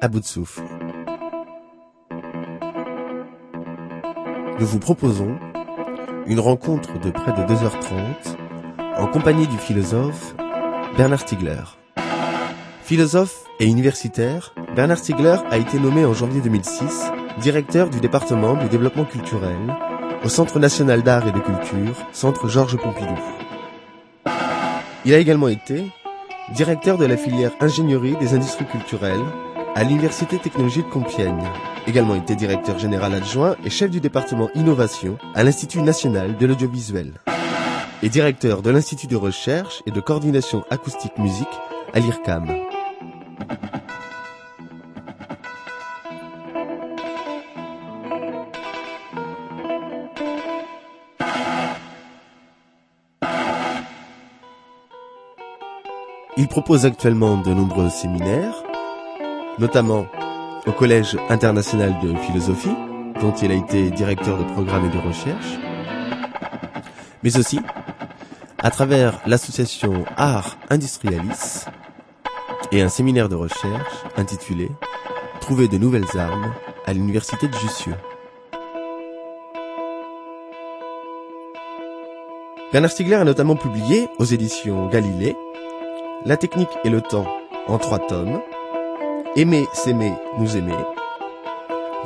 [0.00, 0.62] À bout souffle.
[4.58, 5.38] Nous vous proposons
[6.26, 8.36] une rencontre de près de 2h30
[8.96, 10.34] en compagnie du philosophe
[10.96, 11.62] Bernard Stiegler.
[12.82, 18.68] Philosophe et universitaire, Bernard Stiegler a été nommé en janvier 2006 directeur du département du
[18.68, 19.56] développement culturel
[20.24, 23.18] au Centre national d'art et de culture, Centre Georges Pompidou.
[25.04, 25.90] Il a également été
[26.54, 29.24] directeur de la filière ingénierie des industries culturelles
[29.74, 31.48] à l'Université technologique de Compiègne.
[31.86, 37.12] Également été directeur général adjoint et chef du département innovation à l'Institut national de l'audiovisuel.
[38.02, 41.46] Et directeur de l'Institut de recherche et de coordination acoustique musique
[41.94, 42.69] à l'IRCAM.
[56.40, 58.64] Il propose actuellement de nombreux séminaires,
[59.58, 60.06] notamment
[60.66, 62.74] au Collège international de philosophie,
[63.20, 65.58] dont il a été directeur de programme et de recherche,
[67.22, 67.60] mais aussi
[68.56, 71.66] à travers l'association Art Industrialis
[72.72, 74.70] et un séminaire de recherche intitulé
[75.42, 76.54] Trouver de nouvelles armes
[76.86, 77.94] à l'université de Jussieu.
[82.72, 85.36] Bernard Stiegler a notamment publié aux éditions Galilée
[86.26, 87.26] La technique et le temps
[87.66, 88.42] en trois tomes,
[89.36, 90.76] Aimer, s'aimer, nous aimer,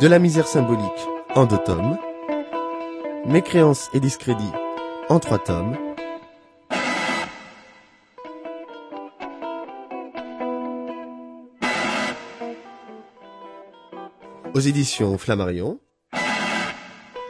[0.00, 1.98] De la misère symbolique en deux tomes,
[3.26, 4.52] Mécréance et discrédit
[5.08, 5.76] en trois tomes,
[14.54, 15.80] aux éditions Flammarion,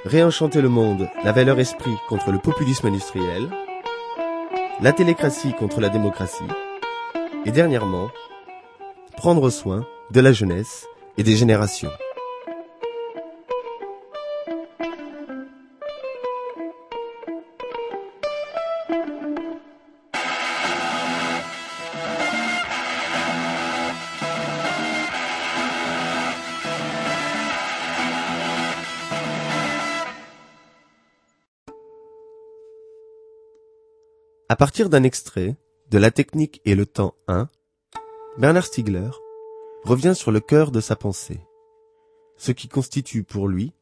[0.04, 3.48] Réenchanter le monde, la valeur esprit contre le populisme industriel,
[4.82, 6.44] la télécratie contre la démocratie,
[7.46, 8.10] et dernièrement,
[9.16, 10.86] prendre soin de la jeunesse
[11.18, 11.90] et des générations.
[34.48, 35.56] À partir d'un extrait
[35.90, 37.48] de La technique et le temps 1,
[38.38, 39.10] Bernard Stiegler
[39.84, 41.40] revient sur le cœur de sa pensée,
[42.36, 43.72] ce qui constitue pour lui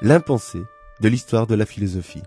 [0.00, 0.60] l'impensé
[1.00, 2.22] de l'histoire de la philosophie.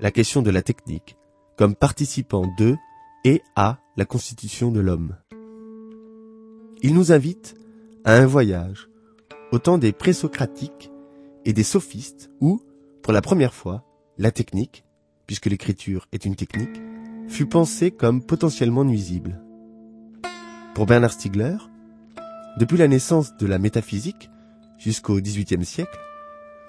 [0.00, 1.16] La question de la technique
[1.56, 2.76] comme participant de
[3.24, 5.16] et à la constitution de l'homme.
[6.82, 7.56] Il nous invite
[8.04, 8.88] à un voyage
[9.50, 10.90] au temps des présocratiques
[11.44, 12.62] et des sophistes où,
[13.02, 13.84] pour la première fois,
[14.18, 14.84] la technique,
[15.26, 16.80] puisque l'écriture est une technique,
[17.28, 19.40] fut pensée comme potentiellement nuisible.
[20.74, 21.56] Pour Bernard Stiegler,
[22.58, 24.30] depuis la naissance de la métaphysique
[24.78, 25.98] jusqu'au XVIIIe siècle,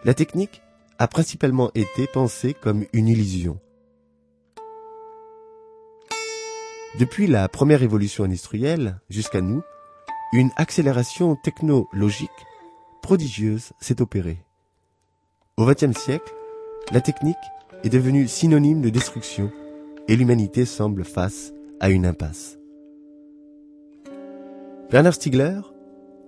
[0.03, 0.61] la technique
[0.97, 3.59] a principalement été pensée comme une illusion.
[6.99, 9.61] Depuis la première évolution industrielle jusqu'à nous,
[10.33, 12.29] une accélération technologique
[13.01, 14.43] prodigieuse s'est opérée.
[15.57, 16.33] Au XXe siècle,
[16.91, 17.37] la technique
[17.83, 19.51] est devenue synonyme de destruction
[20.09, 22.57] et l'humanité semble face à une impasse.
[24.89, 25.61] Bernard Stiegler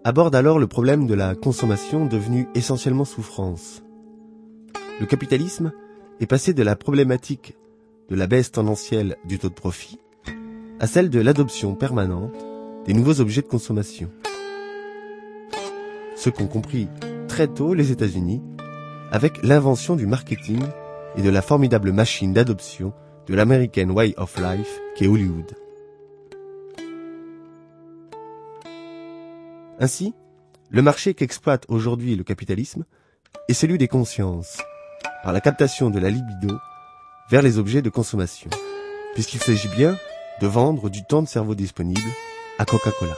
[0.04, 3.82] aborde alors le problème de la consommation devenue essentiellement souffrance.
[5.00, 5.72] Le capitalisme
[6.20, 7.58] est passé de la problématique
[8.10, 10.00] de la baisse tendancielle du taux de profit
[10.80, 12.36] à celle de l'adoption permanente
[12.86, 14.12] des nouveaux objets de consommation.
[16.16, 16.88] Ce qu'ont compris
[17.28, 18.44] très tôt les États-Unis
[19.12, 20.62] avec l'invention du marketing
[21.16, 22.94] et de la formidable machine d'adoption
[23.28, 25.52] de l'American Way of Life qu'est Hollywood.
[29.80, 30.14] Ainsi,
[30.70, 32.86] le marché qu'exploite aujourd'hui le capitalisme
[33.48, 34.62] est celui des consciences,
[35.24, 36.56] par la captation de la libido
[37.30, 38.50] vers les objets de consommation,
[39.14, 39.98] puisqu'il s'agit bien
[40.40, 42.02] de vendre du temps de cerveau disponible
[42.60, 43.16] à Coca-Cola.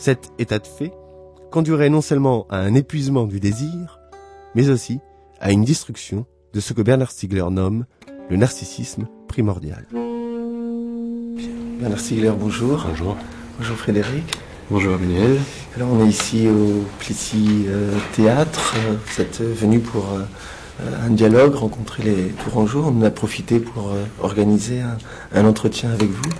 [0.00, 0.94] Cet état de fait
[1.50, 4.00] conduirait non seulement à un épuisement du désir,
[4.54, 4.98] mais aussi
[5.40, 6.24] à une destruction
[6.54, 7.84] de ce que Bernard Stiegler nomme
[8.30, 9.86] le narcissisme primordial.
[11.78, 12.82] Bernard Stiegler, bonjour.
[12.88, 13.14] Bonjour.
[13.58, 14.38] Bonjour Frédéric.
[14.70, 15.38] Bonjour Emmanuel.
[15.76, 18.74] Alors on est ici au Plessis euh, Théâtre.
[18.78, 20.24] Euh, Vous êtes venu pour euh,
[21.06, 22.84] un dialogue, rencontrer les Tourangeaux.
[22.86, 23.92] On en a profité pour
[24.22, 24.96] organiser un,
[25.34, 26.30] un entretien avec vous.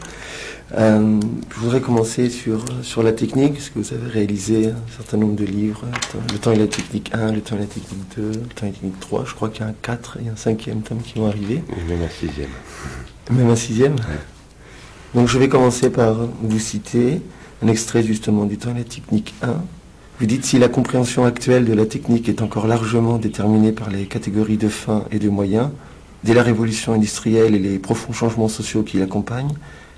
[0.79, 1.21] Euh,
[1.51, 5.35] je voudrais commencer sur, sur la technique, parce que vous avez réalisé un certain nombre
[5.35, 5.85] de livres.
[6.33, 8.67] Le temps et la technique 1, le temps et la technique 2, le temps et
[8.67, 9.25] la technique 3.
[9.27, 11.63] Je crois qu'il y a un 4 et un 5e tome qui vont arriver.
[11.77, 13.35] Et même un 6e.
[13.37, 13.97] Même un 6e
[15.15, 17.21] Donc je vais commencer par vous citer
[17.63, 19.55] un extrait justement du temps et la technique 1.
[20.21, 24.05] Vous dites si la compréhension actuelle de la technique est encore largement déterminée par les
[24.05, 25.71] catégories de fins et de moyens,
[26.25, 29.55] dès la révolution industrielle et les profonds changements sociaux qui l'accompagnent,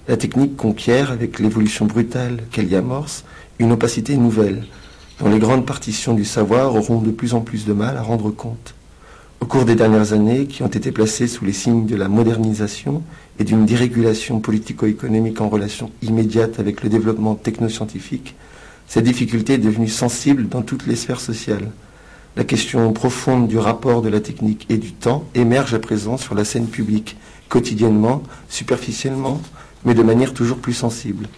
[0.09, 3.25] la technique conquiert, avec l'évolution brutale qu'elle y amorce,
[3.59, 4.65] une opacité nouvelle,
[5.21, 8.31] dont les grandes partitions du savoir auront de plus en plus de mal à rendre
[8.31, 8.75] compte.
[9.41, 13.03] Au cours des dernières années, qui ont été placées sous les signes de la modernisation
[13.39, 18.35] et d'une dérégulation politico-économique en relation immédiate avec le développement technoscientifique,
[18.89, 21.71] cette difficulté est devenue sensible dans toutes les sphères sociales.
[22.37, 26.35] La question profonde du rapport de la technique et du temps émerge à présent sur
[26.35, 27.17] la scène publique,
[27.49, 29.41] quotidiennement, superficiellement,
[29.85, 31.29] mais de manière toujours plus sensible.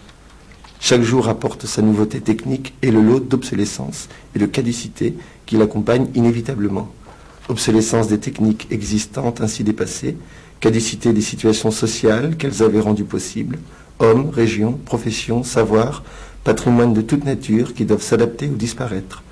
[0.79, 5.15] Chaque jour apporte sa nouveauté technique et le lot d'obsolescence et de caducité
[5.45, 6.91] qui l'accompagne inévitablement.
[7.49, 10.17] Obsolescence des techniques existantes ainsi dépassées,
[10.59, 13.59] caducité des situations sociales qu'elles avaient rendues possibles,
[13.99, 16.03] hommes, régions, professions, savoirs,
[16.43, 19.23] patrimoine de toute nature qui doivent s'adapter ou disparaître.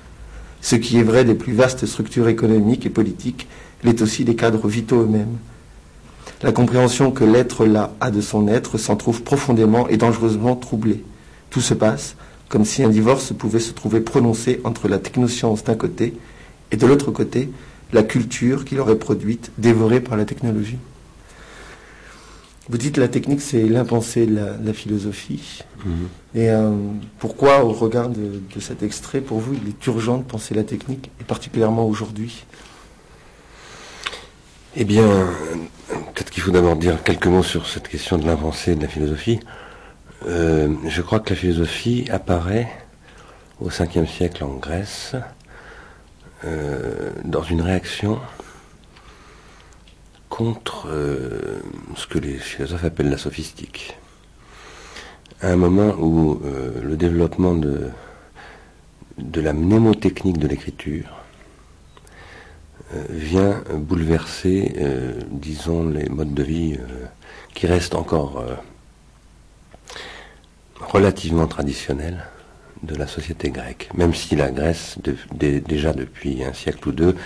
[0.60, 3.46] Ce qui est vrai des plus vastes structures économiques et politiques
[3.84, 5.36] l'est aussi des cadres vitaux eux-mêmes.
[6.42, 11.02] La compréhension que l'être là a de son être s'en trouve profondément et dangereusement troublée.
[11.50, 12.16] Tout se passe
[12.48, 16.14] comme si un divorce pouvait se trouver prononcé entre la technoscience d'un côté
[16.70, 17.50] et de l'autre côté
[17.92, 20.78] la culture qui l'aurait produite, dévorée par la technologie.
[22.68, 25.62] Vous dites la technique, c'est l'impensé de la, philosophie.
[25.84, 25.92] Mhm.
[26.34, 26.70] Et euh,
[27.18, 30.64] pourquoi, au regard de, de, cet extrait, pour vous, il est urgent de penser la
[30.64, 32.44] technique, et particulièrement aujourd'hui?
[34.76, 35.30] Eh bien,
[36.14, 39.40] Peut-être qu'il faut d'abord dire quelques mots sur cette question de l'avancée de la philosophie.
[40.26, 42.68] Euh, je crois que la philosophie apparaît
[43.60, 45.16] au 5e siècle en Grèce
[46.44, 48.20] euh, dans une réaction
[50.28, 51.60] contre euh,
[51.96, 53.98] ce que les philosophes appellent la sophistique.
[55.40, 56.40] À un moment où
[56.80, 57.90] le développement de,
[59.34, 61.23] la mnémotechnique de l'écriture
[63.08, 67.06] vient bouleverser, euh, disons, les modes de vie euh,
[67.54, 68.44] qui restent encore
[70.80, 72.24] relativement traditionnels
[72.82, 74.98] de la société grecque, même si la Grèce,
[75.32, 77.16] déjà depuis un siècle ou deux,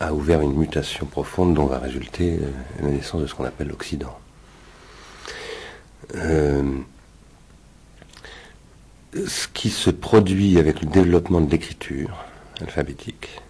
[0.00, 2.38] a ouvert une mutation profonde dont va résulter
[2.80, 4.16] la naissance de ce qu'on appelle l'Occident.
[9.26, 12.24] ce qui se produit avec le développement de l'écriture
[12.60, 13.43] alphabétique, euh,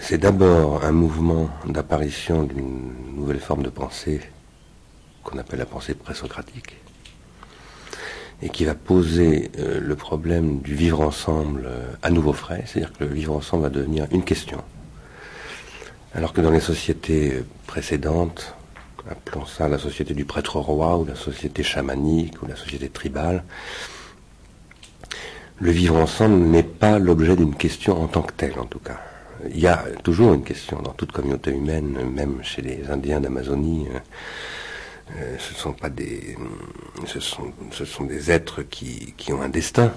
[0.00, 4.20] c'est d'abord un mouvement d'apparition d'une nouvelle forme de pensée
[5.22, 6.76] qu'on appelle la pensée présocratique
[8.42, 12.92] et qui va poser euh, le problème du vivre ensemble euh, à nouveau frais, c'est-à-dire
[12.92, 14.62] que le vivre ensemble va devenir une question.
[16.14, 18.54] Alors que dans les sociétés précédentes,
[19.08, 23.44] appelons ça la société du prêtre roi ou la société chamanique ou la société tribale,
[25.60, 29.00] le vivre ensemble n'est pas l'objet d'une question en tant que telle en tout cas
[29.50, 33.88] il y a toujours une question dans toute communauté humaine, même chez les Indiens d'Amazonie.
[33.92, 33.98] Euh,
[35.16, 36.36] euh, ce sont pas des,
[37.06, 39.92] ce sont, ce sont des êtres qui, qui ont un destin,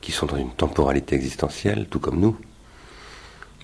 [0.00, 2.36] qui sont dans une temporalité existentielle, tout comme nous.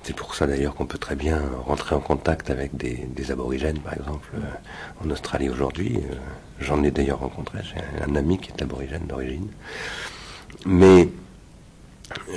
[0.03, 3.79] C'est pour ça d'ailleurs qu'on peut très bien rentrer en contact avec des, des aborigènes,
[3.79, 5.99] par exemple, euh, en Australie aujourd'hui.
[6.61, 9.49] J'en ai d'ailleurs rencontré, j'ai un, ami qui est aborigène d'origine.
[10.67, 11.09] Mais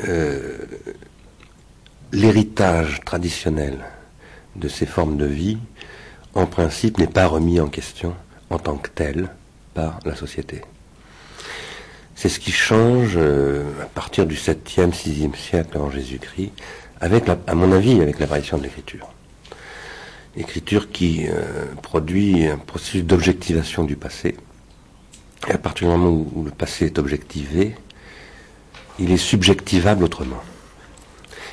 [0.08, 0.58] euh,
[2.12, 3.80] l'héritage traditionnel
[4.56, 5.58] de ces formes de vie,
[6.34, 8.16] en principe, n'est pas remis en question
[8.50, 9.30] en tant que tel
[9.74, 10.62] par la société.
[12.16, 16.52] C'est ce qui change euh, à partir du 7e, 6e siècle en Jésus-Christ,
[17.00, 19.08] avec, à mon avis, avec l'apparition de l'écriture.
[20.36, 24.36] L'écriture qui euh, produit un processus d'objectivation du passé.
[25.48, 27.76] Et à partir du moment où le passé est objectivé,
[28.98, 30.42] il est subjectivable autrement.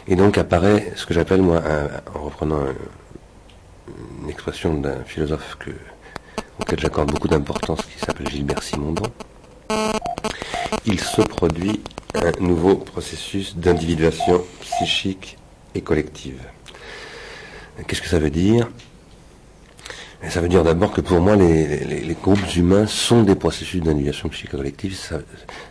[0.06, 1.62] Et donc apparaît ce que j'appelle, moi,
[2.14, 2.60] en reprenant
[4.22, 5.70] une expression d'un philosophe que,
[6.60, 9.10] auquel j'accorde beaucoup d'importance, qui s'appelle Gilbert Simondon,
[10.84, 11.80] il se produit
[12.14, 15.38] un nouveau processus d'individuation psychique
[15.74, 16.40] et collective.
[17.86, 18.68] Qu'est-ce que ça veut dire?
[20.28, 24.50] Ça veut dire d'abord que pour moi, les, groupes humains sont des processus d'individuation psychique
[24.54, 24.98] et collective,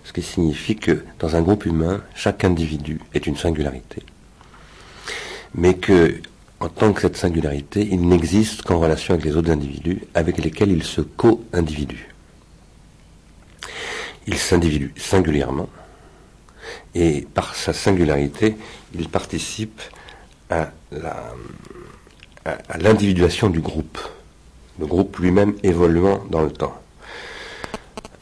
[0.03, 4.03] ce qui signifie que dans un groupe humain, chaque individu est une singularité
[5.55, 6.15] mais que,
[6.59, 10.71] en tant que cette singularité, il n'existe qu'en relation avec les autres individus avec lesquels
[10.71, 12.13] il se co-individue.
[14.27, 15.69] il s'individue singulièrement,
[16.95, 18.55] et par sa singularité,
[18.93, 19.81] il participe
[20.49, 20.71] à
[22.79, 23.97] l'individuation du groupe,
[24.79, 26.79] le groupe lui-même évoluant dans le temps.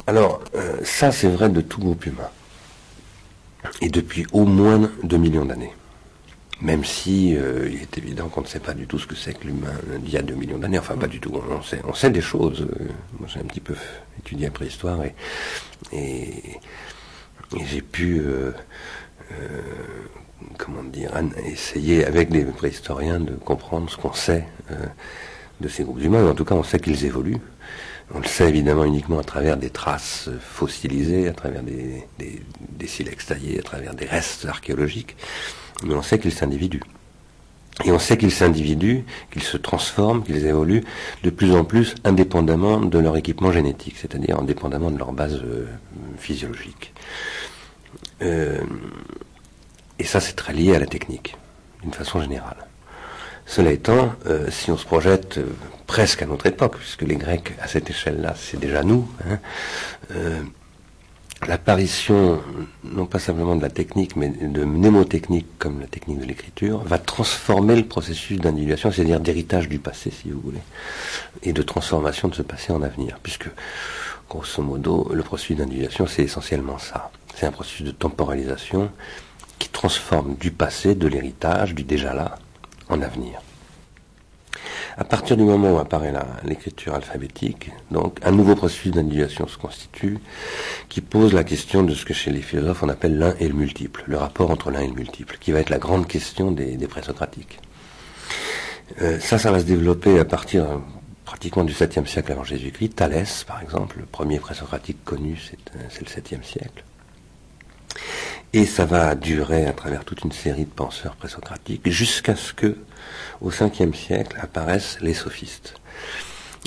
[0.08, 2.30] Alors, euh, ça c'est vrai de tout groupe humain,
[3.82, 5.74] et depuis au moins 2 millions d'années.
[6.62, 9.34] Même si euh, il est évident qu'on ne sait pas du tout ce que c'est
[9.34, 11.94] que l'humain d'il y a 2 millions d'années, enfin pas du tout, on sait, on
[11.94, 12.62] sait des choses.
[12.62, 12.88] Euh,
[13.20, 13.76] moi j'ai un petit peu
[14.20, 15.16] étudié la préhistoire et,
[15.92, 16.60] et,
[17.66, 18.22] j'ai pu
[20.58, 21.12] comment dire,
[21.46, 24.76] essayer avec des préhistoriens de comprendre ce qu'on sait euh,
[25.60, 26.30] de ces groupes humains.
[26.30, 27.42] En tout cas, on sait qu'ils évoluent.
[28.14, 32.06] On le sait évidemment uniquement à travers des traces fossilisées, à travers des,
[32.86, 35.16] silex taillés, à travers des restes archéologiques.
[35.84, 36.84] Mais on sait qu'ils s'individuent.
[37.86, 40.84] Et on sait qu'ils s'individuent, qu'ils se transforment, qu'ils évoluent
[41.24, 45.66] de plus en plus indépendamment de leur équipement génétique, c'est-à-dire indépendamment de leur base euh,
[46.18, 46.94] physiologique.
[48.22, 48.60] Euh,
[49.98, 51.38] et ça, c'est très lié à la technique,
[51.82, 52.68] d'une façon générale.
[53.46, 55.40] Cela étant, euh, si on se projette
[55.88, 59.40] presque à notre époque, puisque les Grecs, à cette échelle-là, c'est déjà nous, hein,
[61.48, 62.42] l'apparition,
[62.84, 66.98] non pas simplement de la technique, mais de mnémotechnique comme la technique de l'écriture, va
[66.98, 70.62] transformer le processus d'individuation, c'est-à-dire d'héritage du passé, si vous voulez,
[71.44, 73.50] et de transformation de ce passé en avenir, puisque,
[74.30, 77.12] grosso modo, le processus d'individuation, c'est essentiellement ça.
[77.36, 78.90] C'est un processus de temporalisation
[79.58, 82.38] qui transforme du passé, de l'héritage, du déjà là,
[82.90, 83.42] en avenir.
[84.98, 90.20] À partir du moment où apparaît l'écriture alphabétique, donc un nouveau processus d'individuation se constitue
[90.90, 93.54] qui pose la question de ce que chez les philosophes on appelle l'un et le
[93.54, 96.78] multiple, le rapport entre l'un et le multiple, qui va être la grande question des,
[96.88, 97.60] présocratiques.
[99.02, 100.66] Euh, ça, ça va se développer à partir
[101.24, 102.98] pratiquement du 7e siècle avant Jésus-Christ.
[102.98, 105.40] Thalès, par exemple, le premier présocratique connu,
[105.90, 106.84] c'est le 7e siècle.
[108.54, 112.78] Et ça va durer à travers toute une série de penseurs présocratiques jusqu'à ce que,
[113.42, 115.76] au 5e siècle, apparaissent les sophistes.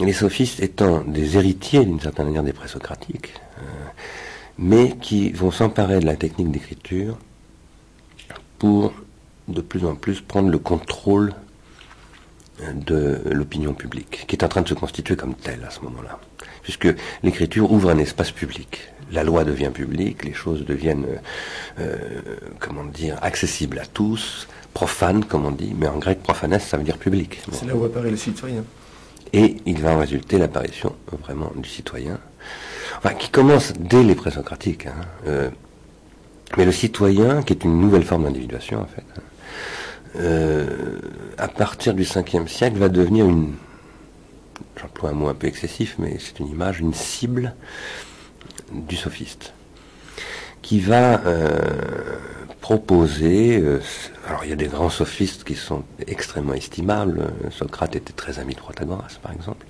[0.01, 3.63] les sophistes étant des héritiers d'une certaine manière des présocratiques, euh,
[4.59, 7.17] mais qui vont s'emparer de la technique d'écriture
[8.59, 8.93] pour
[9.47, 11.35] de plus en plus prendre le contrôle
[12.63, 15.81] euh, de l'opinion publique, qui est en train de se constituer comme telle à ce
[15.81, 16.19] moment-là,
[16.63, 16.89] puisque
[17.23, 21.07] l'écriture ouvre un espace public la loi devient publique, les choses deviennent,
[21.79, 21.97] euh,
[22.59, 26.85] comment dire, accessibles à tous, profanes, comme on dit, mais en grec, profanes, ça veut
[26.85, 27.41] dire public.
[27.53, 28.65] C'est là où apparaît le citoyen.
[29.33, 32.19] Et il va en résulter l'apparition vraiment du citoyen,
[32.99, 34.87] enfin, qui commence dès les présocratiques.
[34.87, 35.51] Hein, euh,
[36.57, 40.67] mais le citoyen, qui est une nouvelle forme d'individuation, en fait, hein,
[41.39, 43.55] à partir du 5e siècle, va devenir une,
[44.81, 47.55] j'emploie un mot un peu excessif, mais c'est une image, une cible
[48.73, 49.53] du sophiste,
[50.63, 52.19] qui va euh,
[52.65, 53.79] proposer, euh,
[54.27, 58.55] alors il y a des grands sophistes qui sont extrêmement estimables, Socrate était très ami
[58.55, 59.67] de Protagoras par exemple,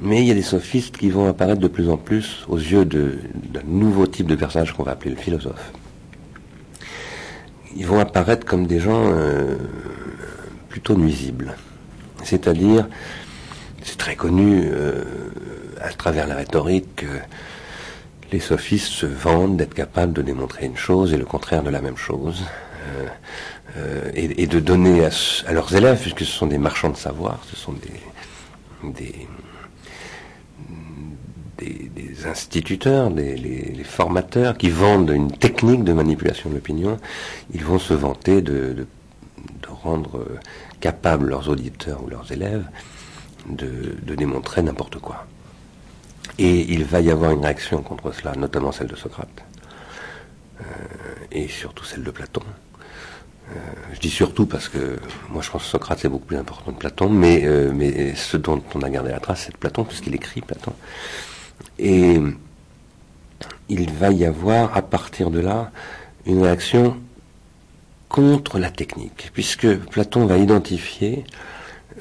[0.00, 2.86] mais il y a des sophistes qui vont apparaître de plus en plus aux yeux
[2.86, 5.72] d'un nouveau type de personnage qu'on va appeler le philosophe.
[7.76, 9.56] Ils vont apparaître comme des gens euh,
[10.70, 11.54] plutôt nuisibles.
[12.24, 12.88] C'est-à-dire,
[13.82, 14.70] c'est très connu
[15.82, 17.04] à travers la rhétorique,
[18.32, 21.80] les sophistes se vendent d'être capables de démontrer une chose et le contraire de la
[21.80, 22.44] même chose,
[22.86, 23.06] euh,
[23.76, 27.56] euh, et, de donner à, leurs élèves, puisque ce sont des marchands de savoir, ce
[27.56, 27.92] sont des,
[28.92, 29.26] des,
[32.26, 36.98] instituteurs, des formateurs qui vendent une technique de manipulation de l'opinion,
[37.54, 38.86] ils vont se vanter de,
[39.68, 40.26] rendre
[40.80, 42.64] capables leurs auditeurs ou leurs élèves
[43.48, 45.26] de démontrer n'importe quoi.
[46.38, 49.42] Et il va y avoir une réaction contre cela, notamment celle de Socrate,
[50.60, 50.64] euh,
[51.32, 52.42] et surtout celle de Platon.
[53.50, 53.54] Euh,
[53.94, 54.98] je dis surtout parce que
[55.30, 58.36] moi je pense que Socrate c'est beaucoup plus important que Platon, mais, euh, mais ce
[58.36, 60.72] dont on a gardé la trace c'est de Platon, puisqu'il écrit Platon.
[61.78, 62.20] Et
[63.68, 65.70] il va y avoir à partir de là
[66.26, 66.96] une réaction
[68.08, 71.24] contre la technique, puisque Platon va identifier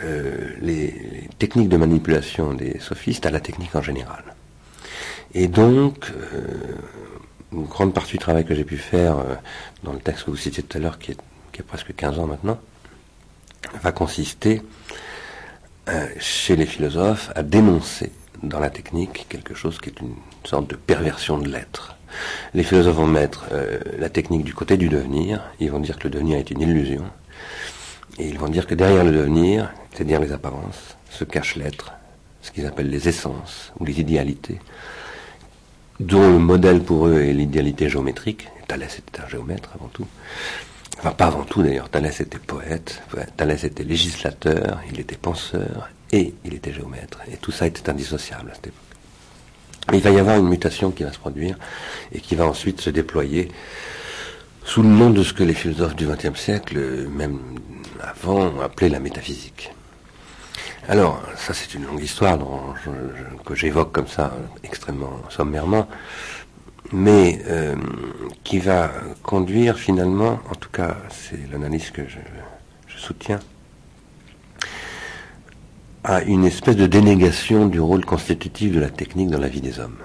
[0.04, 4.24] euh, les, techniques de manipulation des sophistes à la technique en général.
[5.34, 6.76] Et donc, euh,
[7.54, 9.36] une grande partie du travail que j'ai pu faire euh,
[9.84, 11.18] dans le texte que vous citiez tout à l'heure, qui est,
[11.54, 12.60] qui est presque 15 ans maintenant,
[13.82, 14.62] va consister
[16.20, 18.12] chez les philosophes à dénoncer
[18.42, 21.96] dans la technique quelque chose qui est une sorte de perversion de l'être.
[22.56, 23.46] Les philosophes vont mettre
[23.98, 27.04] la technique du côté du devenir, ils vont dire que le devenir est une illusion,
[28.18, 31.94] et ils vont dire que derrière le devenir, c'est-à-dire les apparences, se cache l'être,
[32.42, 34.60] ce qu'ils appellent les essences ou les idéalités,
[36.00, 38.50] dont le modèle pour eux est l'idéalité géométrique.
[38.68, 40.08] Thalès était un géomètre avant tout.
[40.98, 41.90] Enfin, pas avant tout d'ailleurs.
[41.90, 43.02] Thalès était poète,
[43.38, 47.20] Thalès était législateur, il était penseur et il était géomètre.
[47.32, 48.82] Et tout ça était indissociable à cette époque.
[49.92, 51.58] Mais il va y avoir une mutation qui va se produire
[52.12, 53.50] et qui va ensuite se déployer
[54.66, 57.40] sous le nom de ce que les philosophes du XXe siècle, même
[58.02, 59.72] avant, appelaient la métaphysique.
[60.88, 62.38] Alors, ça c'est une longue histoire
[63.44, 65.88] que j'évoque comme ça extrêmement sommairement,
[66.92, 67.76] mais euh,
[68.44, 68.92] qui va
[69.24, 73.40] conduire finalement, en tout cas c'est l'analyse que je, soutiens,
[76.04, 79.80] à une espèce de dénégation du rôle constitutif de la technique dans la vie des
[79.80, 79.98] hommes,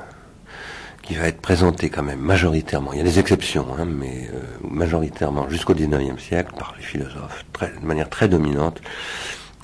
[1.03, 4.41] qui va être présentée quand même majoritairement, il y a des exceptions, hein, mais euh,
[4.67, 8.81] majoritairement jusqu'au XIXe siècle par les philosophes, de manière très dominante,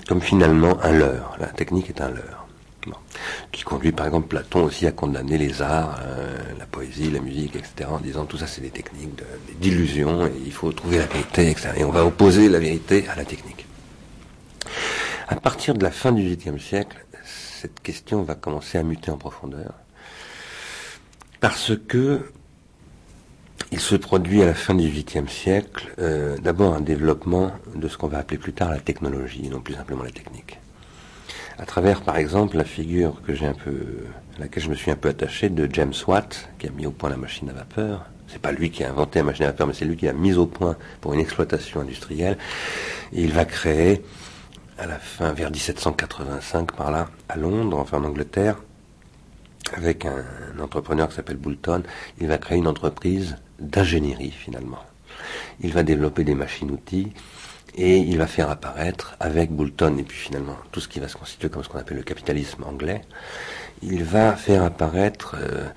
[0.09, 1.37] comme finalement un leurre.
[1.39, 2.47] La technique est un leurre.
[3.51, 7.57] Qui conduit par exemple Platon aussi à condamner les arts, euh, la poésie, la musique,
[7.57, 9.21] etc., en disant tout ça c'est des techniques
[9.61, 11.71] d'illusion et il faut trouver la vérité, etc.
[11.79, 13.67] Et on va opposer la vérité à la technique.
[15.27, 19.17] À partir de la fin du XVIIIe siècle, cette question va commencer à muter en
[19.17, 19.73] profondeur
[21.41, 22.33] parce que
[23.73, 27.97] il se produit à la fin du XVIIIe siècle euh, d'abord un développement de ce
[27.97, 30.59] qu'on va appeler plus tard la technologie, non plus simplement la technique.
[31.59, 34.05] À travers, par exemple, la figure que j'ai un peu,
[34.37, 36.91] à laquelle je me suis un peu attaché de James Watt, qui a mis au
[36.91, 38.05] point la machine à vapeur.
[38.29, 40.13] C'est pas lui qui a inventé la machine à vapeur, mais c'est lui qui l'a
[40.13, 42.37] mise au point pour une exploitation industrielle.
[43.13, 44.03] Il va créer,
[44.79, 48.57] à la fin, vers 1785 par là, à Londres, enfin en Angleterre,
[49.75, 51.83] avec un entrepreneur qui s'appelle Boulton,
[52.21, 54.85] il va créer une entreprise d'ingénierie finalement.
[55.61, 57.13] Il va développer des machines-outils
[57.75, 61.17] et il va faire apparaître avec Boulton et puis finalement tout ce qui va se
[61.17, 63.03] constituer comme ce qu'on appelle le capitalisme anglais,
[63.83, 65.69] il va faire apparaître euh,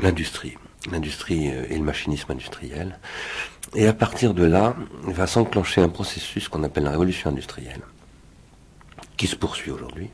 [0.00, 0.56] l'industrie,
[0.90, 2.98] l'industrie euh, et le machinisme industriel.
[3.74, 4.74] Et à partir de là,
[5.06, 7.82] il va s'enclencher un processus qu'on appelle la révolution industrielle,
[9.16, 10.10] qui se poursuit aujourd'hui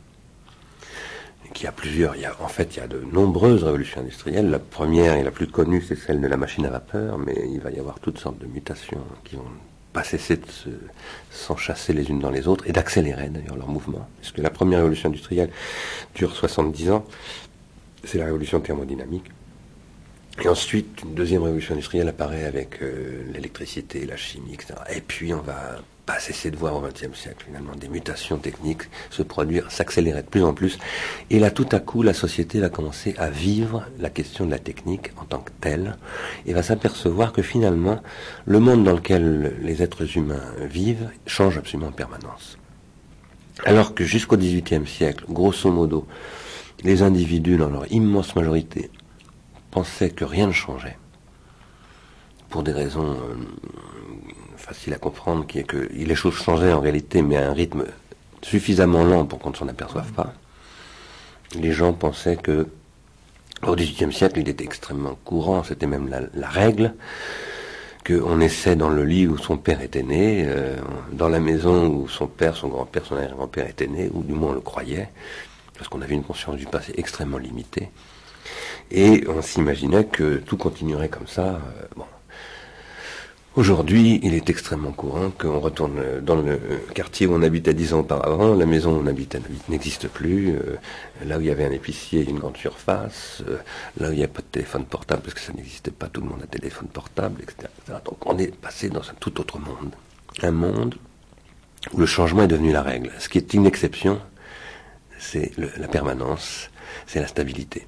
[1.53, 2.17] qui a plusieurs.
[2.17, 4.51] Il y a, en fait, il y a de nombreuses révolutions industrielles.
[4.51, 7.61] La première et la plus connue, c'est celle de la machine à vapeur, mais il
[7.61, 9.45] va y avoir toutes sortes de mutations qui vont
[9.93, 10.45] pas cesser de
[11.31, 14.07] s'enchasser les unes dans les autres et d'accélérer d'ailleurs leur mouvement.
[14.21, 15.51] Parce que la première révolution industrielle
[16.15, 17.05] dure 70 ans,
[18.05, 19.31] c'est la révolution thermodynamique.
[20.45, 24.75] Et ensuite, une deuxième révolution industrielle apparaît avec euh, l'électricité, la chimie, etc.
[24.95, 28.83] Et puis, on va pas cesser de voir au XXe siècle, finalement, des mutations techniques
[29.11, 30.79] se produire, s'accélérer de plus en plus.
[31.31, 34.61] Et là, tout à coup, la société va commencer à vivre la question de la
[34.61, 35.97] technique en tant que telle,
[36.47, 38.01] et va s'apercevoir que finalement,
[38.45, 42.57] le monde dans lequel les êtres humains vivent change absolument en permanence.
[43.65, 46.07] Alors que jusqu'au XVIIIe siècle, grosso modo,
[46.85, 48.91] les individus, dans leur immense majorité,
[49.73, 50.99] pensaient que rien ne changeait,
[52.49, 53.35] pour des raisons euh,
[54.67, 57.85] facile à comprendre, qui est que les choses changeaient en réalité, mais à un rythme
[58.43, 60.33] suffisamment lent pour qu'on ne s'en aperçoive pas.
[61.55, 62.67] Les gens pensaient que
[63.67, 66.95] au XVIIIe siècle, il était extrêmement courant, c'était même la, règle,
[68.07, 70.77] qu'on essaie dans le lit où son père était né, euh,
[71.13, 74.51] dans la maison où son père, son grand-père, son arrière-grand-père était né, ou du moins
[74.51, 75.09] on le croyait,
[75.77, 77.89] parce qu'on avait une conscience du passé extrêmement limitée.
[78.91, 81.47] Et on s'imaginait que tout continuerait comme ça.
[81.47, 82.05] Euh, bon,
[83.57, 86.61] Aujourd'hui, il est extrêmement courant qu'on retourne dans le
[86.95, 89.41] quartier où on habitait dix ans auparavant, la maison où on habitait
[89.71, 90.77] n'existe plus, euh,
[91.25, 93.57] là où il y avait un épicier une grande surface, euh,
[93.99, 96.21] là où il n'y a pas de téléphone portable parce que ça n'existait pas, tout
[96.21, 97.71] le monde a téléphone portable, etc.,
[98.05, 99.95] Donc on est passé dans un tout autre monde.
[100.43, 100.97] Un monde
[101.95, 103.11] où le changement est devenu la règle.
[103.19, 104.21] Ce qui est une exception,
[105.19, 106.69] c'est la permanence,
[107.07, 107.87] c'est la stabilité.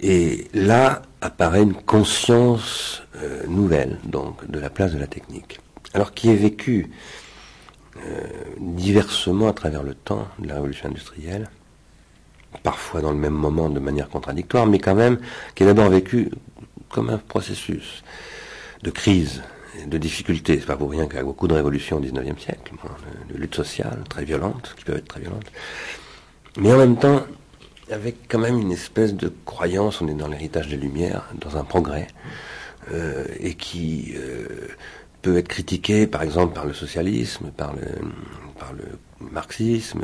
[0.00, 5.60] Et là apparaît une conscience euh, nouvelle, donc, de la place de la technique.
[5.94, 6.90] Alors qui est vécue
[8.06, 8.22] euh,
[8.58, 11.48] diversement à travers le temps de la révolution industrielle,
[12.62, 15.18] parfois dans le même moment de manière contradictoire, mais quand même
[15.54, 16.30] qui est d'abord vécu
[16.90, 18.04] comme un processus
[18.82, 19.42] de crise,
[19.86, 20.58] de difficulté.
[20.60, 22.72] C'est pas pour rien qu'il y a beaucoup de révolutions au XIXe siècle,
[23.30, 25.50] de luttes sociales très violentes, qui peuvent être très violentes.
[26.56, 27.22] Mais en même temps,
[27.90, 31.64] avec quand même une espèce de croyance, on est dans l'héritage des Lumières, dans un
[31.64, 32.08] progrès,
[32.92, 34.46] euh, et qui euh,
[35.22, 37.86] peut être critiqué par exemple par le socialisme, par le,
[38.58, 38.84] par le
[39.32, 40.02] marxisme,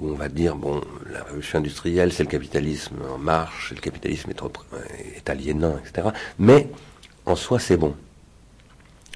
[0.00, 0.80] où on va dire, bon,
[1.12, 6.08] la révolution industrielle, c'est le capitalisme en marche, le capitalisme est, est aliénant, etc.
[6.38, 6.68] Mais
[7.26, 7.94] en soi, c'est bon.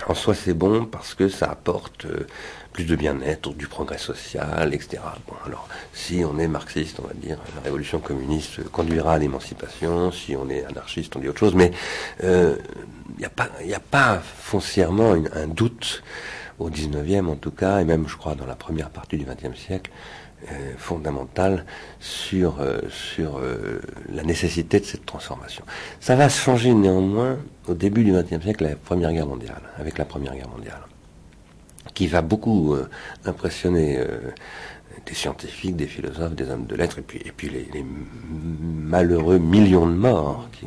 [0.06, 2.26] En soi, c'est bon parce que ça apporte euh,
[2.72, 4.98] plus de bien-être, du progrès social, etc.
[5.26, 10.12] Bon, alors, si on est marxiste, on va dire, la révolution communiste conduira à l'émancipation.
[10.12, 11.54] Si on est anarchiste, on dit autre chose.
[11.54, 11.72] Mais
[12.20, 12.56] il euh,
[13.18, 16.02] n'y a, pas, foncièrement un doute
[16.58, 19.54] au 19e en tout cas, et même je crois dans la première partie du 20e
[19.54, 19.90] siècle,
[20.78, 21.64] fondamentale
[22.00, 25.64] sur, euh, sur euh, la nécessité de cette transformation.
[26.00, 30.04] Ça va changer néanmoins au début du XXe siècle, la Première Guerre mondiale, avec la
[30.04, 30.82] Première Guerre mondiale,
[31.94, 32.76] qui va beaucoup
[33.24, 33.98] impressionner
[35.04, 37.84] des scientifiques, des philosophes, des hommes de lettres, et puis, et puis les,
[38.62, 40.66] malheureux millions de morts qui,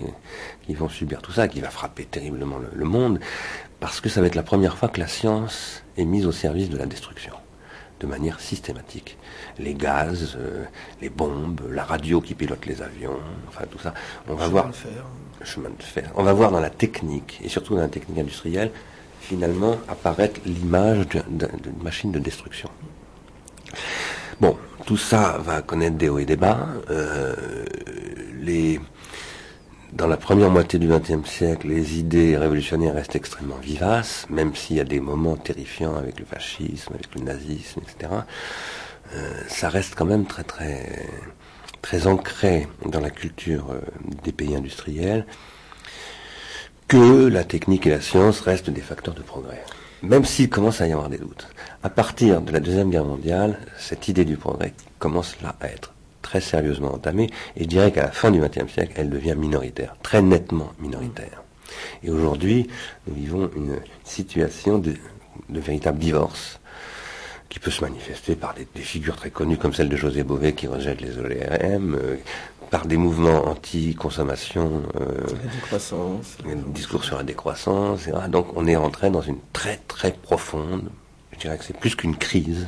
[0.66, 3.20] qui, vont subir tout ça, qui va frapper terriblement le monde,
[3.80, 6.70] parce que ça va être la première fois que la science est mise au service
[6.70, 7.34] de la destruction
[8.00, 9.18] de manière systématique.
[9.60, 10.64] Les gaz, euh,
[11.02, 13.94] les bombes, la radio qui pilote les avions, enfin tout ça.
[14.28, 14.70] On va voir.
[15.40, 16.12] Le chemin de fer.
[16.16, 18.72] On va voir dans la technique, et surtout dans la technique industrielle,
[19.22, 22.70] finalement apparaître l'image d'une machine de destruction.
[24.42, 26.68] Bon, tout ça va connaître des hauts et des bas.
[26.90, 27.36] Euh,
[28.42, 28.80] les
[29.92, 34.76] dans la première moitié du XXe siècle, les idées révolutionnaires restent extrêmement vivaces, même s'il
[34.76, 38.14] y a des moments terrifiants avec le fascisme, avec le nazisme, etc.
[39.14, 41.08] Euh, ça reste quand même très très
[41.82, 43.80] très ancré dans la culture euh,
[44.24, 45.26] des pays industriels
[46.88, 49.64] que la technique et la science restent des facteurs de progrès.
[50.02, 51.48] Même s'il commence à y avoir des doutes.
[51.84, 55.94] À partir de la Deuxième Guerre mondiale, cette idée du progrès commence là à être
[56.22, 59.96] très sérieusement entamée, et je dirais qu'à la fin du XXe siècle, elle devient minoritaire,
[60.04, 61.44] très nettement minoritaire.
[62.04, 62.68] Et aujourd'hui,
[63.08, 64.96] nous vivons une situation de,
[65.50, 66.59] véritable divorce
[67.50, 70.68] qui peut se manifester par des, figures très connues comme celle de José Bové qui
[70.68, 72.16] rejette les OLRM, euh,
[72.70, 78.28] par des mouvements anti-consommation, euh, discours sur la décroissance, etc.
[78.30, 80.90] Donc on est entré dans une très très profonde,
[81.34, 82.68] je dirais que c'est plus qu'une crise,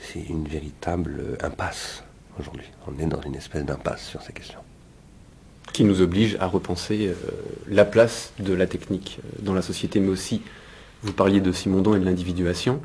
[0.00, 2.02] c'est une véritable impasse
[2.38, 2.66] aujourd'hui.
[2.86, 4.60] On est dans une espèce d'impasse sur ces questions.
[5.72, 7.14] Qui nous oblige à repenser euh,
[7.68, 10.42] la place de la technique euh, dans la société, mais aussi,
[11.02, 12.80] vous parliez de Simondon et de l'individuation.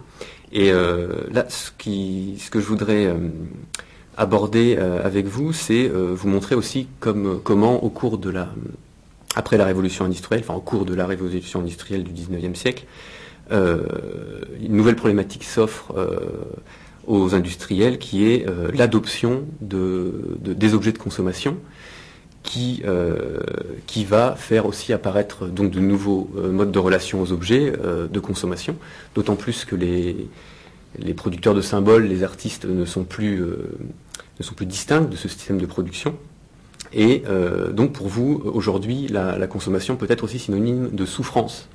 [0.51, 3.13] Et euh, là, ce, que je voudrais
[4.17, 8.49] aborder avec vous, c'est vous montrer aussi comme, comment, au cours de la,
[9.35, 12.85] après la révolution industrielle, enfin au cours de la révolution industrielle du 19e siècle,
[13.51, 15.93] une nouvelle problématique s'offre
[17.09, 21.57] aux industriels, qui est euh, l'adoption de, des objets de consommation,
[22.43, 23.39] qui, euh,
[23.88, 28.75] qui va faire aussi apparaître de nouveaux euh, modes de relation aux objets de consommation,
[29.15, 30.30] d'autant plus que les,
[31.15, 33.43] producteurs de symboles, les artistes ne sont plus
[34.62, 36.17] distincts de ce système de production.
[36.93, 37.23] Et
[37.71, 41.69] donc pour vous, aujourd'hui, la, consommation peut être aussi synonyme de souffrance.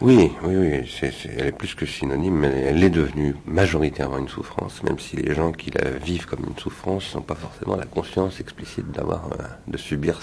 [0.00, 1.02] Oui, oui, oui,
[1.36, 5.34] elle est plus que synonyme, mais elle est devenue majoritairement une souffrance, même si les
[5.34, 9.44] gens qui la vivent comme une souffrance n'ont pas forcément la conscience explicite d'avoir, euh,
[9.66, 10.20] de subir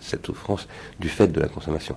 [0.00, 1.96] cette souffrance du fait de la consommation.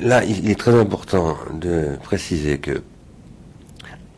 [0.00, 2.82] Là, il est très important de préciser que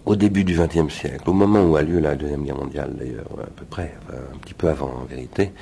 [0.07, 3.29] au début du XXe siècle, au moment où a lieu la Deuxième Guerre mondiale d'ailleurs,
[3.41, 5.53] à peu près, un petit peu avant en vérité,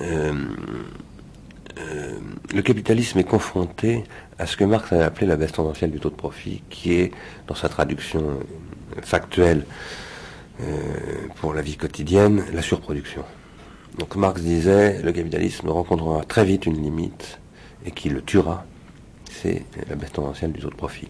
[0.00, 0.32] euh,
[1.78, 2.18] euh,
[2.54, 4.04] le capitalisme est confronté
[4.38, 7.12] à ce que Marx a appelé la baisse tendancielle du taux de profit, qui est,
[7.46, 8.40] dans sa traduction
[9.02, 9.64] factuelle
[10.60, 13.24] euh, pour la vie quotidienne, la surproduction.
[13.98, 17.38] Donc Marx disait, le capitalisme rencontrera très vite une limite
[17.84, 18.64] et qui le tuera,
[19.30, 21.08] c'est la baisse tendancielle du taux de profit.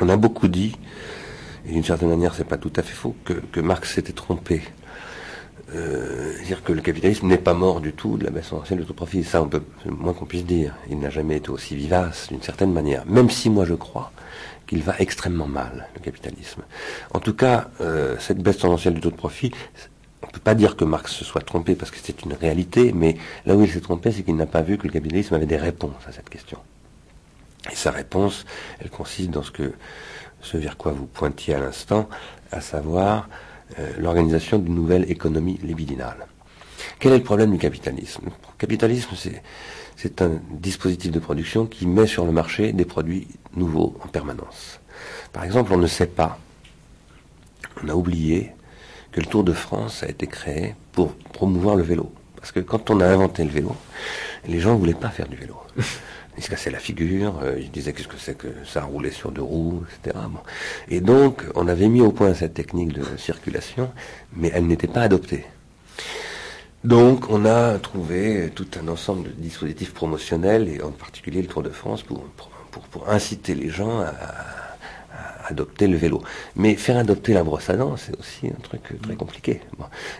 [0.00, 0.76] On a beaucoup dit,
[1.66, 4.62] et d'une certaine manière c'est pas tout à fait faux, que Marx s'était trompé
[5.74, 8.84] euh, dire que le capitalisme n'est pas mort du tout de la baisse tendancielle de
[8.84, 9.24] tout profit.
[9.24, 10.74] Ça, on peut, moins qu'on puisse dire.
[10.90, 13.04] Il n'a jamais été aussi vivace, d'une certaine manière.
[13.06, 14.12] Même si moi je crois
[14.66, 16.62] qu'il va extrêmement mal, le capitalisme.
[17.12, 19.52] En tout cas, euh, cette baisse tendancielle du taux de profit,
[20.22, 22.92] on ne peut pas dire que Marx se soit trompé parce que c'est une réalité,
[22.94, 25.46] mais là où il s'est trompé, c'est qu'il n'a pas vu que le capitalisme avait
[25.46, 26.58] des réponses à cette question.
[27.70, 28.44] Et sa réponse,
[28.80, 29.72] elle consiste dans ce que,
[30.40, 32.08] ce vers quoi vous pointiez à l'instant,
[32.52, 33.28] à savoir
[33.78, 36.26] euh, l'organisation d'une nouvelle économie libidinale.
[36.98, 38.26] Quel est le problème du capitalisme?
[38.26, 39.10] Le capitalisme,
[39.96, 44.80] c'est un dispositif de production qui met sur le marché des produits nouveaux en permanence.
[45.32, 46.38] Par exemple, on ne sait pas,
[47.82, 48.52] on a oublié
[49.12, 52.12] que le Tour de France a été créé pour promouvoir le vélo.
[52.36, 53.74] Parce que quand on a inventé le vélo,
[54.46, 55.56] les gens ne voulaient pas faire du vélo.
[56.36, 59.30] Il se cassait la figure, euh, il disait qu'est-ce que c'est que ça roulait sur
[59.30, 60.18] deux roues, etc.
[60.88, 63.90] Et donc, on avait mis au point cette technique de circulation,
[64.36, 65.44] mais elle n'était pas adoptée.
[66.82, 71.62] Donc, on a trouvé tout un ensemble de dispositifs promotionnels, et en particulier le Tour
[71.62, 72.24] de France, pour,
[72.90, 74.12] pour, inciter les gens à,
[75.46, 76.22] adopter le vélo.
[76.56, 79.60] Mais faire adopter la brosse à dents, c'est aussi un truc très compliqué.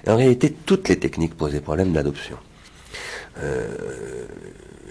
[0.07, 2.37] en réalité, toutes les techniques posent des problèmes d'adoption.
[3.42, 4.27] Euh,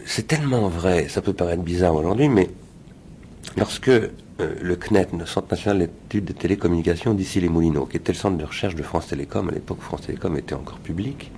[0.05, 2.49] c'est tellement vrai, ça peut paraître bizarre aujourd'hui, mais
[3.57, 4.09] lorsque euh,
[4.61, 8.37] le CNET, le Centre national d'études des télécommunications d'ici les Moulineaux, qui était le centre
[8.37, 11.31] de recherche de France Télécom, à l'époque France Télécom était encore public,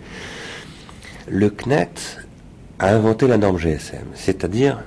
[1.27, 1.89] le CNET
[2.79, 4.83] a inventé la norme GSM, c'est-à-dire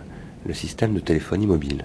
[0.46, 1.84] le système de téléphonie mobile.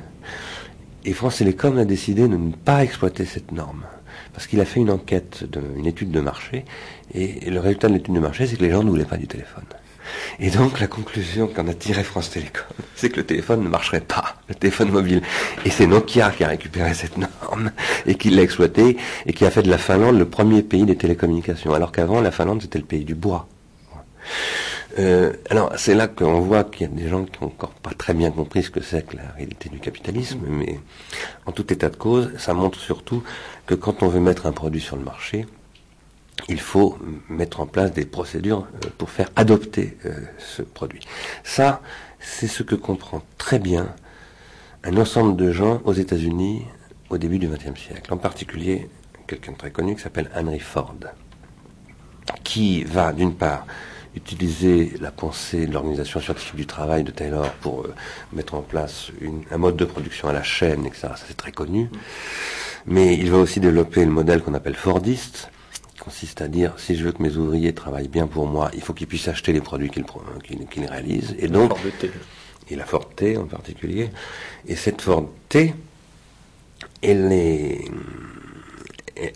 [1.05, 3.83] Et France Télécom a décidé de ne pas exploiter cette norme.
[4.33, 5.45] Parce qu'il a fait une enquête,
[5.77, 6.65] une étude de marché,
[7.13, 9.27] et le résultat de l'étude de marché, c'est que les gens ne voulaient pas du
[9.27, 9.65] téléphone.
[10.39, 12.63] Et donc la conclusion qu'en a tiré France Télécom,
[12.95, 15.21] c'est que le téléphone ne marcherait pas, le téléphone mobile.
[15.65, 17.71] Et c'est Nokia qui a récupéré cette norme
[18.05, 20.95] et qui l'a exploité et qui a fait de la Finlande le premier pays des
[20.95, 23.47] télécommunications, alors qu'avant la Finlande c'était le pays du bois.
[24.99, 27.91] Euh, alors c'est là qu'on voit qu'il y a des gens qui n'ont encore pas
[27.97, 30.79] très bien compris ce que c'est que la réalité du capitalisme, mais
[31.47, 33.23] en tout état de cause, ça montre surtout
[33.65, 35.47] que quand on veut mettre un produit sur le marché,
[36.49, 36.97] il faut
[37.29, 41.01] mettre en place des procédures euh, pour faire adopter euh, ce produit.
[41.43, 41.81] Ça,
[42.19, 43.93] c'est ce que comprend très bien
[44.83, 46.63] un ensemble de gens aux États-Unis
[47.09, 48.89] au début du XXe siècle, en particulier
[49.27, 50.95] quelqu'un de très connu qui s'appelle Henry Ford,
[52.43, 53.65] qui va d'une part
[54.15, 57.95] utiliser la pensée de l'organisation scientifique du travail de Taylor pour euh,
[58.31, 59.11] mettre en place
[59.49, 61.09] un mode de production à la chaîne, etc.
[61.15, 61.89] Ça c'est très connu.
[62.85, 65.49] Mais il va aussi développer le modèle qu'on appelle Fordiste,
[66.03, 68.93] consiste à dire si je veux que mes ouvriers travaillent bien pour moi, il faut
[68.93, 71.35] qu'ils puissent acheter les produits qu'ils réalisent.
[71.39, 71.73] Et donc,
[72.69, 72.85] et la
[73.15, 74.09] T en particulier.
[74.67, 75.03] Et cette
[75.49, 75.73] T,
[77.01, 77.85] elle est,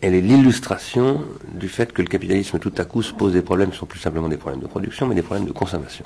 [0.01, 3.71] elle est l'illustration du fait que le capitalisme tout à coup se pose des problèmes
[3.71, 6.05] qui sont plus simplement des problèmes de production, mais des problèmes de consommation.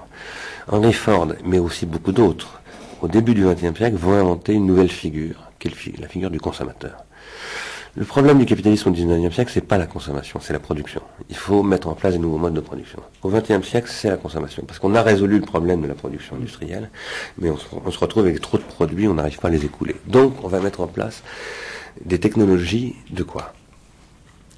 [0.67, 2.61] Henry Ford, mais aussi beaucoup d'autres,
[3.01, 6.39] au début du XXe siècle, vont inventer une nouvelle figure, qui est la figure du
[6.39, 7.03] consommateur.
[7.97, 11.01] Le problème du capitalisme au XIXe siècle, c'est pas la consommation, c'est la production.
[11.29, 12.99] Il faut mettre en place des nouveaux modes de production.
[13.21, 16.37] Au XXe siècle, c'est la consommation, parce qu'on a résolu le problème de la production
[16.37, 16.89] industrielle,
[17.37, 19.97] mais on se, retrouve avec trop de produits, on n'arrive pas à les écouler.
[20.07, 21.21] Donc, on va mettre en place
[22.05, 23.51] des technologies de quoi?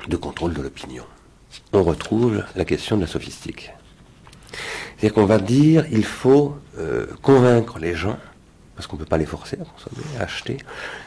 [0.08, 1.04] De contrôle de l'opinion.
[1.72, 3.72] On retrouve la question de la sophistique.
[4.98, 8.18] C'est-à-dire qu'on va dire, il faut euh, convaincre les gens
[8.76, 10.58] parce qu'on ne peut pas les forcer à consommer, à acheter.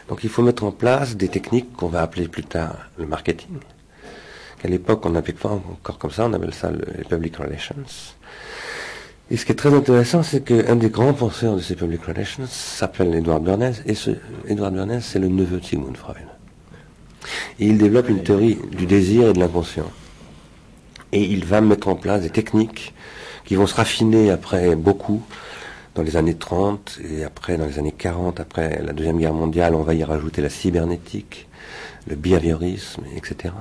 [0.09, 3.59] Donc il faut mettre en place des techniques qu'on va appeler plus tard le marketing,
[4.61, 7.77] qu'à l'époque on n'appelait pas encore comme ça, on appelle ça les public relations.
[9.29, 12.47] Et ce qui est très intéressant, c'est qu'un des grands penseurs de ces public relations
[12.47, 14.13] s'appelle Edward Bernays, et ce
[14.47, 16.17] Edward Bernays, c'est le neveu de Sigmund Freud.
[17.59, 19.91] Et il développe une théorie du désir et de l'inconscient.
[21.11, 22.95] Et il va mettre en place des techniques
[23.45, 25.23] qui vont se raffiner après beaucoup,
[25.97, 29.75] dans les années 30 et après dans les années 40, après la Deuxième Guerre mondiale,
[29.75, 31.49] on va y rajouter la cybernétique,
[32.07, 33.55] le behaviorisme, etc.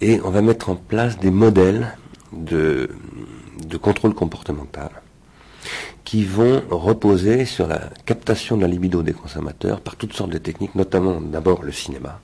[0.00, 1.96] Et on va mettre en place des modèles
[2.32, 2.90] de,
[3.80, 4.90] contrôle comportemental
[6.04, 10.38] qui vont reposer sur la captation de la libido des consommateurs par toutes sortes de
[10.38, 12.20] techniques, notamment d'abord le cinéma.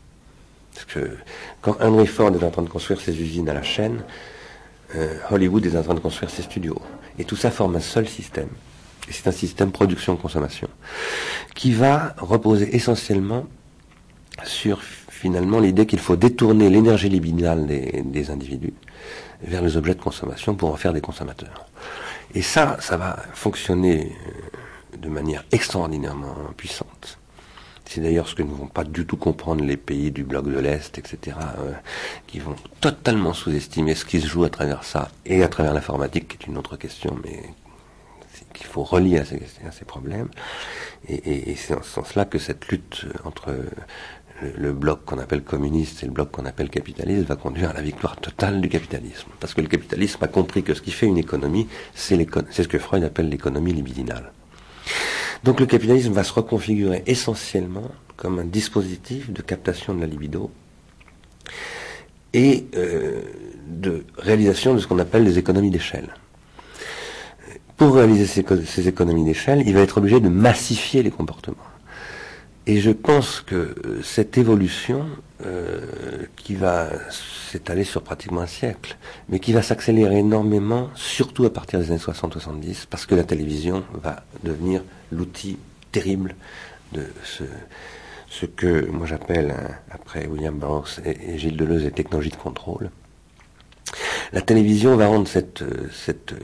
[0.74, 1.16] Parce que
[1.62, 4.02] quand Henry Ford est en train de construire ses usines à la chaîne,
[4.94, 6.80] euh, Hollywood est en train de construire ses studios.
[7.18, 8.48] Et tout ça forme un seul système
[9.12, 10.68] c'est un système production-consommation,
[11.54, 13.46] qui va reposer essentiellement
[14.44, 18.74] sur finalement l'idée qu'il faut détourner l'énergie libidinale des, individus
[19.42, 21.66] vers les objets de consommation pour en faire des consommateurs.
[22.34, 24.12] Et ça, ça va fonctionner
[24.92, 27.18] euh, de manière extraordinairement puissante.
[27.88, 30.58] C'est d'ailleurs ce que ne vont pas du tout comprendre les pays du bloc de
[30.58, 31.72] l'Est, etc., euh,
[32.26, 36.28] qui vont totalement sous-estimer ce qui se joue à travers ça et à travers l'informatique,
[36.28, 37.42] qui est une autre question, mais
[38.58, 40.28] qu'il faut relier à ces, problèmes.
[41.08, 43.54] Et, c'est en ce sens-là que cette lutte entre
[44.56, 47.82] le, bloc qu'on appelle communiste et le bloc qu'on appelle capitaliste va conduire à la
[47.82, 49.28] victoire totale du capitalisme.
[49.40, 52.78] Parce que le capitalisme a compris que ce qui fait une économie, c'est ce que
[52.78, 54.32] Freud appelle l'économie libidinale.
[55.44, 60.50] Donc le capitalisme va se reconfigurer essentiellement comme un dispositif de captation de la libido
[62.32, 63.22] et euh,
[63.66, 66.08] de réalisation de ce qu'on appelle les économies d'échelle
[67.78, 71.56] pour réaliser ces, économies d'échelle, il va être obligé de massifier les comportements.
[72.66, 75.06] Et je pense que euh, cette évolution,
[75.46, 75.80] euh,
[76.36, 76.88] qui va
[77.50, 82.00] s'étaler sur pratiquement un siècle, mais qui va s'accélérer énormément, surtout à partir des années
[82.00, 85.56] 60-70, parce que la télévision va devenir l'outil
[85.92, 86.34] terrible
[86.92, 87.44] de ce,
[88.28, 92.90] ce que moi j'appelle, hein, après William Burroughs et, Gilles Deleuze, les technologies de contrôle.
[94.32, 96.34] La télévision va rendre cette, euh, cette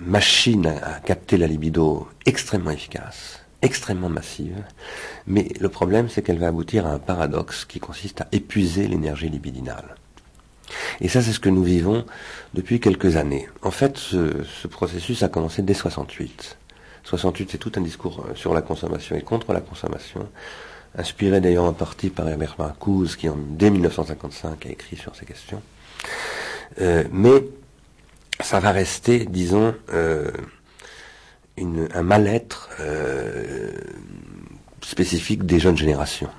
[0.00, 3.40] machine à, capter la libido extrêmement efficace.
[3.60, 4.62] extrêmement massive,
[5.26, 9.28] mais le problème c'est qu'elle va aboutir à un paradoxe qui consiste à épuiser l'énergie
[9.28, 9.96] libidinale.
[11.00, 12.04] Et ça c'est ce que nous vivons
[12.54, 13.48] depuis quelques années.
[13.62, 16.56] En fait, ce, processus a commencé dès 68.
[17.02, 20.28] 68 c'est tout un discours euh, sur la consommation et contre la consommation,
[20.96, 25.26] inspiré d'ailleurs en partie par Herbert Marcuse qui en, dès 1955 a écrit sur ces
[25.26, 25.62] questions.
[26.80, 27.42] Euh, mais
[28.40, 30.30] ça va rester, disons, euh,
[31.94, 33.72] un mal-être euh,
[34.80, 36.30] spécifique des jeunes générations.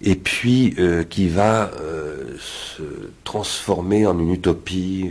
[0.00, 1.72] Et puis euh, qui va
[2.38, 2.82] se
[3.24, 5.10] transformer en une utopie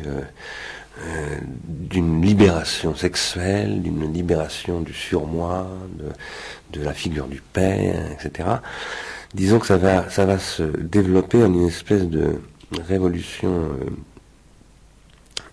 [1.68, 5.68] d'une libération sexuelle, d'une libération du surmoi,
[6.00, 8.50] de, de, la figure du père, etc.
[9.34, 12.42] Disons que ça va, ça va se développer en une espèce de
[12.88, 13.70] révolution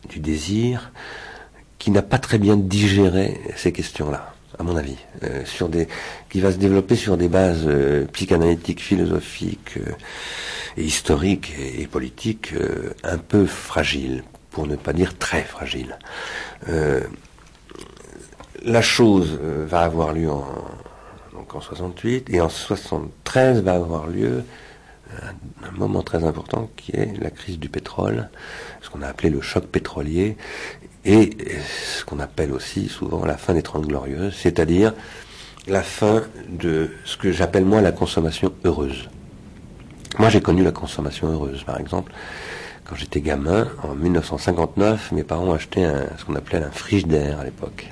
[0.09, 0.93] du désir
[1.79, 5.87] qui n'a pas très bien digéré ces questions-là, à mon avis, euh, sur des,
[6.31, 9.93] qui va se développer sur des bases euh, psychanalytiques, philosophiques euh,
[10.77, 12.55] et historiques et, politiques
[13.03, 15.99] un peu fragiles, pour ne pas dire très fragiles.
[18.65, 19.39] la chose
[19.69, 20.47] va avoir lieu en,
[21.35, 24.43] donc en 68 et en 73 va avoir lieu
[25.23, 28.29] un, moment très important qui est la crise du pétrole,
[28.83, 30.37] ce qu'on a appelé le choc pétrolier,
[31.05, 31.37] et
[31.99, 34.95] ce qu'on appelle aussi souvent la fin des Trente Glorieuses, c'est-à-dire
[35.67, 39.09] la fin de ce que j'appelle moi la consommation heureuse.
[40.19, 42.13] Moi j'ai connu la consommation heureuse, par exemple.
[42.85, 45.89] Quand j'étais gamin, en 1959, mes parents ont acheté
[46.19, 47.89] ce qu'on appelait un frigidaire à l'époque.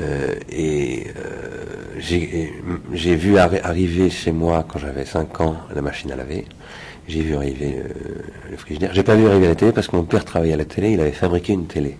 [0.00, 1.84] Euh, et euh,
[2.90, 6.46] j'ai vu arriver chez moi, quand j'avais 5 ans, la machine à laver.
[7.06, 7.88] J'ai vu arriver euh,
[8.50, 8.94] le frigidaire.
[8.94, 11.00] J'ai pas vu arriver la télé parce que mon père travaillait à la télé, il
[11.00, 11.98] avait fabriqué une télé.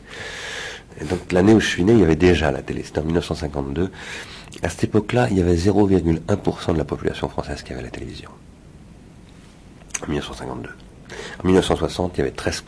[1.08, 3.90] Donc l'année où je suis né, il y avait déjà la télé, c'était en 1952.
[4.62, 8.30] À cette époque-là, il y avait 0,1% de la population française qui avait la télévision.
[10.02, 10.70] En 1952.
[11.42, 12.62] En 1960, il y avait 13%.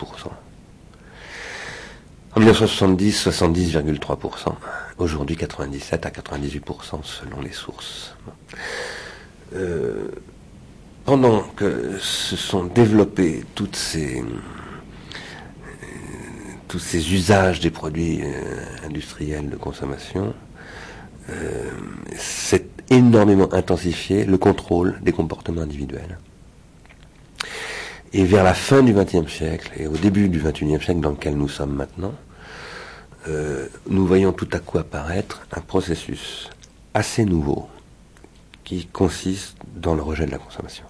[2.37, 4.53] En 1970, 70,3%.
[4.99, 8.13] Aujourd'hui, 97 à 98% selon les sources.
[9.55, 10.09] Euh,
[11.03, 14.21] pendant que se sont développés euh,
[16.67, 20.35] tous ces usages des produits euh, industriels de consommation,
[22.15, 26.19] s'est énormément intensifié le contrôle des comportements individuels.
[28.13, 31.35] Et vers la fin du XXe siècle et au début du XXIe siècle dans lequel
[31.35, 32.13] nous sommes maintenant,
[33.27, 36.49] euh, nous voyons tout à coup apparaître un processus
[36.93, 37.67] assez nouveau
[38.63, 40.86] qui consiste dans le rejet de la consommation.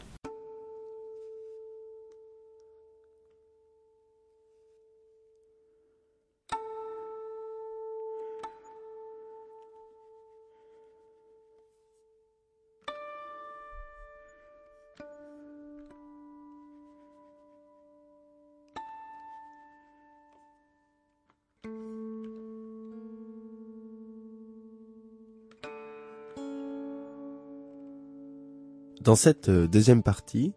[29.08, 30.54] Dans cette euh, deuxième partie,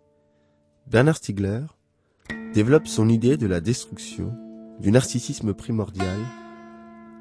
[0.89, 1.61] Bernard Stiegler
[2.53, 4.37] développe son idée de la destruction
[4.81, 6.19] du narcissisme primordial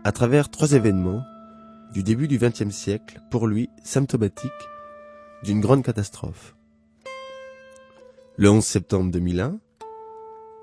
[0.03, 1.21] à travers trois événements
[1.93, 4.49] du début du XXe siècle, pour lui symptomatiques
[5.43, 6.55] d'une grande catastrophe.
[8.35, 9.59] Le 11 septembre 2001,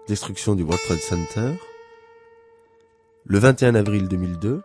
[0.08, 1.54] destruction du World Trade Center.
[3.24, 4.64] Le 21 avril 2002,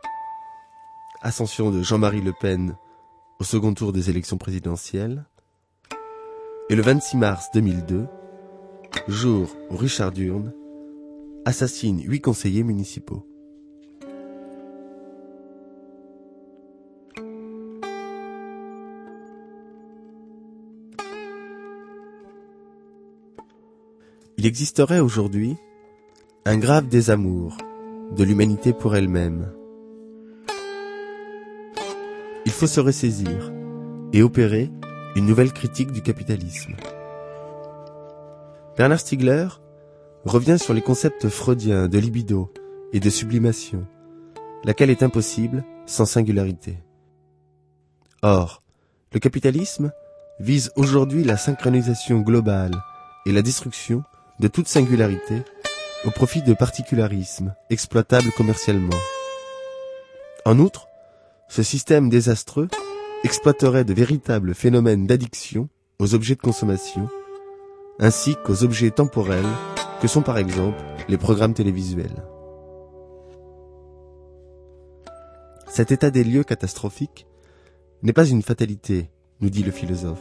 [1.22, 2.76] ascension de Jean-Marie Le Pen
[3.40, 5.26] au second tour des élections présidentielles.
[6.72, 8.08] Et le 26 mars 2002,
[9.10, 10.54] jour où Richard Durne
[11.44, 13.28] assassine huit conseillers municipaux.
[24.38, 25.58] Il existerait aujourd'hui
[26.46, 27.58] un grave désamour
[28.16, 29.52] de l'humanité pour elle-même.
[32.46, 33.52] Il faut se ressaisir
[34.14, 34.72] et opérer
[35.16, 36.76] une nouvelle critique du capitalisme.
[38.78, 39.48] Bernard Stiegler
[40.26, 42.52] revient sur les concepts freudiens de libido
[42.94, 43.86] et de sublimation,
[44.64, 46.78] laquelle est impossible sans singularité.
[48.22, 48.62] Or,
[49.14, 49.92] le capitalisme
[50.40, 52.76] vise aujourd'hui la synchronisation globale
[53.26, 54.04] et la destruction
[54.40, 55.44] de toute singularité
[56.06, 58.98] au profit de particularismes exploitables commercialement.
[60.46, 60.88] En outre,
[61.48, 62.70] ce système désastreux
[63.24, 65.70] exploiterait de véritables phénomènes d'addiction
[66.00, 67.08] aux objets de consommation,
[68.00, 69.46] ainsi qu'aux objets temporels
[70.02, 72.24] que sont par exemple les programmes télévisuels.
[75.68, 77.28] Cet état des lieux catastrophique
[78.02, 80.20] n'est pas une fatalité, nous dit le philosophe.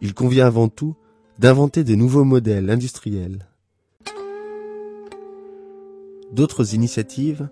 [0.00, 0.96] Il convient avant tout
[1.38, 3.46] d'inventer de nouveaux modèles industriels.
[6.32, 7.48] D'autres initiatives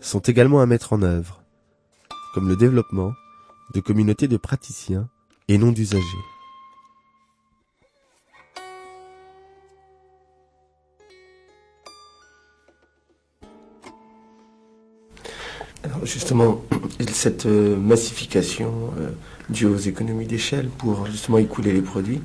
[0.00, 1.42] sont également à mettre en œuvre,
[2.34, 3.12] comme le développement
[3.72, 5.08] de communautés de praticiens
[5.48, 6.04] et non d'usagers.
[15.82, 16.62] Alors justement,
[17.12, 19.10] cette euh, massification euh,
[19.48, 22.20] due aux économies d'échelle pour justement écouler les produits,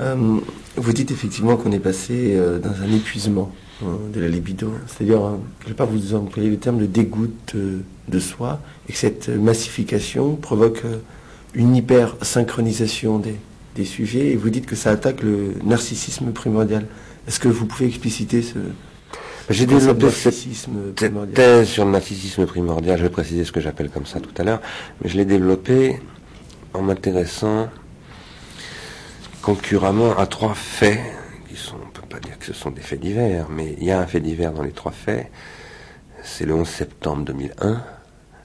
[0.00, 0.38] euh,
[0.76, 3.52] vous dites effectivement qu'on est passé dans un épuisement
[3.82, 5.20] de la libido, c'est-à-dire,
[5.60, 9.28] je ne vais pas vous employer le terme de dégoût de soi, et que cette
[9.28, 10.82] massification provoque
[11.54, 13.36] une hyper synchronisation des,
[13.76, 16.86] des sujets, et vous dites que ça attaque le narcissisme primordial.
[17.26, 18.58] Est-ce que vous pouvez expliciter ce,
[19.50, 20.34] j'ai développé cette,
[21.34, 24.44] thèse sur le narcissisme primordial, je vais préciser ce que j'appelle comme ça tout à
[24.44, 24.60] l'heure,
[25.02, 26.00] mais je l'ai développé
[26.72, 27.68] en m'intéressant
[29.42, 31.00] concurremment à trois faits,
[31.48, 31.78] qui sont,
[32.20, 34.62] dire que ce sont des faits divers, mais il y a un fait divers dans
[34.62, 35.30] les trois faits,
[36.22, 37.82] c'est le 11 septembre 2001,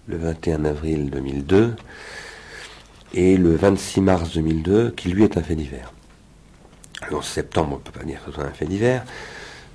[0.08, 1.76] le 21 avril 2002
[3.14, 5.94] et le 26 mars 2002, qui lui est un fait divers.
[7.10, 9.04] Le 11 septembre, on ne peut pas dire que ce soit un fait divers,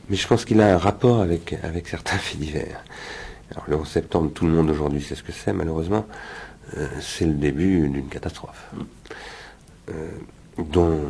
[0.09, 2.83] mais je pense qu'il a un rapport avec, avec certains faits divers.
[3.53, 6.07] Alors le 11 septembre, tout le monde aujourd'hui sait ce que c'est, malheureusement.
[6.77, 8.71] Euh, c'est le début d'une catastrophe.
[9.89, 10.09] Euh,
[10.59, 11.01] dont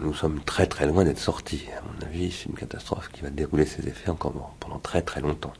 [0.00, 1.64] nous sommes très très loin d'être sortis.
[1.76, 5.20] À mon avis, c'est une catastrophe qui va dérouler ses effets encore pendant très très
[5.20, 5.52] longtemps.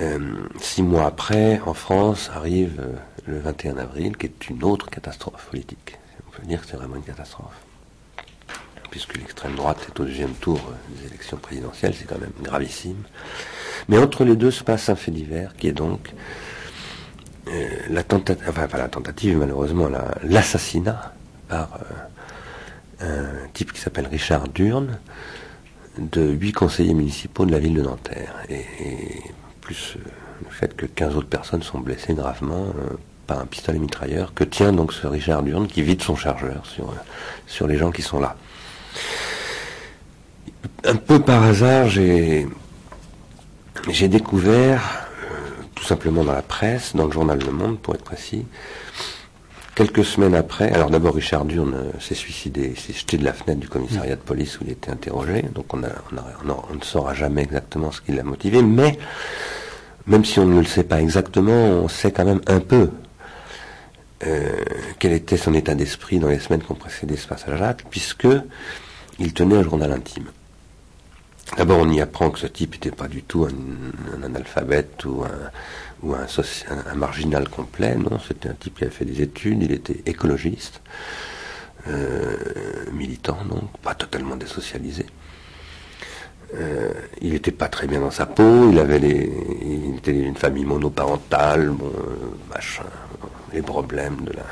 [0.00, 0.18] Euh,
[0.60, 2.80] six mois après, en France, arrive
[3.26, 5.98] le 21 avril, qui est une autre catastrophe politique.
[6.28, 7.54] On peut dire que c'est vraiment une catastrophe
[8.90, 13.02] puisque l'extrême droite est au deuxième tour des élections présidentielles, c'est quand même gravissime.
[13.88, 16.12] Mais entre les deux se passe un fait divers qui est donc
[17.48, 19.88] euh, la tentative, enfin la tentative malheureusement,
[20.22, 21.14] l'assassinat
[21.48, 21.80] par
[23.02, 24.98] euh, un type qui s'appelle Richard Durne
[25.98, 28.34] de huit conseillers municipaux de la ville de Nanterre.
[28.48, 28.64] Et,
[29.60, 30.08] plus euh,
[30.44, 32.72] le fait que 15 autres personnes sont blessées gravement
[33.28, 36.64] par un pistolet mitrailleur que tient donc ce Richard Durne qui vide son chargeur
[37.46, 38.34] sur, les gens qui sont là.
[40.84, 42.48] Un peu par hasard, j'ai
[44.08, 44.80] découvert,
[45.22, 48.46] euh, tout simplement dans la presse, dans le journal Le Monde pour être précis,
[49.78, 53.60] quelques semaines après, alors d'abord Richard Durne euh, s'est suicidé, s'est jeté de la fenêtre
[53.60, 58.00] du commissariat de police où il était interrogé, donc on, ne saura jamais exactement ce
[58.00, 58.98] qui l'a motivé, mais
[60.08, 62.90] même si on ne le sait pas exactement, on sait quand même un peu
[64.26, 64.56] euh,
[64.98, 68.26] quel était son état d'esprit dans les semaines qui ont précédé ce passage-là, puisque
[69.20, 70.26] il tenait un journal intime.
[71.56, 75.50] D'abord, on y apprend que ce type n'était pas du tout un, analphabète ou, un,
[76.02, 77.94] ou un, marginal complet.
[77.96, 80.80] Non, c'était un type qui avait fait des études, il était écologiste,
[81.88, 82.36] euh,
[82.92, 85.06] militant, donc pas totalement désocialisé.
[86.54, 89.30] Euh, il n'était pas très bien dans sa peau, il avait des,
[89.62, 92.84] il était une famille monoparentale, bon, euh, machin,
[93.52, 94.44] les problèmes de la,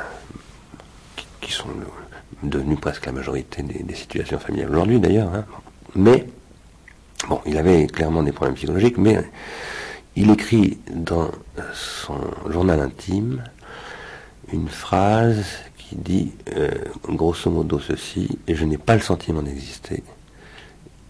[1.40, 1.68] qui, sont
[2.42, 5.32] devenus presque la majorité des, situations familiales aujourd'hui d'ailleurs.
[5.34, 5.47] Hein.
[5.94, 6.26] Mais
[7.28, 9.18] Bon, il avait clairement des problèmes psychologiques, mais
[10.17, 11.31] il écrit dans
[11.75, 12.19] son
[12.51, 13.45] journal intime
[14.53, 15.45] une phrase
[15.77, 16.71] qui dit euh,
[17.09, 20.03] grosso modo ceci, je n'ai pas le sentiment d'exister,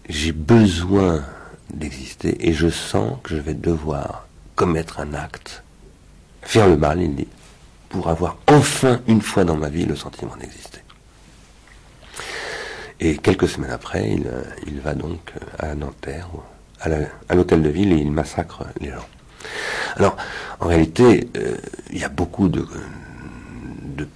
[0.09, 1.23] j'ai besoin
[1.73, 5.63] d'exister, et je sens que je vais devoir commettre un acte,
[6.41, 7.27] faire le mal, il dit,
[7.89, 10.81] pour avoir enfin une fois dans ma vie le sentiment d'exister.
[12.99, 16.29] Et quelques semaines après, il, euh, va donc euh, à Nanterre,
[16.81, 19.07] à l'hôtel de ville, et il massacre les gens.
[19.95, 20.17] Alors,
[20.59, 21.57] en réalité, euh,
[21.91, 22.65] il y a beaucoup de,
[23.95, 24.07] de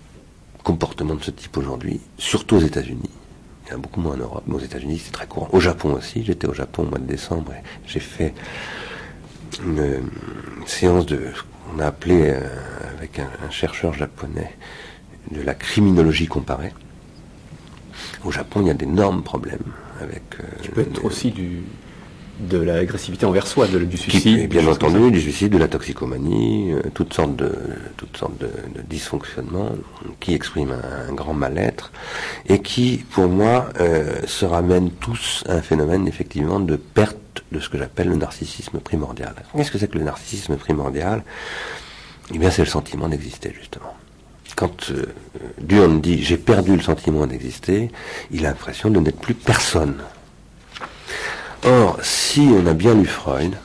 [0.64, 3.10] comportements de ce type aujourd'hui, surtout aux États-Unis.
[3.66, 5.50] Il y en a beaucoup moins en Europe, mais aux États-Unis, c'est très courant.
[5.52, 8.34] Au Japon aussi, j'étais au Japon au mois de décembre et j'ai fait
[9.64, 10.04] une,
[10.66, 11.28] séance de,
[11.74, 12.36] on a appelé
[12.98, 14.52] avec un chercheur japonais,
[15.30, 16.74] de la criminologie comparée.
[18.24, 19.60] Au Japon, il y a d'énormes problèmes
[20.00, 20.24] avec.
[20.40, 21.64] Euh, qui peut être aussi du,
[22.42, 24.50] de l'agressivité envers soi, de, du suicide.
[24.50, 27.52] bien entendu, du suicide, de la toxicomanie, euh, toutes sortes de
[27.98, 28.50] toutes sortes de,
[28.90, 29.72] dysfonctionnements
[30.20, 30.76] qui expriment
[31.10, 31.92] un, grand mal-être
[32.48, 37.18] et qui, pour moi, euh, se ramènent tous à un phénomène effectivement de perte
[37.52, 39.36] de ce que j'appelle le narcissisme primordial.
[39.56, 41.24] Qu'est-ce que c'est que le narcissisme primordial?
[42.34, 43.94] Eh bien, c'est le sentiment d'exister justement
[44.62, 45.06] quand euh,
[45.60, 47.90] Durne dit j'ai perdu le sentiment d'exister,
[48.32, 49.96] il a l'impression de n'être plus personne.
[51.64, 53.56] Or, si on a bien lu Freud,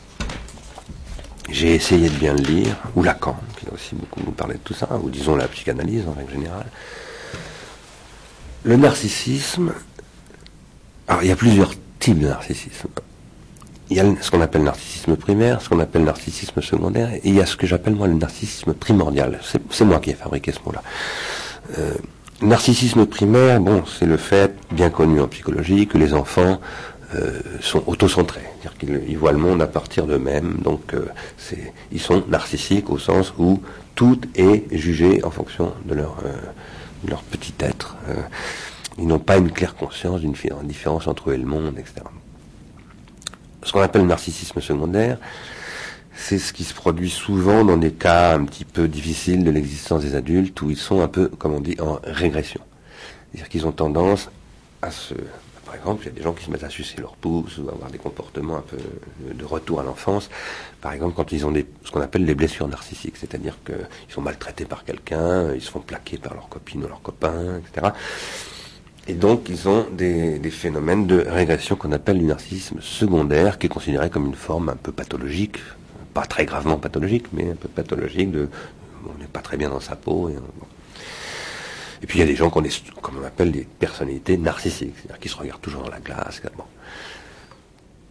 [1.48, 4.60] j'ai essayé de bien le lire, ou Lacan, qui a aussi beaucoup nous parlé de
[4.60, 6.66] tout ça, ou disons la psychanalyse en règle générale.
[8.64, 9.72] Le narcissisme,
[11.08, 12.88] alors il y a plusieurs types de narcissisme.
[13.88, 17.34] Il y a ce qu'on appelle narcissisme primaire, ce qu'on appelle narcissisme secondaire, et il
[17.34, 19.40] y a ce que j'appelle moi le narcissisme primordial.
[19.70, 20.82] C'est moi qui ai fabriqué ce mot-là.
[21.78, 21.94] Euh,
[22.42, 26.60] narcissisme primaire, bon, c'est le fait, bien connu en psychologie, que les enfants
[27.60, 31.06] sont autocentrés, c'est-à-dire qu'ils voient le monde à partir d'eux-mêmes, donc euh,
[31.92, 33.62] ils sont narcissiques au sens où
[33.94, 36.34] tout est jugé en fonction de leur, euh,
[37.08, 37.96] leur petit être.
[38.98, 42.02] ils n'ont pas une claire conscience d'une différence entre eux et le monde, etc.
[43.62, 45.18] Ce qu'on appelle le narcissisme secondaire,
[46.16, 50.02] c'est ce qui se produit souvent dans des cas un petit peu difficiles de l'existence
[50.02, 52.60] des adultes, où ils sont un peu, comme on dit, en régression.
[53.30, 54.30] C'est-à-dire qu'ils ont tendance
[54.82, 55.14] à se
[55.76, 57.72] exemple, il y a des gens qui se mettent à sucer leur pouce ou à
[57.72, 58.78] avoir des comportements un peu
[59.32, 60.28] de retour à l'enfance.
[60.80, 61.54] Par exemple, quand ils ont
[61.84, 63.76] ce qu'on appelle des blessures narcissiques, c'est-à-dire qu'ils
[64.08, 67.92] sont maltraités par quelqu'un, ils se font plaquer par leur copine ou leur copain, etc.
[69.08, 73.70] Et donc, ils ont des, phénomènes de régression qu'on appelle du narcissisme secondaire, qui est
[73.70, 75.58] considéré comme une forme un peu pathologique,
[76.12, 78.48] pas très gravement pathologique, mais un peu pathologique de,
[79.04, 80.28] on n'est pas très bien dans sa peau.
[80.28, 80.34] Et,
[82.02, 82.62] et puis il y a des gens qu'on
[83.24, 86.40] appelle des personnalités narcissiques, c'est-à-dire qui se regardent toujours dans la glace.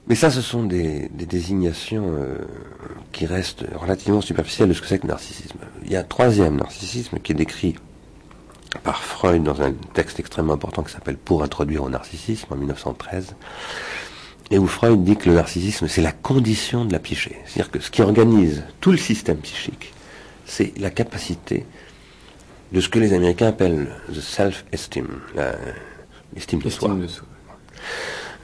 [0.08, 2.38] Mais ça, ce sont des, désignations euh,
[3.12, 5.58] qui restent relativement superficielles de ce que c'est que le narcissisme.
[5.84, 7.76] Il y a un troisième narcissisme qui est décrit
[8.84, 13.36] par Freud dans un texte extrêmement important qui s'appelle Pour introduire au narcissisme en 1913,
[14.52, 17.38] et où Freud dit que le narcissisme, c'est la condition de la psyché.
[17.46, 19.94] C'est-à-dire que ce qui organise tout le système psychique,
[20.46, 21.66] c'est la capacité
[22.72, 25.08] de ce que les Américains appellent the self-esteem,
[26.34, 26.96] l'estime de soi.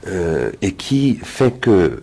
[0.08, 2.02] Euh, et qui fait que,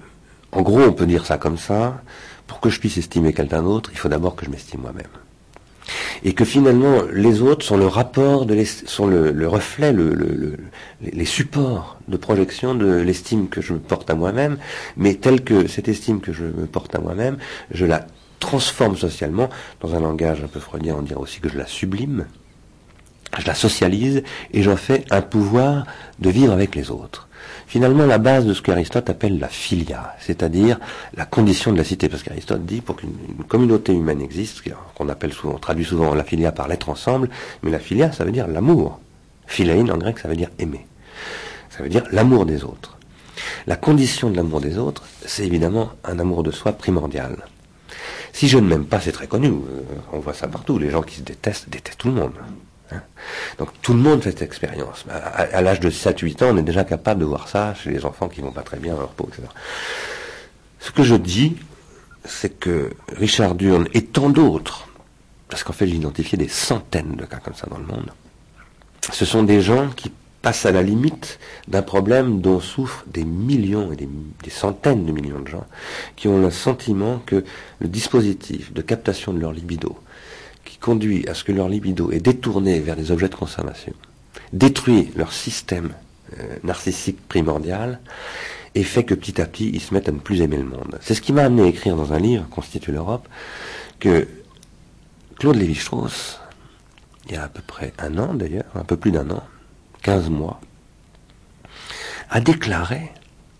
[0.51, 2.01] en gros, on peut dire ça comme ça,
[2.47, 5.07] pour que je puisse estimer quelqu'un d'autre, il faut d'abord que je m'estime moi-même.
[6.23, 10.55] Et que finalement, les autres sont le rapport, de sont le, reflet, le,
[11.01, 14.57] les supports de projection de l'estime que je me porte à moi-même,
[14.97, 17.37] mais telle que cette estime que je me porte à moi-même,
[17.71, 18.05] je la
[18.39, 19.49] transforme socialement,
[19.81, 22.25] dans un langage un peu freudien, on dirait aussi que je la sublime,
[23.37, 25.85] je la socialise et j'en fais un pouvoir
[26.19, 27.27] de vivre avec les autres.
[27.67, 30.79] Finalement, la base de ce qu'Aristote appelle la filia, c'est-à-dire
[31.15, 33.13] la condition de la cité, parce qu'Aristote dit pour qu'une
[33.47, 34.63] communauté humaine existe,
[34.95, 37.29] qu'on appelle souvent, traduit souvent la filia par l'être ensemble,
[37.61, 38.99] mais la filia, ça veut dire l'amour.
[39.45, 40.85] Philein en grec, ça veut dire aimer.
[41.69, 42.97] Ça veut dire l'amour des autres.
[43.67, 47.37] La condition de l'amour des autres, c'est évidemment un amour de soi primordial.
[48.33, 49.49] Si je ne m'aime pas, c'est très connu.
[49.49, 50.77] Euh, on voit ça partout.
[50.79, 52.33] Les gens qui se détestent détestent tout le monde.
[52.91, 53.01] Hein.
[53.57, 55.05] Donc tout le monde fait cette expérience.
[55.09, 58.29] À, l'âge de 7-8 ans, on est déjà capable de voir ça chez les enfants
[58.29, 59.47] qui vont pas très bien dans leur peau, etc.
[60.79, 61.57] Ce que je dis,
[62.25, 64.87] c'est que Richard Durn et tant d'autres,
[65.49, 68.11] parce qu'en fait j'ai identifié des centaines de cas comme ça dans le monde,
[69.11, 70.11] ce sont des gens qui
[70.41, 74.07] passe à la limite d'un problème dont souffrent des millions et des,
[74.49, 75.65] centaines de millions de gens
[76.15, 77.43] qui ont le sentiment que
[77.79, 79.97] le dispositif de captation de leur libido,
[80.65, 83.93] qui conduit à ce que leur libido est détourné vers des objets de consommation,
[84.53, 85.91] détruit leur système
[86.39, 87.99] euh, narcissique primordial
[88.75, 90.97] et fait que petit à petit ils se mettent à ne plus aimer le monde.
[91.01, 93.27] C'est ce qui m'a amené à écrire dans un livre, Constitue l'Europe,
[93.99, 94.27] que
[95.37, 96.39] Claude Lévi-Strauss,
[97.27, 99.43] il y a à peu près un an d'ailleurs, un peu plus d'un an,
[100.01, 100.59] 15 mois,
[102.29, 103.11] a déclaré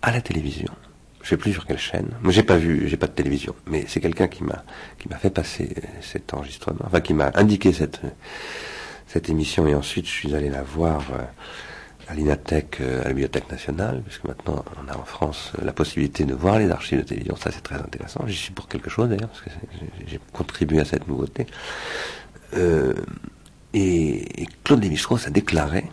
[0.02, 0.72] à la télévision,
[1.20, 3.54] je ne sais plus sur quelle chaîne, moi j'ai pas vu, j'ai pas de télévision,
[3.66, 4.64] mais c'est quelqu'un qui m'a
[4.98, 8.00] qui m'a fait passer cet enregistrement, enfin qui m'a indiqué cette
[9.06, 9.66] cette émission.
[9.66, 11.22] Et ensuite je suis allé la voir euh,
[12.08, 16.24] à l'Inatech, euh, à la Bibliothèque nationale, puisque maintenant on a en France la possibilité
[16.24, 18.24] de voir les archives de télévision, ça c'est très intéressant.
[18.26, 19.50] J'y suis pour quelque chose d'ailleurs, parce que
[20.06, 21.46] j'ai contribué à cette nouveauté.
[22.56, 22.94] Euh,
[23.74, 25.84] et, Claude Lévi-Strauss a déclaré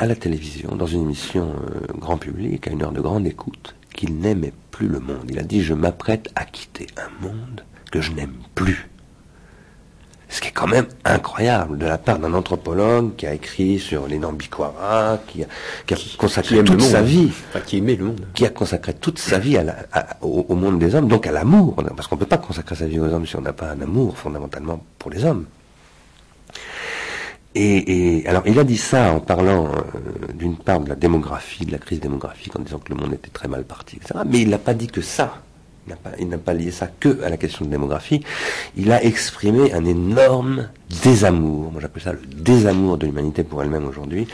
[0.00, 3.74] à la télévision, dans une émission euh, grand public, à une heure de grande écoute,
[3.94, 5.26] qu'il n'aimait plus le monde.
[5.28, 8.88] Il a dit Je m'apprête à quitter un monde que je n'aime plus.
[10.30, 14.06] Ce qui est quand même incroyable de la part d'un anthropologue qui a écrit sur
[14.06, 15.46] les Nambikwara, qui a,
[15.86, 17.30] qui a consacré toute sa vie,
[17.66, 19.58] qui aimait le monde, qui a consacré toute sa vie
[20.22, 23.00] au, monde des hommes, donc à l'amour, parce qu'on ne peut pas consacrer sa vie
[23.00, 25.44] aux hommes si on n'a pas un amour fondamentalement pour les hommes.
[27.54, 31.72] Et, alors, il a dit ça en parlant euh, d'une part de la démographie, de
[31.72, 34.20] la crise démographique, en disant que le monde était très mal parti, etc.
[34.26, 35.42] Mais il n'a pas dit que ça.
[36.20, 38.22] Il n'a pas, lié ça que à la question de démographie.
[38.76, 40.68] Il a exprimé un énorme
[41.02, 41.72] désamour.
[41.72, 44.28] Moi, j'appelle ça le désamour de l'humanité pour elle-même aujourd'hui,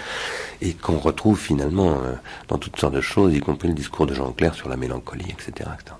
[0.60, 2.12] et qu'on retrouve finalement euh,
[2.48, 5.30] dans toutes sortes de choses, y compris le discours de Jean Clair sur la mélancolie,
[5.30, 5.96] etc., etc.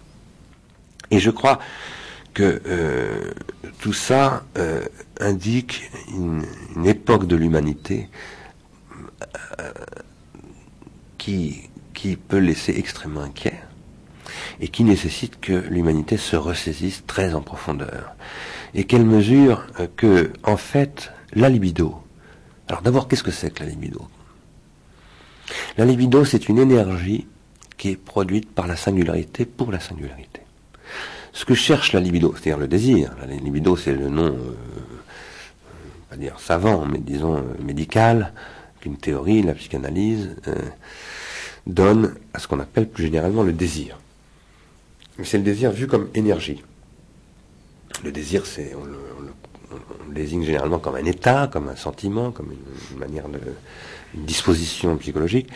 [1.10, 1.58] Et je crois
[2.36, 3.32] que euh,
[3.80, 4.84] tout ça euh,
[5.20, 6.44] indique une,
[6.84, 8.10] époque de l'humanité
[9.58, 9.72] euh,
[11.16, 13.58] qui, qui peut laisser extrêmement inquiet
[14.60, 18.14] et qui nécessite que l'humanité se ressaisisse très en profondeur
[18.74, 19.66] et qu'elle mesure
[19.96, 22.02] que, en fait, la libido.
[22.68, 24.06] Alors d'abord, qu'est-ce que c'est que la libido?
[25.78, 27.26] La libido, c'est une énergie
[27.78, 30.25] qui est produite par la singularité pour la singularité.
[31.36, 34.54] Ce que cherche la libido, c'est-à-dire le désir, la libido c'est le nom, euh,
[36.08, 38.32] pas dire savant, mais disons euh, médical,
[38.80, 40.54] qu'une théorie, la psychanalyse, euh,
[41.66, 43.98] donne à ce qu'on appelle plus généralement le désir.
[45.18, 46.62] Mais c'est le désir vu comme énergie.
[48.02, 52.98] Le désir, c'est, on le, désigne généralement comme un état, comme un sentiment, comme une,
[52.98, 53.40] manière de,
[54.14, 55.50] disposition psychologique.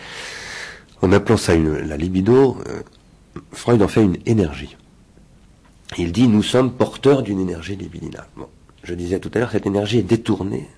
[1.00, 2.82] En appelant ça la libido, euh,
[3.52, 4.76] Freud en fait une énergie.
[5.99, 8.26] Il dit nous sommes porteurs d'une énergie libidinale.
[8.36, 8.49] Bon,
[8.84, 10.68] je disais tout à l'heure, cette énergie est détournée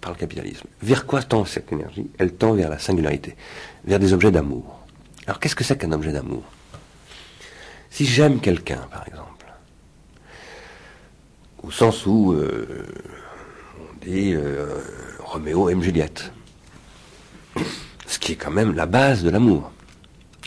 [0.00, 0.66] par le capitalisme.
[0.82, 2.08] Vers quoi tend cette énergie?
[2.18, 3.36] Elle tend vers la singularité,
[3.84, 4.80] vers des objets d'amour.
[5.26, 6.44] Alors qu'est-ce que c'est qu'un objet d'amour?
[7.90, 9.46] Si j'aime quelqu'un, par exemple,
[11.62, 12.86] au sens où euh,
[13.80, 14.78] on dit euh,
[15.18, 16.32] Roméo aime Juliette,
[18.06, 19.72] ce qui est quand même la base de l'amour.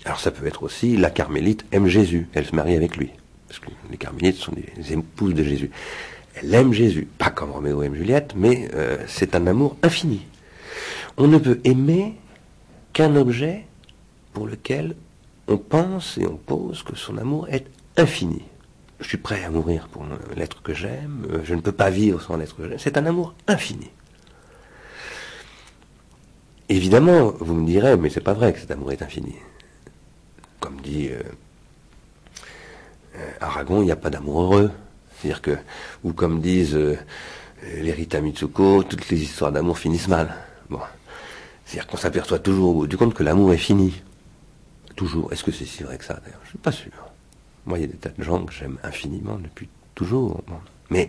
[0.06, 3.12] Alors ça peut être aussi la carmélite aime Jésus, elle se marie avec lui.
[3.50, 5.72] Parce que les carmélites sont des épouses de Jésus.
[6.36, 10.26] Elle aime Jésus, pas comme Roméo aime Juliette, mais euh, c'est un amour infini.
[11.18, 12.16] On ne peut aimer
[12.94, 13.66] qu'un objet
[14.32, 14.96] pour lequel
[15.48, 17.66] on pense et on pose que son amour est
[17.98, 18.44] infini.
[19.00, 22.22] Je suis prêt à mourir pour l'être que j'aime, euh, je ne peux pas vivre
[22.22, 22.80] sans l'être que j'aime.
[22.80, 23.90] C'est un amour infini.
[26.70, 29.36] Évidemment, vous me direz, mais c'est pas vrai que cet amour est infini.
[30.60, 31.24] Comme dit euh,
[33.42, 34.72] Aragon, il n'y a pas d'amour heureux.
[35.18, 35.58] C'est-à-dire que,
[36.04, 36.98] ou comme disent euh,
[37.76, 40.34] les Rita Mitsuko, toutes les histoires d'amour finissent mal.
[40.70, 40.80] Bon.
[41.66, 44.02] C'est-à-dire qu'on s'aperçoit toujours au bout du compte que l'amour est fini.
[44.96, 45.32] Toujours.
[45.32, 46.40] Est-ce que c'est si vrai que ça, d'ailleurs?
[46.44, 46.92] Je suis pas sûr.
[47.66, 50.42] Moi, il y a des tas de gens que j'aime infiniment depuis toujours.
[50.90, 51.08] Mais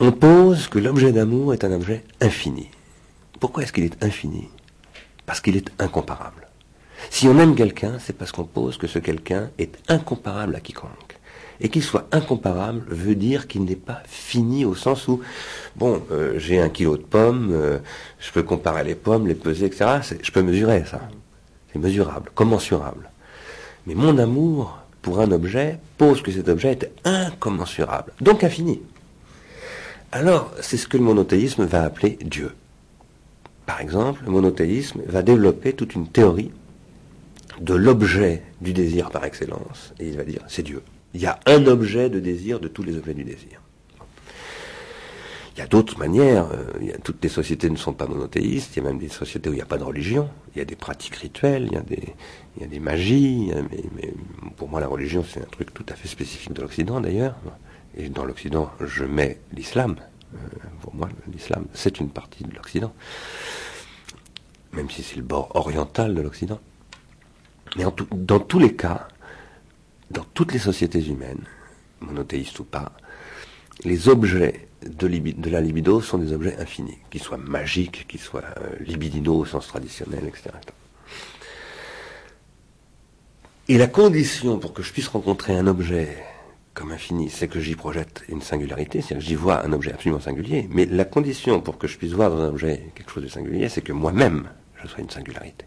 [0.00, 2.68] on pose que l'objet d'amour est un objet infini.
[3.40, 4.48] Pourquoi est-ce qu'il est infini?
[5.26, 6.43] Parce qu'il est incomparable.
[7.10, 11.18] Si on aime quelqu'un, c'est parce qu'on pose que ce quelqu'un est incomparable à quiconque.
[11.60, 15.20] Et qu'il soit incomparable veut dire qu'il n'est pas fini au sens où,
[15.76, 17.78] bon, euh, j'ai un kilo de pommes, euh,
[18.18, 20.16] je peux comparer les pommes, les peser, etc.
[20.20, 21.00] Je peux mesurer ça.
[21.72, 23.10] C'est mesurable, commensurable.
[23.86, 28.80] Mais mon amour pour un objet pose que cet objet est incommensurable, donc infini.
[30.10, 32.54] Alors, c'est ce que le monothéisme va appeler Dieu.
[33.66, 36.52] Par exemple, le monothéisme va développer toute une théorie
[37.60, 40.82] de l'objet du désir par excellence, et il va dire c'est Dieu.
[41.14, 43.60] Il y a un objet de désir de tous les objets du désir.
[45.56, 48.86] Il y a d'autres manières, euh, toutes les sociétés ne sont pas monothéistes, il y
[48.86, 50.74] a même des sociétés où il n'y a pas de religion, il y a des
[50.74, 51.74] pratiques rituelles, il
[52.60, 54.12] y a des, magies, mais,
[54.56, 57.36] pour moi la religion c'est un truc tout à fait spécifique de l'Occident d'ailleurs,
[57.96, 59.94] et dans l'Occident je mets l'islam,
[60.34, 60.38] euh,
[60.82, 62.92] pour moi l'islam c'est une partie de l'Occident
[64.74, 66.60] même si c'est le bord oriental de l'Occident.
[67.76, 69.08] Mais dans tous les cas,
[70.10, 71.44] dans toutes les sociétés humaines,
[72.00, 72.92] monothéistes ou pas,
[73.82, 79.30] les objets de, la libido sont des objets infinis, qu'ils soient magiques, qu'ils soient euh,
[79.30, 80.50] au sens traditionnel, etc.
[83.68, 86.18] Et la condition pour que je puisse rencontrer un objet
[86.74, 90.20] comme infini, c'est que j'y projette une singularité, c'est-à-dire que j'y vois un objet absolument
[90.20, 90.68] singulier.
[90.70, 93.68] Mais la condition pour que je puisse voir dans un objet quelque chose de singulier,
[93.68, 94.48] c'est que moi-même,
[94.86, 95.64] soit une singularité.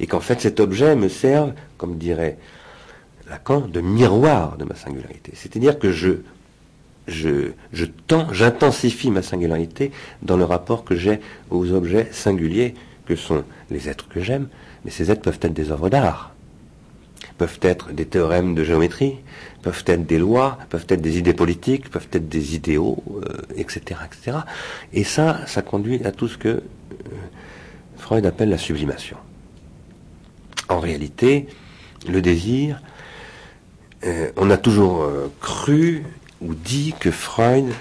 [0.00, 2.38] Et qu'en fait cet objet me serve, comme dirait
[3.28, 5.32] Lacan, de miroir de ma singularité.
[5.34, 6.18] C'est-à-dire que je,
[7.08, 7.52] je,
[8.32, 9.92] j'intensifie ma singularité
[10.22, 12.74] dans le rapport que j'ai aux objets singuliers
[13.06, 14.48] que sont les êtres que j'aime,
[14.84, 16.34] mais ces êtres peuvent être des œuvres d'art,
[17.38, 19.16] peuvent être des théorèmes de géométrie,
[19.62, 23.02] peuvent être des lois, peuvent être des idées politiques, peuvent être des idéaux,
[23.56, 24.38] etc., euh, etc.
[24.92, 26.62] Et ça, ça conduit à tout ce que euh,
[27.96, 29.16] Freud appelle la sublimation.
[30.68, 31.46] En réalité,
[32.08, 32.80] le désir,
[34.04, 36.04] euh, on a toujours euh, cru
[36.40, 37.72] ou dit que Freud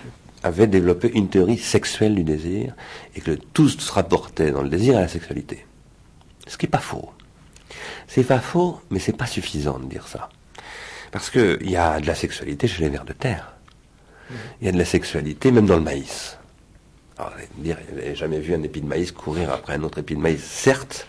[0.44, 2.74] avait développé une théorie sexuelle du désir
[3.16, 5.66] et que tout se rapportait dans le désir à la sexualité.
[6.48, 7.12] Ce qui n'est pas faux.
[8.08, 10.30] C'est pas faux, mais c'est pas suffisant de dire ça.
[11.12, 13.56] Parce qu'il y a de la sexualité chez les vers de terre.
[14.62, 16.38] Il y a de la sexualité même dans le maïs.
[17.18, 20.00] Alors, vous dire, il n'avait jamais vu un épi de maïs courir après un autre
[20.00, 21.08] épi de maïs, certes,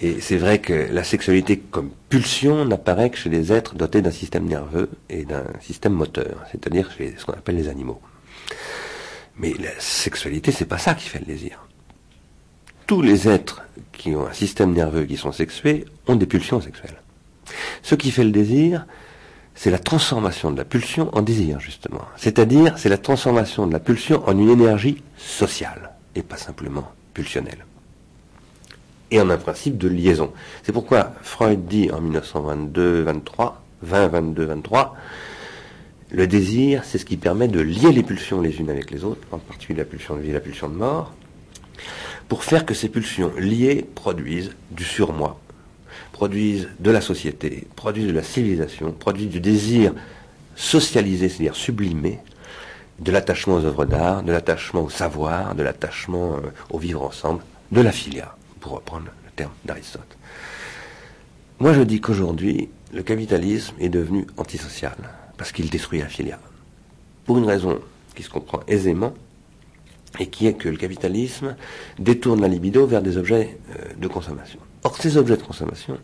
[0.00, 4.12] Et c'est vrai que la sexualité comme pulsion n'apparaît que chez les êtres dotés d'un
[4.12, 8.00] système nerveux et d'un système moteur, c'est-à-dire chez ce qu'on appelle les animaux.
[9.38, 11.66] Mais la sexualité, c'est pas ça qui fait le désir.
[12.86, 17.02] Tous les êtres qui ont un système nerveux qui sont sexués ont des pulsions sexuelles.
[17.82, 18.86] Ce qui fait le désir,
[19.54, 22.02] c'est la transformation de la pulsion en désir, justement.
[22.16, 27.64] C'est-à-dire, c'est la transformation de la pulsion en une énergie sociale, et pas simplement pulsionnelle.
[29.10, 30.32] Et en un principe de liaison.
[30.62, 34.96] C'est pourquoi Freud dit en 1922, 23, 20, 22, 23,
[36.10, 39.20] le désir, c'est ce qui permet de lier les pulsions les unes avec les autres,
[39.30, 41.12] en particulier la pulsion de vie et la pulsion de mort,
[42.28, 45.38] pour faire que ces pulsions liées produisent du surmoi,
[46.12, 49.92] produisent de la société, produisent de la civilisation, produisent du désir
[50.56, 52.20] socialisé, c'est-à-dire sublimé,
[52.98, 57.42] de l'attachement aux œuvres d'art, de l'attachement au savoir, de l'attachement euh, au vivre ensemble,
[57.70, 60.16] de la filia, pour reprendre le terme d'Aristote.
[61.60, 64.96] Moi je dis qu'aujourd'hui, le capitalisme est devenu antisocial
[65.36, 66.38] parce qu'il détruit la filia.
[67.24, 67.80] Pour une raison
[68.14, 69.14] qui se comprend aisément,
[70.18, 71.56] et qui est que le capitalisme
[71.98, 74.58] détourne la libido vers des objets euh, de consommation.
[74.84, 75.98] Or, ces objets de consommation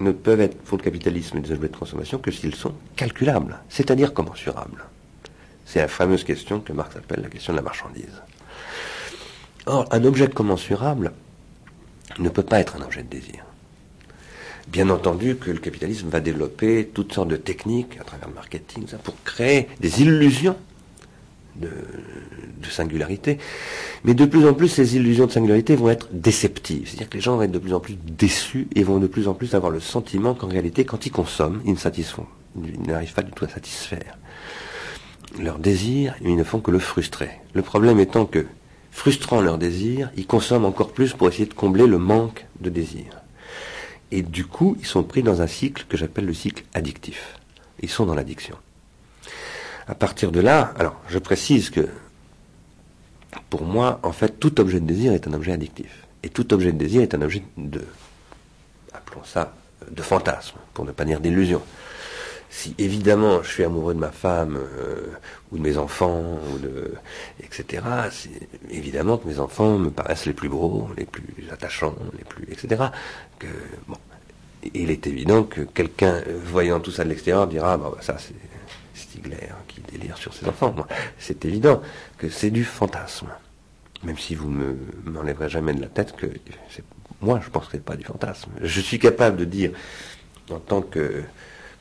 [0.00, 4.12] ne peuvent être pour le capitalisme des objets de consommation que s'ils sont calculables, c'est-à-dire
[4.12, 4.84] commensurables.
[5.66, 8.22] C'est la fameuse question que Marx appelle la question de la marchandise.
[9.66, 11.12] Or, un objet commensurable
[12.18, 13.44] ne peut pas être un objet de désir.
[14.68, 18.86] Bien entendu que le capitalisme va développer toutes sortes de techniques à travers le marketing
[19.02, 20.56] pour créer des illusions
[21.56, 21.68] de,
[22.70, 23.38] singularité.
[24.04, 26.88] Mais de plus en plus, ces illusions de singularité vont être déceptives.
[26.88, 29.28] C'est-à-dire que les gens vont être de plus en plus déçus et vont de plus
[29.28, 33.12] en plus avoir le sentiment qu'en réalité, quand ils consomment, ils ne satisfont, ils n'arrivent
[33.12, 34.16] pas du tout à satisfaire
[35.40, 37.30] leur désir, ils ne font que le frustrer.
[37.54, 38.46] Le problème étant que,
[38.94, 43.06] frustrant leur désir, ils consomment encore plus pour essayer de combler le manque de désir.
[44.12, 47.38] Et du coup, ils sont pris dans un cycle que j'appelle le cycle addictif.
[47.80, 48.56] Ils sont dans l'addiction.
[49.88, 51.88] À partir de là, alors je précise que
[53.50, 56.06] pour moi, en fait, tout objet de désir est un objet addictif.
[56.22, 57.84] Et tout objet de désir est un objet de,
[58.92, 59.54] appelons ça,
[59.90, 61.60] de fantasme, pour ne pas dire d'illusion.
[62.56, 65.08] Si évidemment je suis amoureux de ma femme euh,
[65.50, 66.94] ou de mes enfants, ou de,
[67.42, 67.82] etc.,
[68.70, 72.84] évidemment que mes enfants me paraissent les plus beaux, les plus attachants, les plus, etc.
[73.40, 73.48] Que,
[74.72, 78.34] il est évident que quelqu'un voyant tout ça de l'extérieur dira, bah, ça c'est
[78.94, 80.76] Stigler qui délire sur ses enfants.
[81.18, 81.82] C'est évident
[82.18, 83.30] que c'est du fantasme.
[84.04, 84.76] Même si vous ne
[85.10, 86.26] m'enlèverez jamais de la tête que
[87.20, 88.52] moi, je ne penserai pas du fantasme.
[88.60, 89.72] Je suis capable de dire,
[90.52, 91.24] en tant que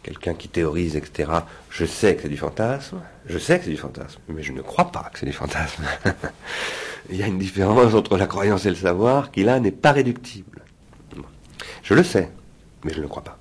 [0.04, 1.32] quelqu'un qui théorise, etc.,
[1.70, 4.62] je sais que c'est du fantasme, je sais que c'est du fantasme, mais je ne
[4.62, 5.84] crois pas que c'est du fantasme.
[7.10, 9.92] Il y a une différence entre la croyance et le savoir qui, là, n'est pas
[9.92, 10.62] réductible.
[11.82, 12.30] Je le sais,
[12.84, 13.38] mais je ne le crois pas.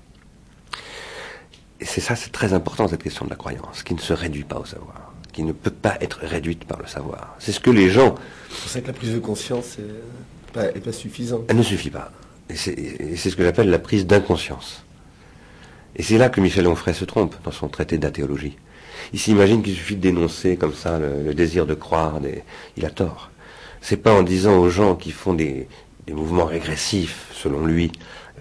[1.79, 4.43] Et c'est ça, c'est très important, cette question de la croyance, qui ne se réduit
[4.43, 7.35] pas au savoir, qui ne peut pas être réduite par le savoir.
[7.39, 8.15] C'est ce que les gens...
[8.49, 9.91] C'est pour ça que la prise de conscience n'est
[10.53, 11.43] pas, pas, suffisante.
[11.47, 12.11] Elle ne suffit pas.
[12.49, 14.82] Et c'est ce que j'appelle la prise d'inconscience.
[15.95, 18.57] Et c'est là que Michel Onfray se trompe dans son traité d'athéologie.
[19.13, 22.19] Il s'imagine qu'il suffit de dénoncer comme ça le, désir de croire.
[22.77, 23.29] Il a tort.
[23.81, 25.67] C'est pas en disant aux gens qui font des,
[26.07, 27.91] des mouvements régressifs, selon lui,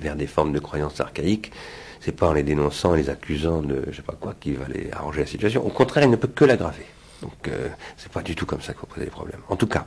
[0.01, 1.53] vers des formes de croyances archaïques,
[2.01, 4.67] c'est pas en les dénonçant, en les accusant de je sais pas quoi, qui va
[4.69, 5.65] les arranger la situation.
[5.65, 6.87] Au contraire, il ne peut que l'aggraver.
[7.23, 9.41] Donc euh, c'est pas du tout comme ça qu'il faut poser les problèmes.
[9.49, 9.87] En tout cas,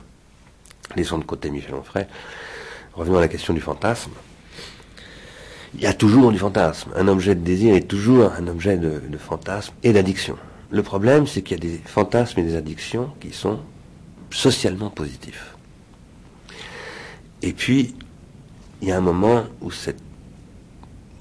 [0.96, 2.06] laissons de côté Michel Onfray.
[2.94, 4.12] Revenons à la question du fantasme.
[5.76, 6.90] Il y a toujours du fantasme.
[6.96, 10.36] Un objet de désir est toujours un objet de, fantasme et d'addiction.
[10.70, 13.60] Le problème, c'est qu'il y a des fantasmes et des addictions qui sont
[14.30, 15.54] socialement positifs.
[17.42, 17.94] Et puis,
[18.80, 20.00] il y a un moment où cette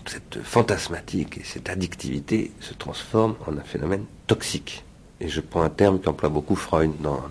[0.07, 4.83] cette fantasmatique et cette addictivité se transforme en un phénomène toxique.
[5.19, 7.23] Et je prends un terme qu'emploie beaucoup Freud dans,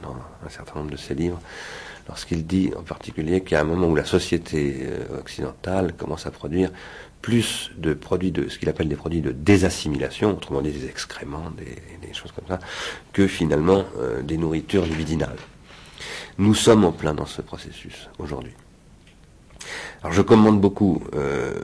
[0.45, 1.41] un certain nombre de ses livres,
[2.09, 6.27] lorsqu'il dit en particulier qu'il y a un moment où la société euh, occidentale commence
[6.27, 6.71] à produire
[7.25, 11.51] plus de produits de ce qu'il appelle des produits de désassimilation, autrement dit des excréments,
[11.57, 12.59] des, choses comme ça,
[13.15, 15.39] que finalement euh, des nourritures libidinales.
[16.37, 18.53] Nous sommes en plein dans ce processus aujourd'hui.
[20.03, 21.55] Alors je commande beaucoup euh,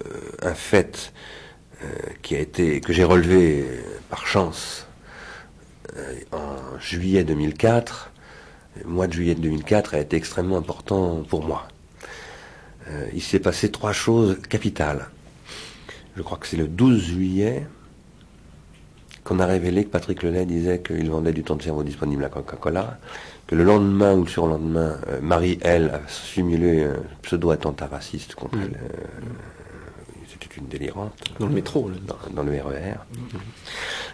[0.41, 1.13] un fait
[1.85, 1.89] euh,
[2.23, 3.67] qui a été que j'ai relevé
[4.09, 4.87] par chance
[6.33, 8.13] en juillet 2004.
[8.83, 11.69] Le mois de juillet 2004 a été extrêmement important pour moi.
[13.13, 15.11] il s'est passé trois choses capitales.
[16.17, 17.67] Je crois que c'est le 12 juillet
[19.25, 22.29] qu'on a révélé que Patrick Lelay disait qu'il vendait du temps de cerveau disponible à
[22.31, 22.99] Coca-Cola,
[23.47, 28.57] que le lendemain ou le surlendemain, euh, Marie, elle, a simulé un pseudo-attentat raciste contre
[28.57, 28.63] Mm.
[28.63, 28.81] elle.
[28.83, 29.27] euh,
[30.29, 31.13] C'était une délirante.
[31.39, 31.97] Dans le métro, là.
[32.07, 32.95] Dans, dans le RER.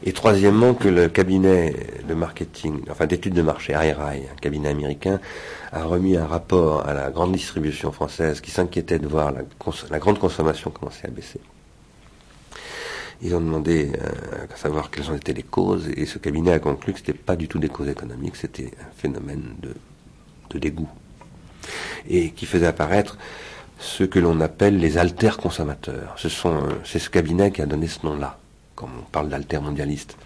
[0.03, 1.75] Et troisièmement, que le cabinet
[2.09, 5.21] de marketing, enfin d'études de marché, IRI, un cabinet américain,
[5.73, 9.33] a remis un rapport à la grande distribution française qui s'inquiétait de voir
[9.91, 11.41] la grande consommation commencer à baisser.
[13.23, 16.59] Ils ont demandé euh, à savoir quelles ont été les causes, et ce cabinet a
[16.59, 19.75] conclu que ce n'était pas du tout des causes économiques, c'était un phénomène de,
[20.51, 20.89] de dégoût.
[22.09, 23.17] Et qui faisait apparaître
[23.79, 26.15] ce que l'on appelle les alters consommateurs.
[26.17, 28.39] Ce euh, c'est ce cabinet qui a donné ce nom-là,
[28.75, 30.17] quand on parle d'alter mondialiste.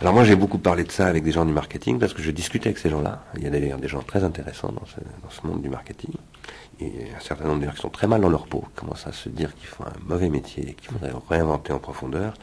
[0.00, 2.30] Alors moi j'ai beaucoup parlé de ça avec des gens du marketing parce que je
[2.30, 3.24] discutais avec ces gens-là.
[3.36, 6.10] Il y a d'ailleurs des gens très intéressants dans ce monde du marketing.
[6.82, 9.28] Et un certain nombre gens qui sont très mal dans leur peau, commencent à se
[9.28, 12.34] dire qu'ils font un mauvais métier et qu'il faudrait réinventer en profondeur.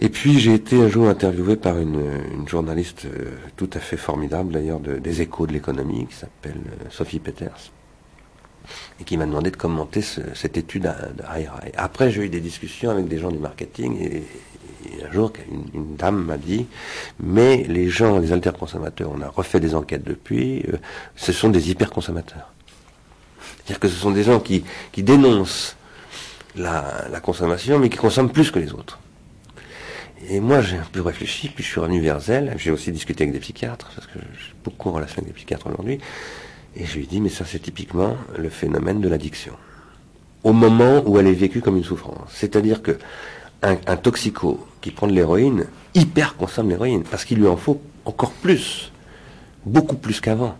[0.00, 2.00] Et puis j'ai été un jour interviewé par une,
[2.48, 6.86] journaliste euh, tout à fait formidable d'ailleurs de- des échos de l'économie qui s'appelle euh,
[6.90, 7.70] Sophie Peters
[9.00, 11.70] et qui m'a demandé de commenter ce- cette étude à- de.
[11.76, 14.24] Après j'ai eu des discussions avec des gens du marketing et,
[15.08, 16.66] un jour une, dame m'a dit
[17.20, 20.76] mais les gens, les alterconsommateurs, on a refait des enquêtes depuis, euh,
[21.16, 22.52] ce sont des hyperconsommateurs.
[23.64, 24.62] C'est-à-dire que ce sont des gens qui,
[24.98, 25.76] dénoncent
[26.54, 28.98] la, consommation mais qui consomment plus que les autres.
[30.28, 32.54] Et moi, j'ai un peu réfléchi, puis je suis revenu vers elle.
[32.58, 35.66] J'ai aussi discuté avec des psychiatres, parce que j'ai beaucoup en relation avec des psychiatres
[35.66, 35.98] aujourd'hui.
[36.76, 39.52] Et je lui ai dit, mais ça, c'est typiquement le phénomène de l'addiction.
[40.42, 42.30] Au moment où elle est vécue comme une souffrance.
[42.30, 42.98] C'est-à-dire que
[43.62, 47.80] un, un toxico qui prend de l'héroïne, hyper consomme l'héroïne, parce qu'il lui en faut
[48.04, 48.92] encore plus.
[49.64, 50.56] Beaucoup plus qu'avant.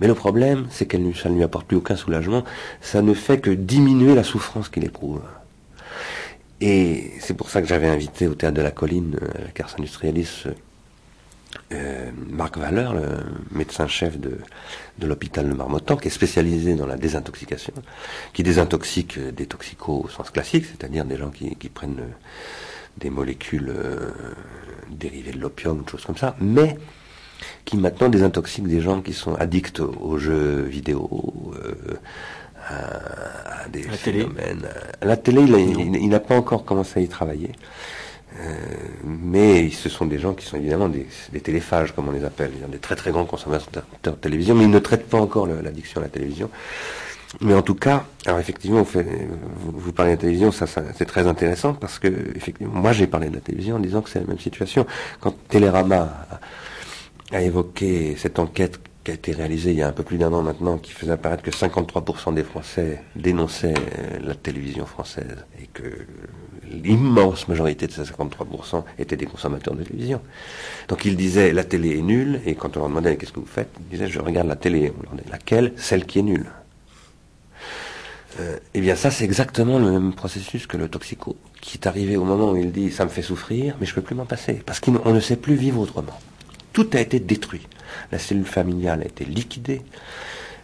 [0.00, 2.44] Mais le problème, c'est qu'elle ne, ça ne lui apporte plus aucun soulagement.
[2.80, 5.20] Ça ne fait que diminuer la souffrance qu'il éprouve.
[6.60, 9.74] Et c'est pour ça que j'avais invité au Théâtre de la Colline, euh, avec Ars
[9.78, 10.44] Industrialis,
[11.72, 13.08] euh, Marc Valeur, le
[13.50, 14.38] médecin-chef de,
[15.00, 17.74] l'hôpital de Marmottan, qui est spécialisé dans la désintoxication,
[18.32, 22.14] qui désintoxique des toxicos au sens classique, c'est-à-dire des gens qui, prennent euh,
[22.96, 23.74] des molécules
[24.90, 26.76] dérivées de l'opium, des choses comme ça, mais
[27.64, 31.94] qui maintenant désintoxique des gens qui sont addicts aux, jeux vidéo, euh,
[32.68, 34.20] à, à des La télé.
[34.20, 34.68] phénomènes.
[35.00, 37.52] À la télé, il n'a pas encore commencé à y travailler.
[38.40, 38.54] Euh,
[39.04, 42.50] mais ce sont des gens qui sont évidemment des, des téléphages, comme on les appelle,
[42.70, 46.04] des très très grands consommateurs de télévision, mais ils ne traitent pas encore l'addiction à
[46.04, 46.48] la télévision.
[47.40, 49.06] Mais en tout cas, alors effectivement, vous, fait-
[49.56, 52.92] vous, vous parlez de la télévision, ça, ça, c'est très intéressant parce que effectivement, moi
[52.92, 54.86] j'ai parlé de la télévision en disant que c'est la même situation.
[55.20, 56.40] Quand Télérama a,
[57.32, 60.32] a évoqué cette enquête qui a été réalisée il y a un peu plus d'un
[60.32, 65.66] an maintenant, qui faisait apparaître que 53% des Français dénonçaient euh, la télévision française et
[65.66, 65.82] que
[66.70, 70.20] l'immense majorité de ces 53% étaient des consommateurs de télévision.
[70.88, 73.46] Donc ils disaient la télé est nulle et quand on leur demandait qu'est-ce que vous
[73.46, 74.92] faites, ils disaient je regarde la télé.
[74.98, 75.72] On leur disait laquelle?
[75.76, 76.46] Celle qui est nulle.
[78.40, 82.16] Euh, eh bien ça c'est exactement le même processus que le toxico, qui est arrivé
[82.16, 84.62] au moment où il dit ça me fait souffrir, mais je peux plus m'en passer,
[84.64, 86.18] parce qu'on ne sait plus vivre autrement.
[86.72, 87.66] Tout a été détruit.
[88.10, 89.82] La cellule familiale a été liquidée,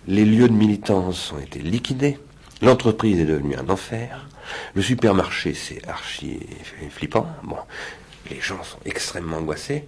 [0.06, 2.18] les lieux de militance ont été liquidés,
[2.62, 4.26] l'entreprise est devenue un enfer,
[4.74, 6.40] le supermarché c'est archi
[6.90, 7.56] flippant, bon,
[8.30, 9.84] les gens sont extrêmement angoissés,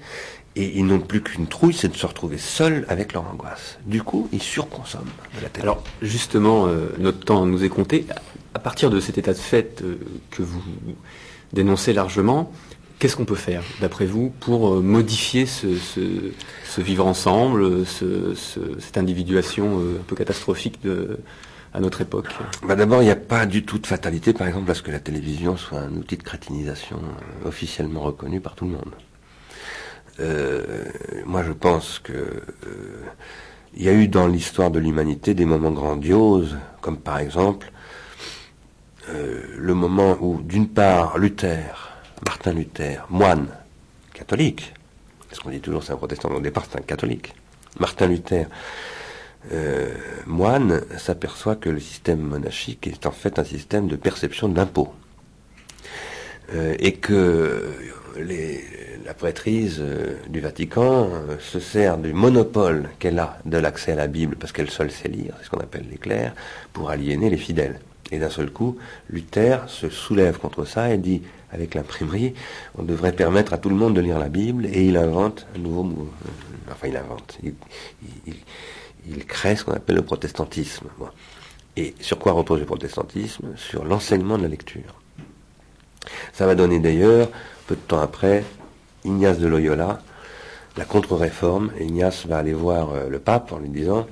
[0.56, 3.78] et ils n'ont plus qu'une trouille, c'est de se retrouver seuls avec leur angoisse.
[3.86, 5.62] Du coup, ils surconsomment de la télé.
[5.62, 8.04] Alors, justement, euh, notre temps nous est compté.
[8.54, 10.00] À partir de cet état de fait euh,
[10.32, 10.62] que vous
[11.52, 12.52] dénoncez largement,
[13.00, 15.66] qu'est-ce qu'on peut faire, d'après vous, pour euh, modifier ce,
[16.80, 20.78] vivre ensemble, ce- ce- cette individuation euh, un peu catastrophique
[21.74, 22.28] à notre époque?
[22.66, 24.92] Bah D'abord, il n'y a pas du tout de fatalité, par exemple, à ce que
[24.92, 26.98] la télévision soit un outil de crétinisation
[27.44, 28.92] euh, officiellement reconnu par tout le monde.
[31.24, 32.42] Moi, je pense que
[33.74, 37.72] il y a eu dans l'histoire de l'humanité des moments grandioses, comme par exemple
[39.08, 41.89] le moment où, d'une part, Luther,
[42.26, 43.48] Martin Luther, moine
[44.14, 44.74] catholique,
[45.28, 47.34] parce qu'on dit toujours c'est un protestant, au départ c'est un catholique,
[47.78, 48.46] Martin Luther,
[49.52, 49.94] euh,
[50.26, 54.92] moine s'aperçoit que le système monarchique est en fait un système de perception d'impôts.
[56.52, 57.62] Euh, et que
[59.04, 63.94] la prêtrise euh, du Vatican euh, se sert du monopole qu'elle a de l'accès à
[63.96, 66.34] la Bible, parce qu'elle seule sait lire, c'est ce qu'on appelle les clercs,
[66.72, 67.80] pour aliéner les fidèles.
[68.12, 68.76] Et d'un seul coup,
[69.08, 72.34] Luther se soulève contre ça et dit, avec l'imprimerie,
[72.78, 75.58] on devrait permettre à tout le monde de lire la Bible, et il invente un
[75.58, 76.10] nouveau mouvement.
[76.70, 77.38] Enfin, il invente.
[77.42, 77.54] Il,
[78.26, 80.86] il- crée ce qu'on appelle le protestantisme.
[81.76, 83.48] Et sur quoi repose le protestantisme?
[83.56, 85.00] Sur l'enseignement de la lecture.
[86.32, 87.28] Ça va donner d'ailleurs,
[87.66, 88.44] peu de temps après,
[89.04, 90.02] Ignace de Loyola,
[90.76, 91.72] la contre-réforme.
[91.80, 94.02] Ignace va aller voir euh, le pape en lui disant euh,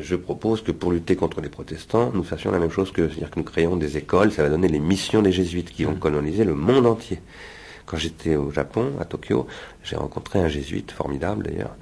[0.00, 3.30] Je propose que pour lutter contre les protestants, nous fassions la même chose que, c'est-à-dire
[3.30, 5.98] que nous créons des écoles, ça va donner les missions des jésuites qui vont mmh.
[5.98, 7.20] coloniser le monde entier.
[7.86, 9.46] Quand j'étais au Japon, à Tokyo,
[9.84, 11.76] j'ai rencontré un jésuite formidable d'ailleurs,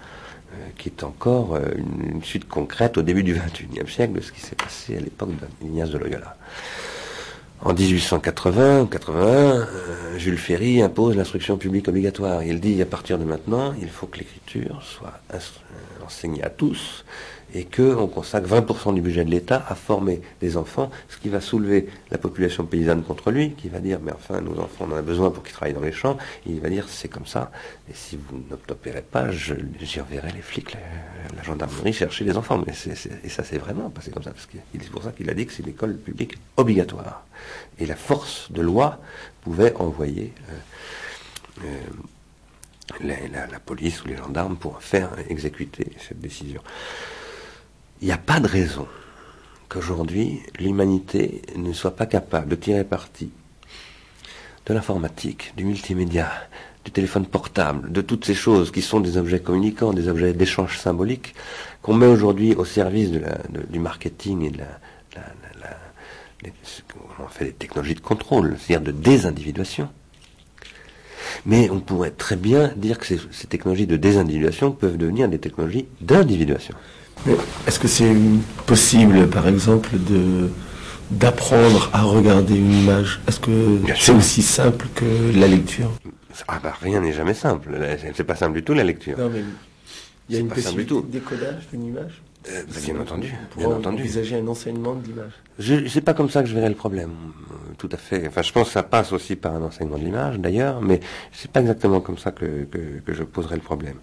[0.52, 4.40] euh, qui est encore une, suite concrète au début du XXIe siècle de ce qui
[4.40, 5.30] s'est passé à l'époque
[5.62, 6.36] d'Ignace de Loyola.
[7.62, 12.42] En 1880 81, euh, Jules Ferry impose l'instruction publique obligatoire.
[12.42, 15.18] Il dit à partir de maintenant, il faut que l'écriture soit
[16.04, 17.06] enseignée à tous
[17.54, 21.40] et qu'on consacre 20% du budget de l'État à former des enfants, ce qui va
[21.40, 24.96] soulever la population paysanne contre lui, qui va dire, mais enfin, nos enfants, on en
[24.96, 27.52] a besoin pour qu'ils travaillent dans les champs, et il va dire, c'est comme ça,
[27.88, 30.76] et si vous n'opérez pas, j'y reverrai les flics,
[31.36, 32.62] la, gendarmerie chercher les enfants.
[32.66, 32.72] Mais
[33.22, 35.46] et ça, c'est vraiment passé comme ça, parce que c'est pour ça qu'il a dit
[35.46, 37.24] que c'est l'école publique obligatoire.
[37.78, 38.98] Et la force de loi
[39.42, 40.32] pouvait envoyer
[41.62, 41.64] euh,
[43.04, 46.60] euh, la police ou les gendarmes pour faire exécuter cette décision.
[48.00, 48.86] Il n'y a pas de raison
[49.68, 53.30] qu'aujourd'hui l'humanité ne soit pas capable de tirer parti
[54.66, 56.30] de l'informatique, du multimédia,
[56.84, 60.78] du téléphone portable, de toutes ces choses qui sont des objets communicants, des objets d'échange
[60.78, 61.34] symbolique,
[61.82, 64.80] qu'on met aujourd'hui au service du marketing et de la,
[67.18, 69.88] on fait des technologies de contrôle, c'est-à-dire de désindividuation.
[71.46, 75.86] Mais on pourrait très bien dire que ces technologies de désindividuation peuvent devenir des technologies
[76.00, 76.74] d'individuation.
[77.66, 78.14] Est-ce que c'est
[78.66, 80.50] possible, par exemple, de
[81.10, 83.20] d'apprendre à regarder une image?
[83.28, 85.04] Est-ce que c'est aussi simple que
[85.38, 85.90] la lecture?
[86.48, 87.70] Ah bah rien n'est jamais simple.
[88.14, 89.18] C'est pas simple du tout la lecture.
[89.18, 89.44] Non mais
[90.28, 92.22] il y a une possibilité de décodage d'une image?
[92.50, 94.02] Euh, bah, bien entendu, bien entendu.
[94.02, 95.32] envisager un enseignement de l'image.
[95.58, 97.10] Je sais pas comme ça que je verrais le problème.
[97.50, 98.28] Euh, tout à fait.
[98.28, 101.00] Enfin, je pense que ça passe aussi par un enseignement de l'image, d'ailleurs, mais
[101.32, 103.96] c'est pas exactement comme ça que, que, je poserais le problème.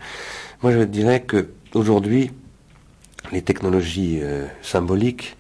[0.63, 2.31] Moi, je dirais que aujourd'hui,
[3.31, 5.37] les technologies euh, symboliques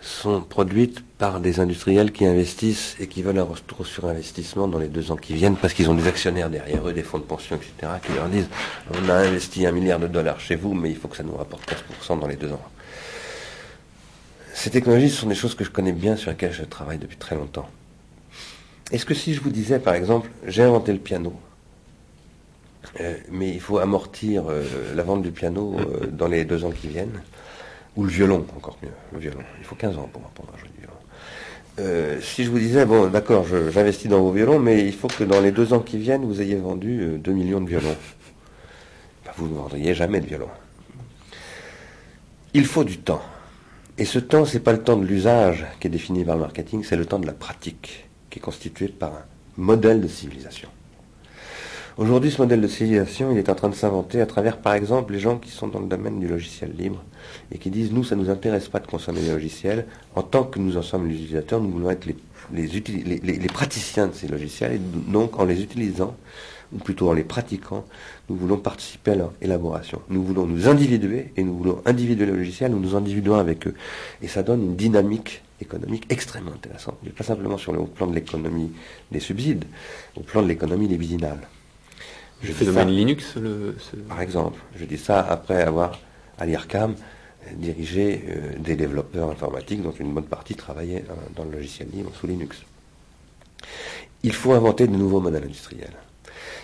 [0.00, 4.78] sont produites par des industriels qui investissent et qui veulent un retour sur investissement dans
[4.78, 7.24] les deux ans qui viennent parce qu'ils ont des actionnaires derrière eux, des fonds de
[7.24, 8.48] pension, etc., qui leur disent
[8.90, 11.36] on a investi un milliard de dollars chez vous, mais il faut que ça nous
[11.36, 11.62] rapporte
[12.00, 12.62] 15% dans les deux ans.
[14.54, 17.36] Ces technologies sont des choses que je connais bien, sur lesquelles je travaille depuis très
[17.36, 17.68] longtemps.
[18.90, 21.32] Est-ce que si je vous disais, par exemple, j'ai inventé le piano,
[23.00, 24.64] euh, mais il faut amortir euh,
[24.94, 27.20] la vente du piano euh, dans les deux ans qui viennent.
[27.96, 28.92] Ou le violon, encore mieux.
[29.12, 29.40] Le violon.
[29.58, 32.20] Il faut 15 ans pour apprendre à jouer du violon.
[32.22, 35.40] si je vous disais, bon, d'accord, j'investis dans vos violons, mais il faut que dans
[35.40, 37.96] les deux ans qui viennent, vous ayez vendu 2 millions de violons.
[39.24, 40.48] Ben, vous ne vendriez jamais de violon.
[42.54, 43.22] Il faut du temps.
[43.96, 46.42] Et ce temps, ce n'est pas le temps de l'usage qui est défini par le
[46.42, 49.24] marketing, c'est le temps de la pratique, qui est constitué par un
[49.56, 50.68] modèle de civilisation.
[51.98, 55.12] Aujourd'hui, ce modèle de civilisation, il est en train de s'inventer à travers, par exemple,
[55.12, 57.02] les gens qui sont dans le domaine du logiciel libre
[57.50, 59.84] et qui disent, nous, ça ne nous intéresse pas de consommer les logiciels.
[60.14, 64.28] En tant que nous en sommes les utilisateurs, nous voulons être les, praticiens de ces
[64.28, 64.74] logiciels.
[64.74, 64.78] Et
[65.10, 66.14] donc, en les utilisant,
[66.72, 67.84] ou plutôt en les pratiquant,
[68.28, 70.00] nous voulons participer à leur élaboration.
[70.08, 73.74] Nous voulons nous individuer et nous voulons individuer le logiciel, nous nous individuons avec eux.
[74.22, 76.94] Et ça donne une dynamique économique extrêmement intéressante.
[77.16, 78.70] Pas simplement sur le plan de l'économie
[79.10, 79.64] des subsides,
[80.16, 81.40] au plan de l'économie des bisinales.
[82.42, 83.76] Je phénomène Linux le,
[84.08, 85.98] Par exemple, je dis ça après avoir,
[86.38, 86.94] à l'IRCAM,
[87.54, 92.12] dirigé euh, des développeurs informatiques dont une bonne partie travaillait euh, dans le logiciel libre
[92.14, 92.62] sous Linux.
[94.22, 95.94] Il faut inventer de nouveaux modèles industriels.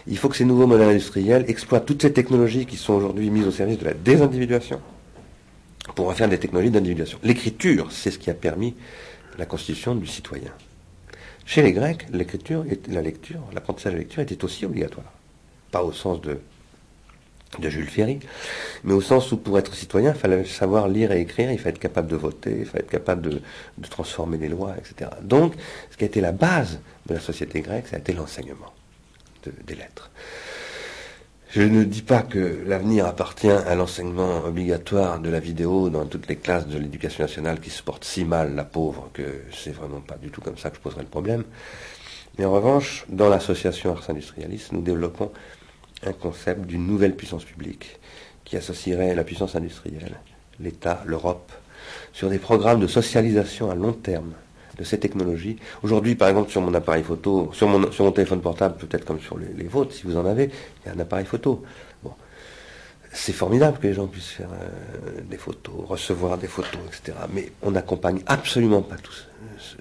[0.07, 3.47] Il faut que ces nouveaux modèles industriels exploitent toutes ces technologies qui sont aujourd'hui mises
[3.47, 4.81] au service de la désindividuation
[5.95, 7.19] pour en faire des technologies d'individuation.
[7.23, 8.75] L'écriture, c'est ce qui a permis
[9.39, 10.53] la constitution du citoyen.
[11.47, 15.13] Chez les Grecs, l'écriture, la lecture, l'apprentissage de la lecture était aussi obligatoire
[15.75, 16.39] pas au sens de,
[17.59, 18.21] de Jules Ferry,
[18.85, 21.71] mais au sens où pour être citoyen, il fallait savoir lire et écrire, il fallait
[21.71, 23.41] être capable de voter, il fallait être capable de,
[23.91, 25.11] transformer les lois, etc.
[25.23, 25.55] Donc,
[25.91, 28.73] ce qui a été la base de la société grecque, ça a été l'enseignement
[29.67, 30.11] des lettres.
[31.51, 36.29] Je ne dis pas que l'avenir appartient à l'enseignement obligatoire de la vidéo dans toutes
[36.29, 40.01] les classes de l'éducation nationale qui se portent si mal, la pauvre, que c'est vraiment
[40.01, 41.45] pas du tout comme ça que je poserai le problème.
[42.39, 45.31] Mais en revanche, dans l'association Ars Industrialis, nous développons
[46.07, 47.99] un concept d'une nouvelle puissance publique
[48.45, 50.17] qui associerait la puissance industrielle,
[50.61, 51.53] l'État, l'Europe,
[52.13, 54.33] sur des programmes de socialisation à long terme
[54.79, 55.57] de ces technologies.
[55.83, 59.65] Aujourd'hui, par exemple, sur mon appareil photo, sur mon, téléphone portable, peut-être comme sur les,
[59.65, 60.51] vôtres, si vous en avez,
[60.85, 61.63] il y a un appareil photo.
[63.17, 67.17] C'est formidable que les gens puissent faire euh, des photos, recevoir des photos, etc.
[67.33, 69.29] Mais on n'accompagne absolument pas tous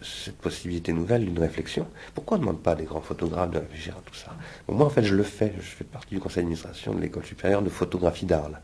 [0.02, 1.88] cette possibilité nouvelle d'une réflexion.
[2.14, 4.32] Pourquoi on ne demande pas à des grands photographes de réfléchir à tout ça?
[4.68, 5.54] Moi, en fait, je le fais.
[5.58, 8.60] Je fais partie du conseil d'administration de l'école supérieure de photographie d'Arles.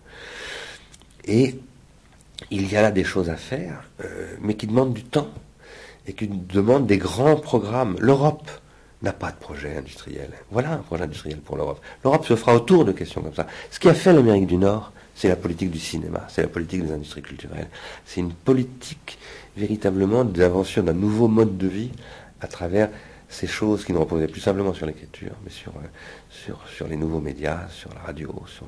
[1.26, 1.59] Et
[2.51, 5.30] il y a là des choses à faire, euh, mais qui demandent du temps
[6.07, 7.95] et qui demandent des grands programmes.
[7.99, 8.49] L'Europe
[9.02, 10.30] n'a pas de projet industriel.
[10.52, 11.82] Voilà un projet industriel pour l'Europe.
[12.04, 13.47] L'Europe se fera autour de questions comme ça.
[13.72, 16.86] Ce qui a fait l'Amérique du Nord, c'est la politique du cinéma, c'est la politique
[16.86, 17.68] des industries culturelles.
[18.06, 19.18] C'est une politique
[19.58, 21.91] véritablement d'invention d'un nouveau mode de vie
[22.41, 22.89] à travers
[23.30, 25.88] ces choses qui ne reposaient plus simplement sur l'écriture, mais sur, euh,
[26.30, 28.66] sur, sur les nouveaux médias, sur la radio, sur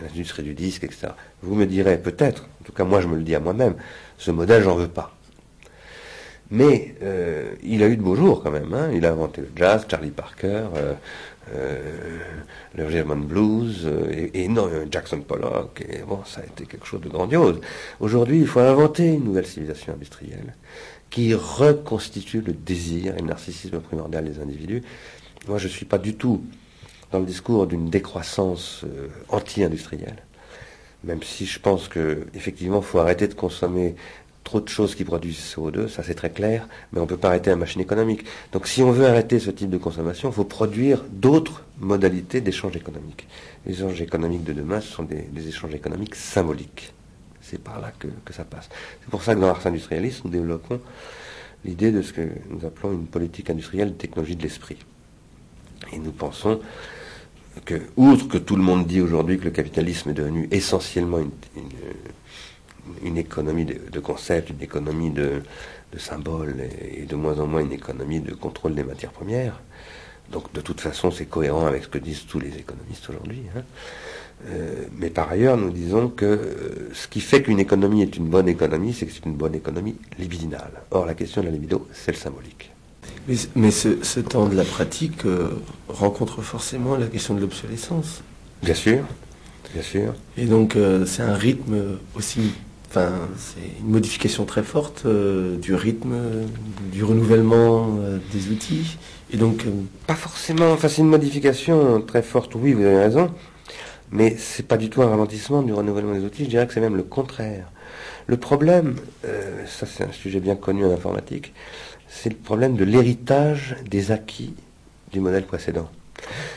[0.00, 1.08] l'industrie du disque, etc.
[1.42, 3.74] Vous me direz peut-être, en tout cas moi je me le dis à moi-même,
[4.16, 5.13] ce modèle j'en veux pas.
[6.50, 8.72] Mais euh, il a eu de beaux jours quand même.
[8.74, 8.90] Hein.
[8.92, 10.92] Il a inventé le jazz, Charlie Parker, euh,
[11.54, 12.18] euh,
[12.74, 13.90] le German Blues,
[14.34, 15.84] et, non, Jackson Pollock.
[15.88, 17.60] Et bon, ça a été quelque chose de grandiose.
[18.00, 20.54] Aujourd'hui, il faut inventer une nouvelle civilisation industrielle
[21.10, 24.82] qui reconstitue le désir et le narcissisme primordial des individus.
[25.48, 26.44] Moi, je ne suis pas du tout
[27.12, 28.84] dans le discours d'une décroissance
[29.28, 30.22] anti-industrielle
[31.04, 33.94] même si je pense que effectivement, il faut arrêter de consommer
[34.44, 37.28] trop de choses qui produisent CO2, ça c'est très clair, mais on ne peut pas
[37.28, 38.24] arrêter la machine économique.
[38.52, 42.76] Donc si on veut arrêter ce type de consommation, il faut produire d'autres modalités d'échange
[42.76, 43.26] économique.
[43.66, 46.92] Les échanges économiques de demain, ce sont des, échanges économiques symboliques.
[47.40, 48.68] C'est par là que, ça passe.
[49.02, 50.80] C'est pour ça que dans l'art industrialiste, nous développons
[51.64, 54.76] l'idée de ce que nous appelons une politique industrielle de technologie de l'esprit.
[55.92, 56.60] Et nous pensons
[57.64, 61.30] que, outre que tout le monde dit aujourd'hui que le capitalisme est devenu essentiellement une
[63.16, 65.42] économie de, concepts, une économie de,
[65.96, 66.56] symboles
[66.96, 69.60] et, de moins en moins une économie de contrôle des matières premières.
[70.32, 73.42] Donc de toute façon, c'est cohérent avec ce que disent tous les économistes aujourd'hui.
[73.56, 73.62] Hein.
[74.48, 78.28] Euh, mais par ailleurs, nous disons que euh, ce qui fait qu'une économie est une
[78.28, 80.82] bonne économie, c'est que c'est une bonne économie libidinale.
[80.90, 82.70] Or, la question de la libido, c'est le symbolique.
[83.56, 85.50] Mais, ce, temps de la pratique euh,
[85.88, 88.22] rencontre forcément la question de l'obsolescence.
[88.62, 89.04] Bien sûr,
[89.72, 90.14] bien sûr.
[90.36, 90.76] Et donc,
[91.06, 92.52] c'est un rythme aussi
[93.36, 96.14] c'est une modification très forte euh, du rythme,
[96.92, 98.98] du renouvellement euh, des outils.
[99.32, 99.70] Et donc, euh,
[100.06, 100.72] pas forcément.
[100.72, 102.54] Enfin, c'est une modification très forte.
[102.54, 103.30] Oui, vous avez raison,
[104.10, 106.44] mais c'est pas du tout un ralentissement du renouvellement des outils.
[106.44, 107.70] Je dirais que c'est même le contraire.
[108.26, 108.96] Le problème,
[109.66, 111.52] ça c'est un sujet bien connu en informatique,
[112.08, 114.54] c'est le problème de l'héritage des acquis
[115.12, 115.90] du modèle précédent.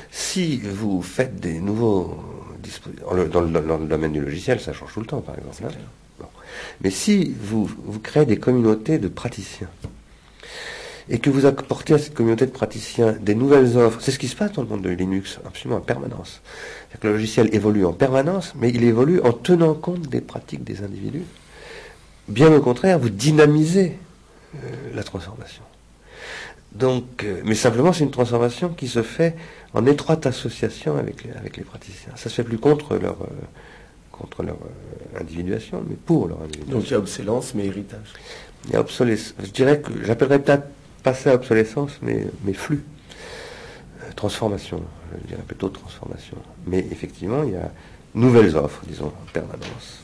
[0.10, 2.18] Si vous faites des nouveaux
[2.64, 5.66] dispositifs, dans, le domaine du logiciel, ça change tout le temps, par exemple.
[5.66, 6.07] Hein.
[6.82, 7.70] Mais si vous,
[8.04, 9.70] créez des communautés de praticiens,
[11.10, 14.28] et que vous apportez à cette communauté de praticiens des nouvelles offres, c'est ce qui
[14.28, 16.42] se passe dans le monde de Linux, absolument en permanence.
[17.00, 20.84] Que le logiciel évolue en permanence, mais il évolue en tenant compte des pratiques des
[20.84, 21.24] individus.
[22.28, 23.98] Bien au contraire, vous dynamisez
[24.56, 24.58] euh,
[24.94, 25.64] la transformation.
[26.74, 29.36] Donc, euh, mais simplement, c'est une transformation qui se fait
[29.74, 32.12] en étroite association avec les, praticiens.
[32.16, 33.28] Ça se fait plus contre leur, euh,
[34.20, 36.78] contre leur euh, individuation, mais pour leur individuation.
[36.78, 38.14] Donc il y a obsolescence, mais héritage.
[38.66, 39.36] Il y a obsolescence.
[39.44, 40.68] Je dirais que j'appellerais peut-être
[41.04, 42.84] pas ça obsolescence, mais, mais flux.
[44.02, 44.84] Euh, transformation,
[45.22, 46.38] je dirais plutôt transformation.
[46.66, 47.72] Mais effectivement, il y a
[48.16, 50.02] nouvelles offres, disons, en permanence.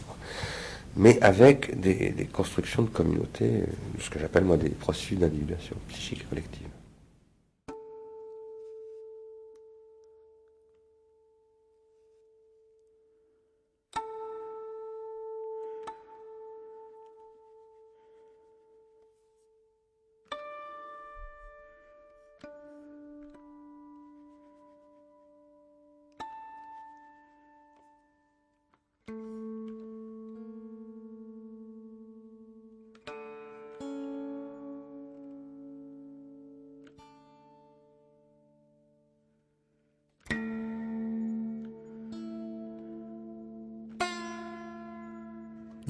[0.96, 3.66] Mais avec des, des constructions de communautés, euh,
[4.00, 6.68] ce que j'appelle moi des processus d'individuation psychique collective.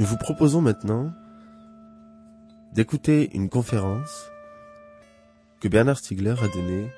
[0.04, 1.14] Nous vous proposons maintenant
[2.74, 4.30] d'écouter une conférence
[5.62, 6.92] que Bernard Stiegler a donnée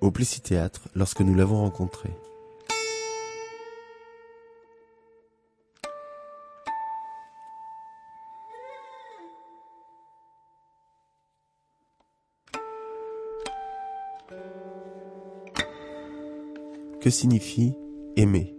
[0.00, 2.10] au Plessis Théâtre lorsque nous l'avons rencontré.
[17.00, 17.74] Que signifie
[18.14, 18.54] aimer?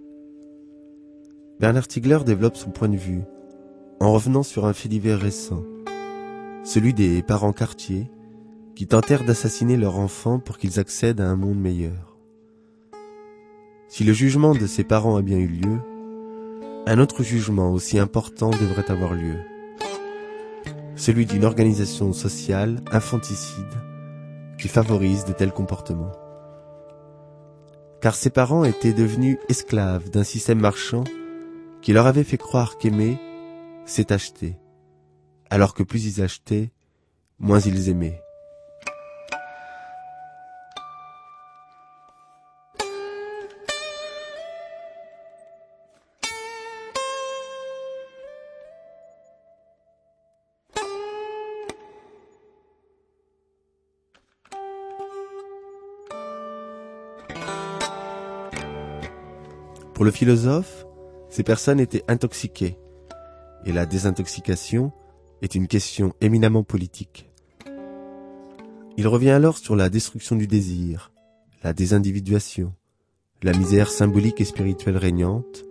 [1.62, 3.24] Bernard Stiegler développe son point de vue
[4.00, 5.64] en revenant sur un fait divers récent,
[6.64, 8.12] celui des parents quartiers
[8.76, 12.18] qui tentèrent d'assassiner leurs enfants pour qu'ils accèdent à un monde meilleur.
[13.88, 15.80] Si le jugement de ces parents a bien eu lieu,
[16.86, 19.38] un autre jugement aussi important devrait avoir lieu.
[20.96, 23.66] Celui d'une organisation sociale infanticide
[24.60, 26.12] qui favorise de tels comportements.
[28.02, 31.04] Car ses parents étaient devenus esclaves d'un système marchand
[31.82, 33.18] qui leur avait fait croire qu'aimer,
[33.88, 34.58] c'est acheter,
[35.50, 36.72] alors que plus ils achetaient,
[37.40, 38.22] moins ils aimaient.
[59.94, 60.86] Pour le philosophe,
[61.30, 62.78] ces personnes étaient intoxiquées,
[63.68, 64.94] et la désintoxication
[65.42, 67.30] est une question éminemment politique.
[68.96, 71.12] Il revient alors sur la destruction du désir,
[71.64, 72.74] la désindividuation,
[73.44, 75.66] la misère symbolique et spirituelle régnante,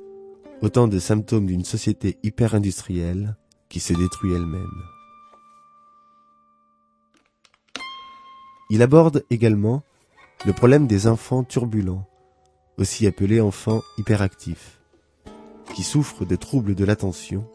[0.61, 3.35] autant de symptômes d'une société hyper-industrielle
[3.71, 4.83] qui se détruit elle-même.
[8.69, 9.83] Il aborde également
[10.45, 12.07] le problème des enfants turbulents,
[12.77, 14.81] aussi appelés enfants hyperactifs,
[15.75, 17.49] qui souffrent de troubles de l'attention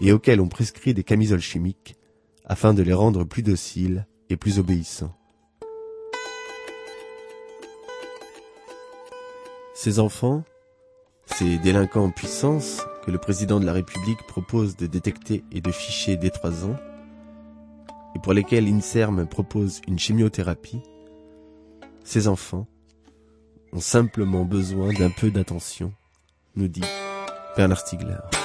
[0.00, 1.96] et auxquels on prescrit des camisoles chimiques
[2.44, 5.14] afin de les rendre plus dociles et plus obéissants.
[9.74, 10.44] Ces enfants,
[11.26, 15.70] ces délinquants en puissance que le président de la République propose de détecter et de
[15.70, 16.76] ficher dès trois ans,
[18.14, 20.82] et pour lesquels l'INSERM propose une chimiothérapie,
[22.04, 22.66] ces enfants
[23.72, 25.92] ont simplement besoin d'un peu d'attention,
[26.56, 26.84] nous dit
[27.56, 28.39] Bernard Stiegler.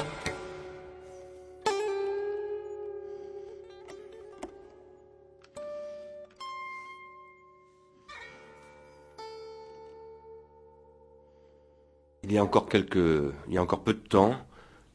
[12.27, 14.35] Il y a encore peu de temps,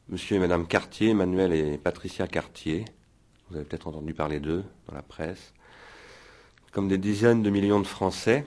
[0.09, 2.83] Monsieur et Madame Cartier, Emmanuel et Patricia Cartier,
[3.49, 5.53] vous avez peut-être entendu parler d'eux dans la presse,
[6.73, 8.43] comme des dizaines de millions de Français,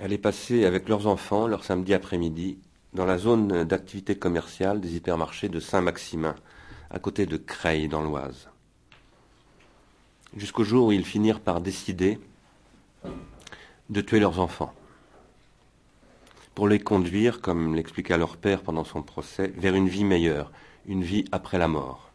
[0.00, 2.60] allaient passer avec leurs enfants leur samedi après-midi
[2.94, 6.34] dans la zone d'activité commerciale des hypermarchés de Saint-Maximin,
[6.88, 8.48] à côté de Creil dans l'Oise.
[10.34, 12.18] Jusqu'au jour où ils finirent par décider
[13.90, 14.72] de tuer leurs enfants
[16.56, 20.50] pour les conduire, comme l'expliqua leur père pendant son procès, vers une vie meilleure,
[20.86, 22.10] une vie après la mort.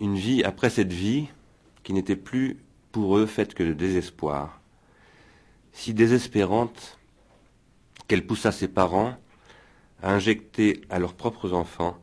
[0.00, 1.28] Une vie après cette vie
[1.84, 2.58] qui n'était plus
[2.90, 4.60] pour eux faite que de désespoir,
[5.72, 6.98] si désespérante
[8.08, 9.14] qu'elle poussa ses parents
[10.02, 11.96] à injecter à leurs propres enfants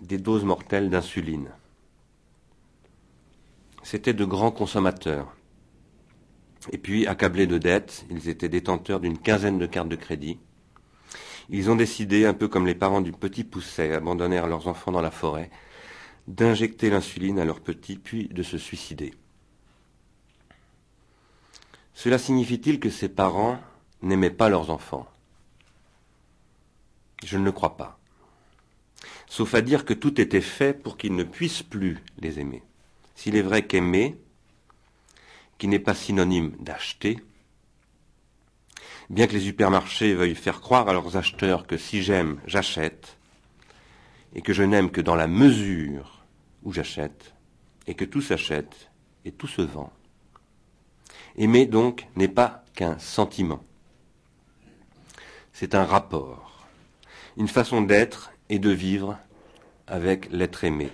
[0.00, 1.50] des doses mortelles d'insuline.
[3.84, 5.32] C'étaient de grands consommateurs,
[6.70, 10.38] et puis, accablés de dettes, ils étaient détenteurs d'une quinzaine de cartes de crédit.
[11.48, 15.00] Ils ont décidé, un peu comme les parents du petit Pousset abandonnèrent leurs enfants dans
[15.00, 15.50] la forêt,
[16.28, 19.12] d'injecter l'insuline à leurs petits, puis de se suicider.
[21.94, 23.58] Cela signifie-t-il que ces parents
[24.02, 25.06] n'aimaient pas leurs enfants?
[27.24, 27.98] Je ne le crois pas.
[29.26, 32.62] Sauf à dire que tout était fait pour qu'ils ne puissent plus les aimer.
[33.14, 34.16] S'il est vrai qu'aimer,
[35.58, 37.18] qui n'est pas synonyme d'acheter,
[39.10, 43.18] bien que les supermarchés veuillent faire croire à leurs acheteurs que si j'aime, j'achète,
[44.34, 46.24] et que je n'aime que dans la mesure
[46.62, 47.34] où j'achète,
[47.86, 48.90] et que tout s'achète
[49.24, 49.92] et tout se vend.
[51.36, 53.62] Aimer donc n'est pas qu'un sentiment,
[55.52, 56.66] c'est un rapport,
[57.36, 59.18] une façon d'être et de vivre
[59.86, 60.90] avec l'être aimé,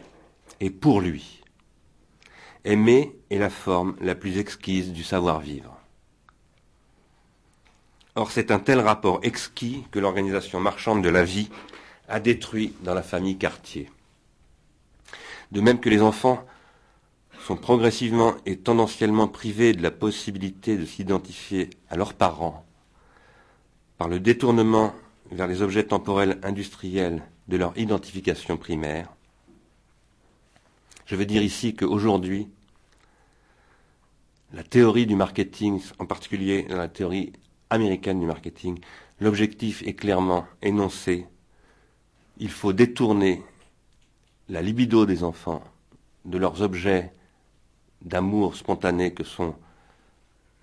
[0.61, 1.38] et pour lui.
[2.65, 5.77] Aimer est la forme la plus exquise du savoir-vivre.
[8.15, 11.51] Or, c'est un tel rapport exquis que l'organisation marchande de la vie
[12.09, 13.91] a détruit dans la famille Cartier.
[15.53, 16.45] De même que les enfants
[17.47, 22.67] sont progressivement et tendanciellement privés de la possibilité de s'identifier à leurs parents
[23.97, 24.95] par le détournement
[25.31, 29.09] vers les objets temporels industriels de leur identification primaire,
[31.09, 32.49] je veux dire ici qu'aujourd'hui,
[34.53, 37.33] la théorie du marketing, en particulier la théorie
[37.71, 38.79] américaine du marketing,
[39.19, 41.27] l'objectif est clairement énoncé.
[42.37, 43.43] Il faut détourner
[44.51, 45.65] la libido des enfants
[46.27, 47.13] de leurs objets
[48.03, 49.55] d'amour spontané que sont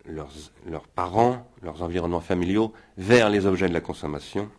[0.06, 4.50] leurs, parents, leurs environnements familiaux, vers les objets de la consommation.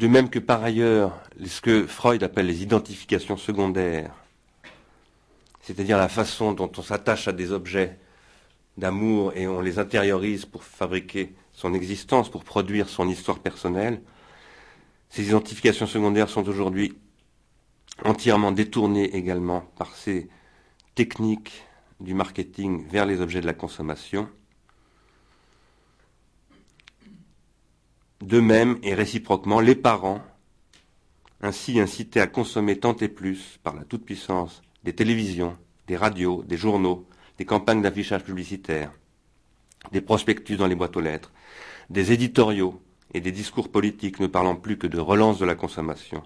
[0.00, 4.14] De même que par ailleurs, ce que Freud appelle les identifications secondaires,
[5.60, 7.98] c'est-à-dire la façon dont on s'attache à des objets
[8.78, 14.00] d'amour et on les intériorise pour fabriquer son existence pour produire son histoire personnelle.
[15.10, 16.96] Ces identifications secondaires sont aujourd'hui
[18.02, 20.30] entièrement détournées également par ces
[20.94, 21.62] techniques
[22.00, 24.30] du marketing vers les objets de la consommation.
[28.20, 30.20] De même et réciproquement, les parents,
[31.40, 35.56] ainsi incités à consommer tant et plus par la toute-puissance des télévisions,
[35.86, 37.06] des radios, des journaux,
[37.38, 38.92] des campagnes d'affichage publicitaire,
[39.92, 41.32] des prospectus dans les boîtes aux lettres,
[41.88, 42.82] des éditoriaux
[43.14, 46.22] et des discours politiques ne parlant plus que de relance de la consommation,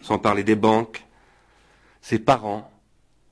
[0.00, 1.06] sans parler des banques,
[2.00, 2.70] ces parents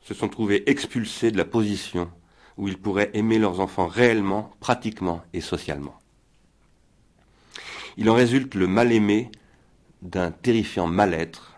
[0.01, 2.09] se sont trouvés expulsés de la position
[2.57, 5.99] où ils pourraient aimer leurs enfants réellement, pratiquement et socialement.
[7.97, 9.31] Il en résulte le mal-aimé
[10.03, 11.55] d'un terrifiant mal-être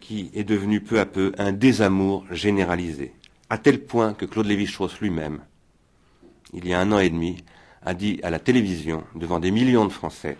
[0.00, 3.12] qui est devenu peu à peu un désamour généralisé,
[3.48, 5.40] à tel point que Claude Lévi-Strauss lui-même,
[6.52, 7.42] il y a un an et demi,
[7.82, 10.36] a dit à la télévision, devant des millions de Français,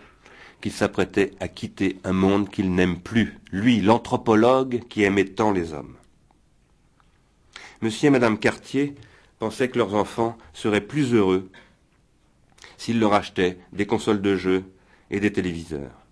[0.61, 5.73] qu'il s'apprêtait à quitter un monde qu'il n'aime plus, lui, l'anthropologue qui aimait tant les
[5.73, 5.95] hommes.
[7.81, 8.95] Monsieur et Madame Cartier
[9.39, 11.49] pensaient que leurs enfants seraient plus heureux
[12.77, 14.63] s'ils leur achetaient des consoles de jeux
[15.11, 16.05] et des téléviseurs.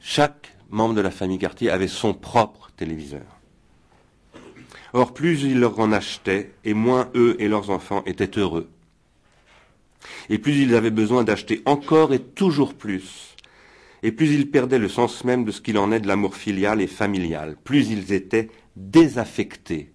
[0.00, 3.26] Chaque membre de la famille Cartier avait son propre téléviseur.
[4.92, 8.70] Or, plus ils leur en achetaient, et moins eux et leurs enfants étaient heureux.
[10.28, 13.34] Et plus ils avaient besoin d'acheter encore et toujours plus,
[14.02, 16.80] et plus ils perdaient le sens même de ce qu'il en est de l'amour filial
[16.80, 19.92] et familial, plus ils étaient désaffectés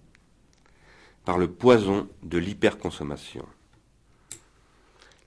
[1.24, 3.46] par le poison de l'hyperconsommation.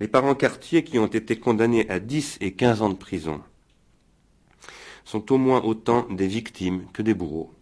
[0.01, 3.41] Les parents quartiers qui ont été condamnés à 10 et 15 ans de prison
[5.05, 7.53] sont au moins autant des victimes que des bourreaux.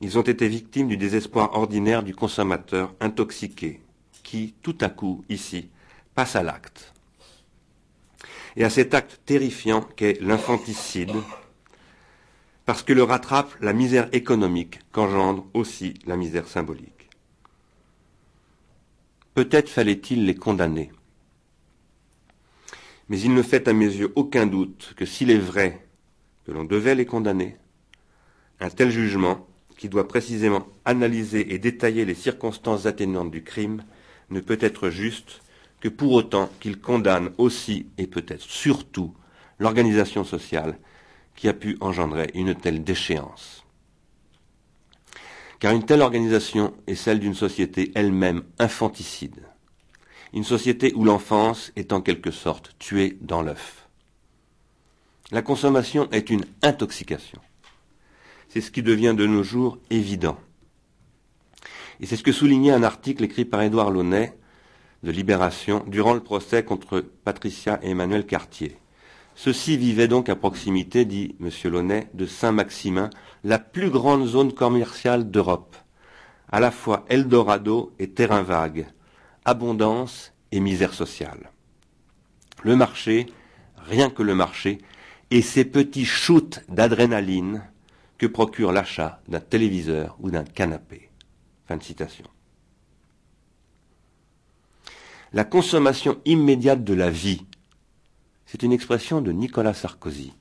[0.00, 3.80] Ils ont été victimes du désespoir ordinaire du consommateur intoxiqué,
[4.22, 5.68] qui, tout à coup, ici,
[6.14, 6.94] passe à l'acte.
[8.56, 11.16] Et à cet acte terrifiant qu'est l'infanticide,
[12.64, 17.10] parce que le rattrape la misère économique qu'engendre aussi la misère symbolique.
[19.34, 20.90] Peut-être fallait-il les condamner.
[23.08, 25.86] Mais il ne fait à mes yeux aucun doute que s'il est vrai
[26.44, 27.56] que l'on devait les condamner,
[28.60, 29.46] un tel jugement,
[29.76, 33.84] qui doit précisément analyser et détailler les circonstances atténuantes du crime,
[34.30, 35.42] ne peut être juste
[35.80, 39.14] que pour autant qu'il condamne aussi et peut-être surtout
[39.58, 40.78] l'organisation sociale
[41.34, 43.64] qui a pu engendrer une telle déchéance.
[45.58, 49.42] Car une telle organisation est celle d'une société elle-même infanticide,
[50.32, 53.88] une société où l'enfance est en quelque sorte tuée dans l'œuf.
[55.32, 57.40] La consommation est une intoxication.
[58.48, 60.38] C'est ce qui devient de nos jours évident.
[62.00, 64.36] Et c'est ce que soulignait un article écrit par Édouard Launay
[65.02, 68.76] de Libération durant le procès contre Patricia et Emmanuel Cartier.
[69.34, 71.50] Ceux-ci vivaient donc à proximité, dit M.
[71.70, 73.10] Launay, de Saint-Maximin,
[73.44, 75.76] la plus grande zone commerciale d'Europe,
[76.50, 78.86] à la fois Eldorado et terrain vague,
[79.46, 81.50] abondance et misère sociale.
[82.62, 83.26] Le marché,
[83.78, 84.78] rien que le marché,
[85.30, 87.62] et ces petits shoots d'adrénaline
[88.18, 91.10] que procure l'achat d'un téléviseur ou d'un canapé.
[95.32, 97.44] La consommation immédiate de la vie,
[98.46, 100.32] c'est une expression de Nicolas Sarkozy,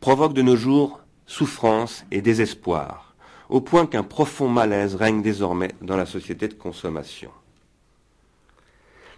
[0.00, 3.09] provoque de nos jours souffrance et désespoir,
[3.50, 7.30] au point qu'un profond malaise règne désormais dans la société de consommation.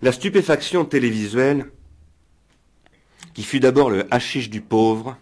[0.00, 1.70] La stupéfaction télévisuelle
[3.34, 5.16] qui fut d'abord le hashish du pauvre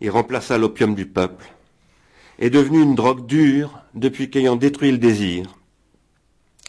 [0.00, 1.46] et remplaça l'opium du peuple,
[2.38, 5.58] est devenue une drogue dure depuis qu'ayant détruit le désir,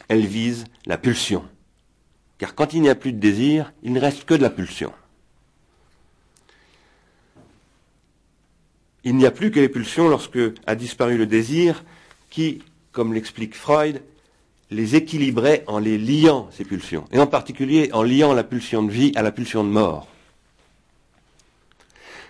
[0.08, 1.44] elle vise la pulsion.
[2.36, 4.92] Car quand il n'y a plus de désir, il ne reste que de la pulsion.
[9.04, 11.84] Il n'y a plus que les pulsions lorsque a disparu le désir
[12.30, 12.62] qui,
[12.92, 14.02] comme l'explique Freud,
[14.70, 18.90] les équilibrait en les liant, ces pulsions, et en particulier en liant la pulsion de
[18.90, 20.08] vie à la pulsion de mort.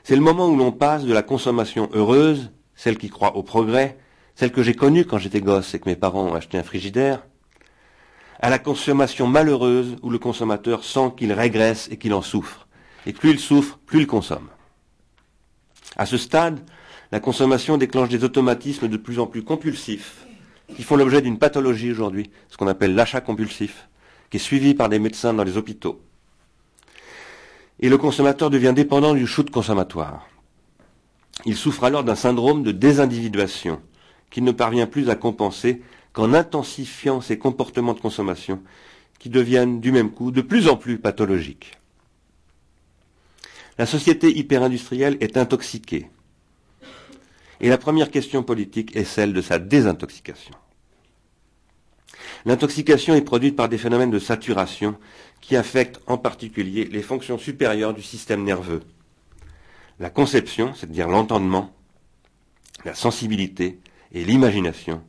[0.02, 3.98] C'est le moment où l'on passe de la consommation heureuse, celle qui croit au progrès,
[4.34, 7.22] celle que j'ai connue quand j'étais gosse et que mes parents ont acheté un frigidaire,
[8.40, 12.66] à la consommation malheureuse où le consommateur sent qu'il régresse et qu'il en souffre.
[13.06, 14.48] Et plus il souffre, plus il consomme.
[15.96, 16.60] À ce stade,
[17.10, 20.26] la consommation déclenche des automatismes de plus en plus compulsifs,
[20.74, 23.88] qui font l'objet d'une pathologie aujourd'hui, ce qu'on appelle l'achat compulsif,
[24.30, 26.00] qui est suivi par des médecins dans les hôpitaux
[27.82, 30.28] et le consommateur devient dépendant du shoot consommatoire.
[31.44, 33.80] Il souffre alors d'un syndrome de désindividuation
[34.30, 35.82] qu'il ne parvient plus à compenser
[36.12, 38.62] qu'en intensifiant ses comportements de consommation
[39.18, 41.78] qui deviennent du même coup de plus en plus pathologiques.
[43.82, 46.08] La société hyper-industrielle est intoxiquée.
[47.60, 50.54] Et la première question politique est celle de sa désintoxication.
[52.44, 54.96] L'intoxication est produite par des phénomènes de saturation
[55.40, 58.84] qui affectent en particulier les fonctions supérieures du système nerveux.
[59.98, 61.74] La conception, c'est-à-dire l'entendement,
[62.84, 63.80] la sensibilité
[64.12, 65.02] et l'imagination,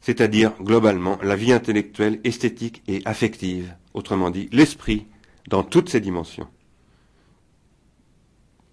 [0.00, 5.06] c'est-à-dire globalement la vie intellectuelle, esthétique et affective, autrement dit l'esprit
[5.46, 6.48] dans toutes ses dimensions.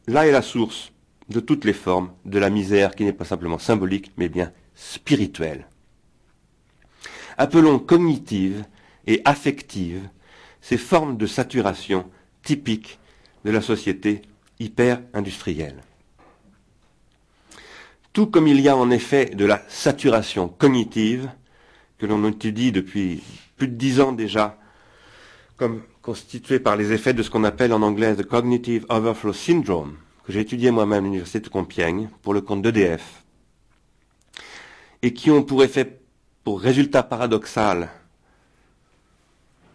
[0.07, 0.91] Là est la source
[1.29, 5.67] de toutes les formes de la misère qui n'est pas simplement symbolique, mais bien spirituelle.
[7.37, 8.65] Appelons cognitive
[9.07, 10.09] et affective
[10.61, 12.09] ces formes de saturation
[12.43, 12.99] typiques
[13.45, 14.21] de la société
[14.59, 15.81] hyper-industrielle.
[18.13, 21.29] Tout comme il y a en effet de la saturation cognitive,
[21.97, 23.23] que l'on étudie depuis
[23.55, 24.57] plus de dix ans déjà,
[25.55, 29.97] comme constituée par les effets de ce qu'on appelle en anglais the Cognitive Overflow Syndrome,
[30.25, 33.23] que j'ai étudié moi-même à l'Université de Compiègne pour le compte d'EDF,
[35.01, 36.01] et qui ont pour effet,
[36.43, 37.89] pour résultat paradoxal,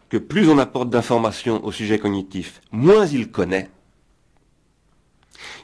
[0.09, 3.71] que plus on apporte d'informations au sujet cognitif, moins il connaît,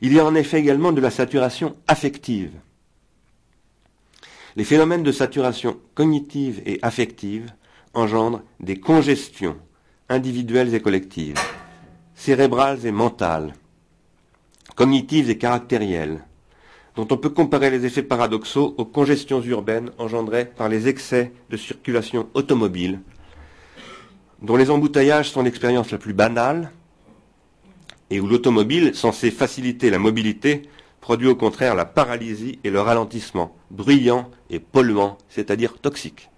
[0.00, 2.52] il y a en effet également de la saturation affective.
[4.54, 7.52] Les phénomènes de saturation cognitive et affective
[7.94, 9.56] engendrent des congestions
[10.12, 11.38] individuelles et collectives,
[12.14, 13.54] cérébrales et mentales,
[14.76, 16.24] cognitives et caractérielles,
[16.94, 21.56] dont on peut comparer les effets paradoxaux aux congestions urbaines engendrées par les excès de
[21.56, 23.00] circulation automobile,
[24.42, 26.70] dont les embouteillages sont l'expérience la plus banale,
[28.10, 30.68] et où l'automobile, censé faciliter la mobilité,
[31.00, 36.28] produit au contraire la paralysie et le ralentissement, bruyant et polluant, c'est-à-dire toxique.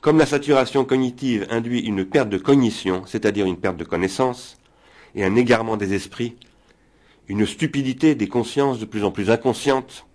[0.00, 4.56] Comme la saturation cognitive induit une perte de cognition, c'est-à-dire une perte de connaissance,
[5.14, 6.36] et un égarement des esprits,
[7.26, 10.06] une stupidité des consciences de plus en plus inconscientes,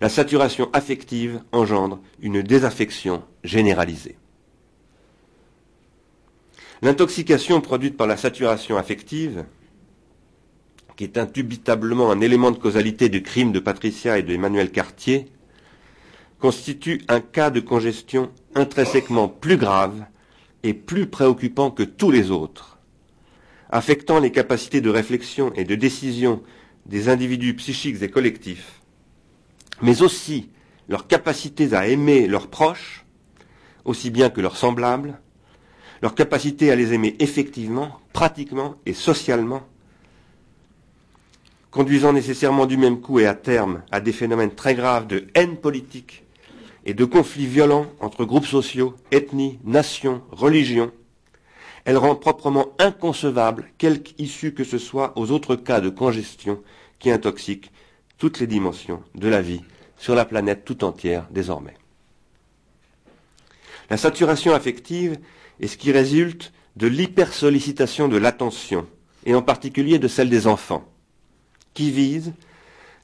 [0.00, 4.16] la saturation affective engendre une désaffection généralisée.
[6.80, 9.44] L'intoxication produite par la saturation affective,
[10.96, 15.30] qui est indubitablement un élément de causalité du crime de Patricia et de Emmanuel Cartier,
[16.40, 20.04] constitue un cas de congestion intrinsèquement plus grave
[20.62, 22.78] et plus préoccupant que tous les autres,
[23.68, 26.42] affectant les capacités de réflexion et de décision
[26.86, 28.80] des individus psychiques et collectifs,
[29.82, 30.50] mais aussi
[30.88, 33.04] leurs capacités à aimer leurs proches,
[33.84, 35.20] aussi bien que leurs semblables,
[36.02, 39.62] leur capacité à les aimer effectivement, pratiquement et socialement,
[41.70, 45.58] conduisant nécessairement du même coup et à terme à des phénomènes très graves de haine
[45.58, 46.24] politique
[46.84, 50.92] et de conflits violents entre groupes sociaux, ethnies, nations, religions,
[51.84, 56.62] elle rend proprement inconcevable quelque issue que ce soit aux autres cas de congestion
[56.98, 57.72] qui intoxiquent
[58.18, 59.62] toutes les dimensions de la vie
[59.96, 61.76] sur la planète tout entière désormais.
[63.88, 65.18] La saturation affective
[65.58, 68.86] et ce qui résulte de l'hypersollicitation de l'attention,
[69.26, 70.84] et en particulier de celle des enfants,
[71.74, 72.32] qui visent,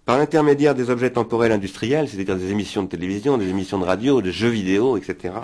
[0.06, 4.22] par l'intermédiaire des objets temporels industriels, c'est-à-dire des émissions de télévision, des émissions de radio,
[4.22, 5.34] des jeux vidéo, etc.,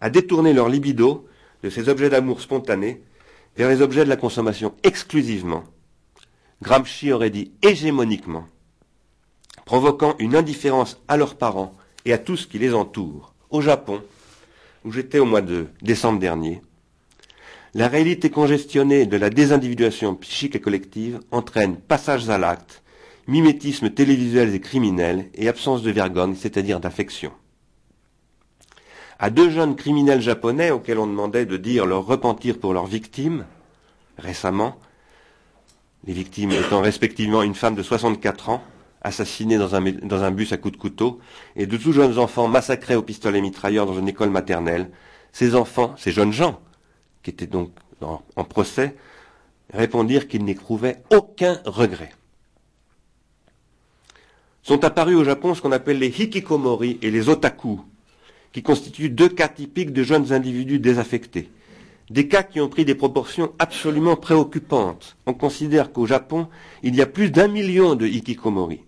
[0.00, 1.26] à détourner leur libido
[1.62, 3.00] de ces objets d'amour spontanés
[3.56, 5.62] vers les objets de la consommation exclusivement,
[6.62, 8.48] Gramsci aurait dit hégémoniquement,
[9.64, 11.74] provoquant une indifférence à leurs parents
[12.04, 13.34] et à tout ce qui les entoure.
[13.50, 14.02] Au Japon,
[14.84, 16.60] où j'étais au mois de décembre dernier,
[17.74, 22.81] la réalité congestionnée de la désindividuation psychique et collective entraîne passage à l'acte,
[23.26, 27.32] mimétisme télévisuel et criminel et absence de vergogne, c'est-à-dire d'affection.
[29.18, 33.46] À deux jeunes criminels japonais auxquels on demandait de dire leur repentir pour leurs victimes,
[34.18, 34.76] récemment,
[36.04, 38.62] les victimes étant respectivement une femme de 64 ans
[39.02, 41.18] assassinés dans un, bus à coups de couteau,
[41.56, 44.90] et de tout jeunes enfants massacrés au pistolet mitrailleur dans une école maternelle.
[45.32, 46.60] Ces enfants, ces jeunes gens,
[47.22, 48.96] qui étaient donc en procès,
[49.72, 52.12] répondirent qu'ils n'éprouvaient aucun regret.
[54.62, 57.80] Sont apparus au Japon ce qu'on appelle les hikikomori et les otaku,
[58.52, 61.50] qui constituent deux cas typiques de jeunes individus désaffectés.
[62.10, 65.16] Des cas qui ont pris des proportions absolument préoccupantes.
[65.26, 66.48] On considère qu'au Japon,
[66.82, 68.80] il y a plus d'un million de hikikomori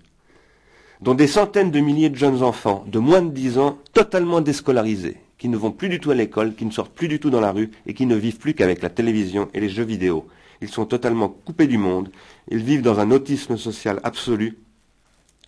[1.04, 5.18] dont des centaines de milliers de jeunes enfants de moins de 10 ans totalement déscolarisés,
[5.36, 7.42] qui ne vont plus du tout à l'école, qui ne sortent plus du tout dans
[7.42, 10.26] la rue et qui ne vivent plus qu'avec la télévision et les jeux vidéo.
[10.62, 12.10] Ils sont totalement coupés du monde,
[12.50, 14.56] ils vivent dans un autisme social absolu,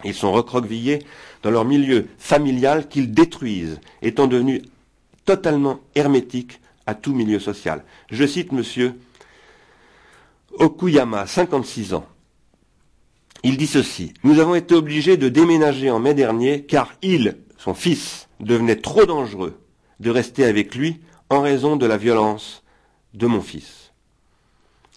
[0.05, 1.01] ils sont recroquevillés
[1.43, 4.62] dans leur milieu familial qu'ils détruisent, étant devenus
[5.24, 7.85] totalement hermétique à tout milieu social.
[8.10, 8.94] Je cite monsieur
[10.59, 12.06] Okuyama, 56 ans.
[13.43, 14.14] Il dit ceci.
[14.24, 19.05] Nous avons été obligés de déménager en mai dernier car il, son fils, devenait trop
[19.05, 19.60] dangereux
[20.01, 21.01] de rester avec lui
[21.31, 22.62] en raison de la violence
[23.14, 23.93] de mon fils.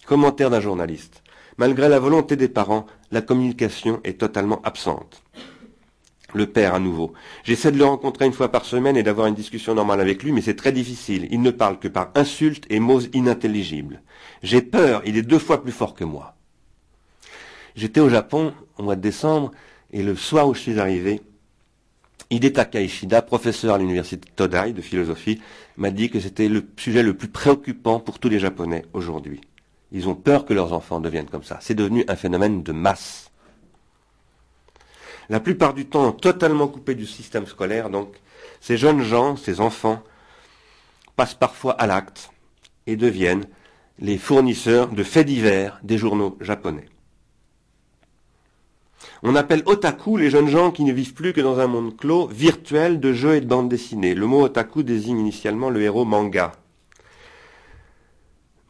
[0.06, 1.19] Commentaire d'un journaliste.
[1.60, 5.22] Malgré la volonté des parents, la communication est totalement absente.
[6.32, 7.12] Le père, à nouveau.
[7.44, 10.32] J'essaie de le rencontrer une fois par semaine et d'avoir une discussion normale avec lui,
[10.32, 11.28] mais c'est très difficile.
[11.30, 14.00] Il ne parle que par insultes et mots inintelligibles.
[14.42, 16.34] J'ai peur, il est deux fois plus fort que moi.
[17.76, 19.50] J'étais au Japon au mois de décembre,
[19.92, 21.20] et le soir où je suis arrivé,
[22.30, 25.42] Hidetaka Ishida, professeur à l'université Todai de philosophie,
[25.76, 29.42] m'a dit que c'était le sujet le plus préoccupant pour tous les Japonais aujourd'hui.
[29.92, 31.58] Ils ont peur que leurs enfants deviennent comme ça.
[31.60, 33.30] C'est devenu un phénomène de masse.
[35.28, 38.14] La plupart du temps totalement coupés du système scolaire, donc
[38.60, 40.02] ces jeunes gens, ces enfants,
[41.16, 42.30] passent parfois à l'acte
[42.86, 43.46] et deviennent
[43.98, 46.88] les fournisseurs de faits divers des journaux japonais.
[49.22, 52.26] On appelle otaku les jeunes gens qui ne vivent plus que dans un monde clos,
[52.26, 54.14] virtuel de jeux et de bandes dessinées.
[54.14, 56.52] Le mot otaku désigne initialement le héros manga.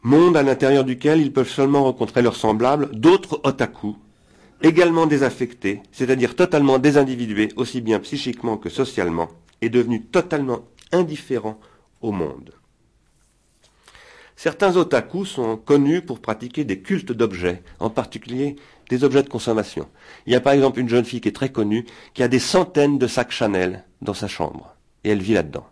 [0.03, 3.95] Monde à l'intérieur duquel ils peuvent seulement rencontrer leurs semblables, d'autres otaku,
[4.63, 9.29] également désaffectés, c'est-à-dire totalement désindividués, aussi bien psychiquement que socialement,
[9.61, 11.59] et devenus totalement indifférents
[12.01, 12.51] au monde.
[14.35, 18.55] Certains otaku sont connus pour pratiquer des cultes d'objets, en particulier
[18.89, 19.87] des objets de consommation.
[20.25, 22.39] Il y a par exemple une jeune fille qui est très connue, qui a des
[22.39, 25.67] centaines de sacs Chanel dans sa chambre, et elle vit là-dedans.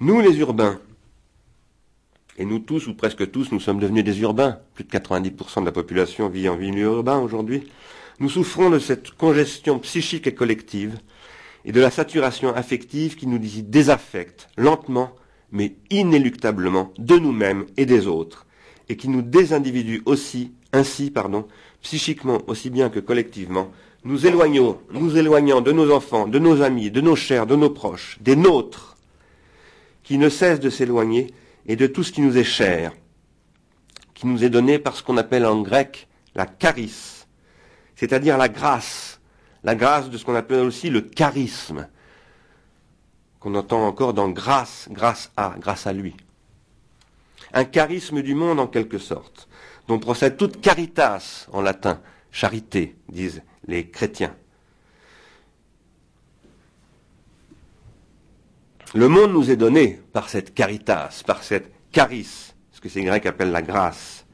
[0.00, 0.80] Nous, les urbains,
[2.38, 5.66] et nous tous, ou presque tous, nous sommes devenus des urbains, plus de 90% de
[5.66, 7.64] la population vit en milieu urbain aujourd'hui,
[8.20, 10.98] nous souffrons de cette congestion psychique et collective,
[11.64, 15.12] et de la saturation affective qui nous désaffecte lentement
[15.52, 18.46] mais inéluctablement de nous-mêmes et des autres,
[18.88, 21.46] et qui nous désindividue aussi, ainsi, pardon,
[21.82, 23.70] psychiquement aussi bien que collectivement,
[24.04, 27.70] nous éloignons, nous éloignant de nos enfants, de nos amis, de nos chers, de nos
[27.70, 28.96] proches, des nôtres,
[30.02, 31.32] qui ne cessent de s'éloigner,
[31.66, 32.92] et de tout ce qui nous est cher,
[34.14, 37.24] qui nous est donné par ce qu'on appelle en grec la charis,
[37.94, 39.20] c'est-à-dire la grâce,
[39.64, 41.88] la grâce de ce qu'on appelle aussi le charisme,
[43.40, 46.14] qu'on entend encore dans grâce, grâce à, grâce à lui.
[47.52, 49.48] Un charisme du monde en quelque sorte,
[49.88, 54.34] dont procède toute caritas en latin, charité, disent les chrétiens.
[58.96, 63.26] Le monde nous est donné par cette caritas, par cette charis, ce que ces Grecs
[63.26, 64.24] appellent la grâce.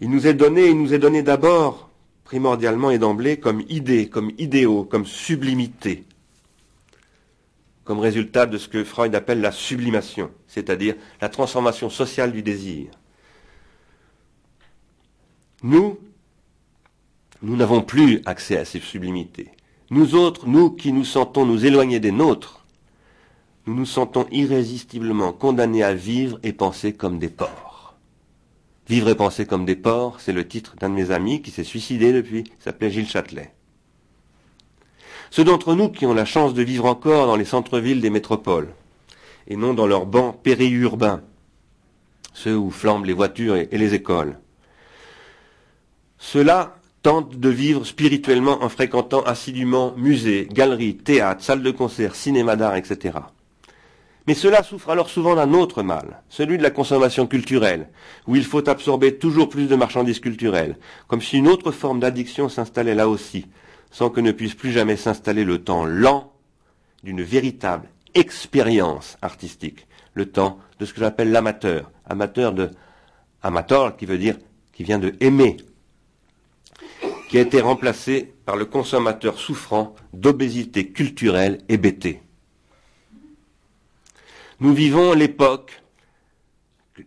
[0.00, 1.90] Il nous est donné, il nous est donné d'abord,
[2.24, 6.04] primordialement et d'emblée, comme idée, comme idéaux, comme sublimité
[7.84, 12.86] comme résultat de ce que Freud appelle la sublimation, c'est-à-dire la transformation sociale du désir.
[15.62, 15.98] Nous,
[17.42, 19.50] nous n'avons plus accès à ces sublimités.
[19.90, 22.63] Nous autres, nous qui nous sentons nous éloigner des nôtres,
[23.66, 27.94] nous nous sentons irrésistiblement condamnés à vivre et penser comme des porcs.
[28.88, 31.64] Vivre et penser comme des porcs, c'est le titre d'un de mes amis qui s'est
[31.64, 33.54] suicidé depuis, s'appelait Gilles Châtelet.
[35.30, 38.68] Ceux d'entre nous qui ont la chance de vivre encore dans les centres-villes des métropoles,
[39.48, 41.22] et non dans leurs bancs périurbains,
[42.34, 44.38] ceux où flambent les voitures et, les écoles.
[46.18, 52.56] Ceux-là tentent de vivre spirituellement en fréquentant assidûment musées, galeries, théâtres, salles de concert, cinéma
[52.56, 53.18] d'art, etc.
[54.26, 57.88] Mais cela souffre alors souvent d'un autre mal, celui de la consommation culturelle,
[58.26, 60.78] où il faut absorber toujours plus de marchandises culturelles,
[61.08, 63.46] comme si une autre forme d'addiction s'installait là aussi,
[63.90, 66.32] sans que ne puisse plus jamais s'installer le temps lent
[67.02, 72.70] d'une véritable expérience artistique, le temps de ce que j'appelle l'amateur, amateur de
[73.42, 74.36] amateur qui veut dire
[74.72, 75.58] qui vient de aimer,
[77.28, 82.23] qui a été remplacé par le consommateur souffrant d'obésité culturelle et bêtée.
[84.60, 85.82] Nous vivons l'époque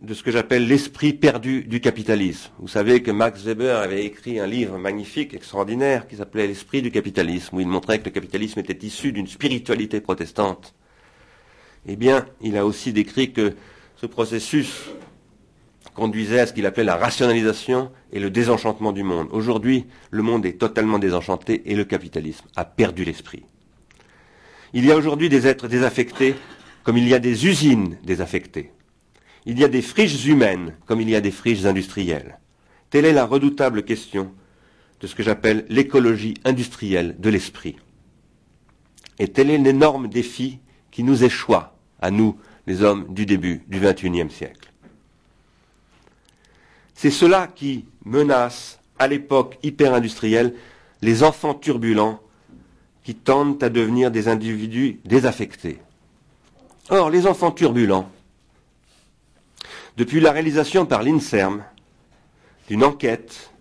[0.02, 2.52] de ce que j'appelle l'esprit perdu du capitalisme.
[2.60, 6.92] Vous savez que Max Weber avait écrit un livre magnifique, extraordinaire, qui s'appelait L'esprit du
[6.92, 10.76] capitalisme, où il montrait que le capitalisme était issu d'une spiritualité protestante.
[11.88, 13.56] Eh bien, il a aussi décrit que
[13.96, 14.90] ce processus
[15.94, 19.30] conduisait à ce qu'il appelait la rationalisation et le désenchantement du monde.
[19.32, 23.46] Aujourd'hui, le monde est totalement désenchanté et le capitalisme a perdu l'esprit.
[24.74, 26.36] Il y a aujourd'hui des êtres désaffectés
[26.88, 28.72] comme il y a des usines désaffectées.
[29.46, 32.40] Il y a des friches humaines comme il y a des friches industrielles.
[32.90, 34.32] Telle est la redoutable question
[35.02, 37.76] de ce que j'appelle l'écologie industrielle de l'esprit.
[39.20, 40.60] Et tel est l'énorme défi
[40.90, 42.38] qui nous échoit, à nous,
[42.68, 44.72] les hommes du début du XXIe siècle.
[46.94, 50.56] C'est cela qui menace, à l'époque hyper-industrielle,
[51.02, 52.22] les enfants turbulents
[53.04, 55.82] qui tendent à devenir des individus désaffectés.
[56.90, 58.10] Or, les enfants turbulents,
[59.98, 61.66] depuis la réalisation par l'INSERM
[62.70, 63.52] d'une enquête,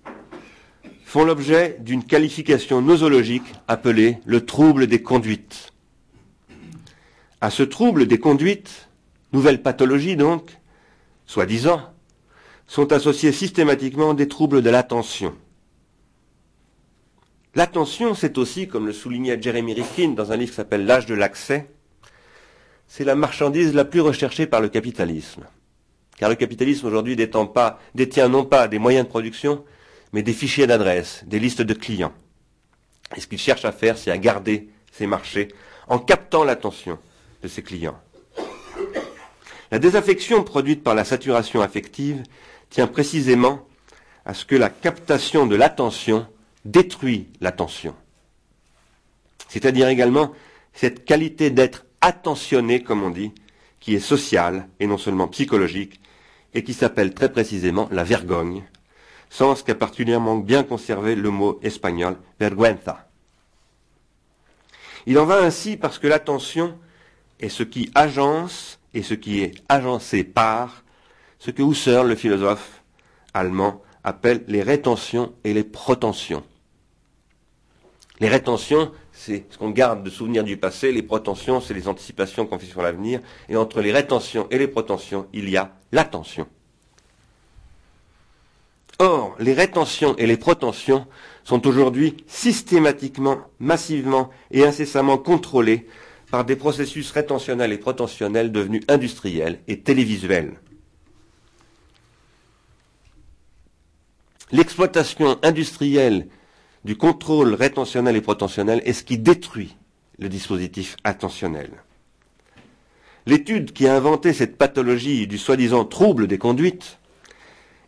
[1.05, 5.73] font l'objet d'une qualification nosologique appelée le trouble des conduites.
[7.41, 8.89] À ce trouble des conduites,
[9.33, 10.57] nouvelle pathologie donc,
[11.27, 11.81] soi-disant,
[12.69, 15.35] sont associés systématiquement des troubles de l'attention.
[17.57, 21.15] L'attention, c'est aussi, comme le soulignait Jeremy Rifkin dans un livre qui s'appelle L'âge de
[21.15, 21.69] l'accès,
[22.89, 25.45] c'est la marchandise la plus recherchée par le capitalisme.
[26.19, 29.65] Car le capitalisme aujourd'hui détient non pas des moyens de production,
[30.13, 32.13] mais des fichiers d'adresse, des listes de clients.
[33.17, 35.49] Et ce qu'il cherche à faire, c'est à garder ses marchés
[35.89, 36.99] en captant l'attention
[37.43, 37.99] de ses clients.
[39.71, 42.23] La désaffection produite par la saturation affective
[42.71, 43.67] tient précisément
[44.25, 46.27] à ce que la captation de l'attention
[46.65, 47.95] détruit l'attention.
[49.49, 50.33] C'est-à-dire également
[50.73, 53.33] cette qualité d'être attentionné, comme on dit,
[53.81, 56.01] qui est sociale et non seulement psychologique,
[56.55, 58.65] et qui s'appelle très précisément la vergogne,
[59.29, 63.09] sens qu'a particulièrement bien conservé le mot espagnol vergüenza.
[65.07, 66.79] Il en va ainsi parce que l'attention
[67.39, 70.83] est ce qui agence et ce qui est agencé par
[71.39, 72.83] ce que Husserl, le philosophe
[73.35, 76.45] allemand, appelle les rétentions et les protensions.
[78.21, 78.93] Les rétentions,
[79.27, 82.67] c'est ce qu'on garde de souvenirs du passé, les protensions, c'est les anticipations qu'on fait
[82.67, 86.47] sur l'avenir, et entre les rétentions et les protensions, il y a l'attention.
[89.01, 91.07] Or, les rétentions et les protensions
[91.43, 95.89] sont aujourd'hui systématiquement, massivement et incessamment contrôlées
[96.31, 100.61] par des processus rétentionnels et protentionnels devenus industriels et télévisuels.
[104.53, 106.29] L'exploitation industrielle
[106.87, 109.77] du contrôle rétentionnel et protentionnel est ce qui détruit
[110.21, 111.69] le dispositif attentionnel.
[113.27, 116.99] L'étude qui a inventé cette pathologie du soi-disant trouble des conduites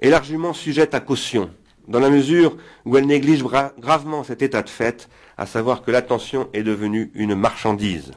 [0.00, 1.48] est largement sujette à caution,
[1.86, 6.48] dans la mesure où elle néglige gravement cet état de fait, à savoir que l'attention
[6.52, 8.10] est devenue une marchandise.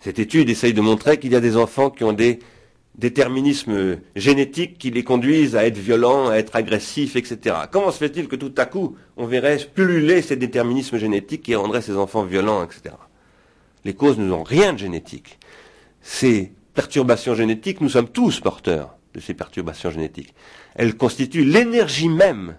[0.00, 2.40] Cette étude essaye de montrer qu'il y a des enfants qui ont des
[2.98, 7.56] déterminismes génétiques qui les conduisent à être violents, à être agressifs, etc.
[7.70, 11.80] Comment se fait-il que tout à coup, on verrait pulluler ces déterminismes génétiques qui rendraient
[11.80, 12.96] ces enfants violents, etc.
[13.84, 15.38] Les causes n'ont rien de génétique.
[16.02, 20.34] Ces perturbations génétiques, nous sommes tous porteurs de ces perturbations génétiques.
[20.74, 22.56] Elles constituent l'énergie même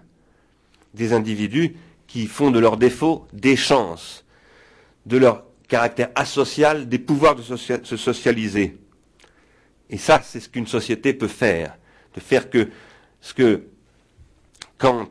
[0.94, 1.76] des individus
[2.06, 4.24] qui font de leurs défauts des chances,
[5.04, 8.79] de leur caractère asocial, des pouvoirs de se socialiser.
[9.90, 11.76] Et ça, c'est ce qu'une société peut faire,
[12.14, 12.68] de faire que
[13.20, 13.64] ce que
[14.78, 15.10] Kant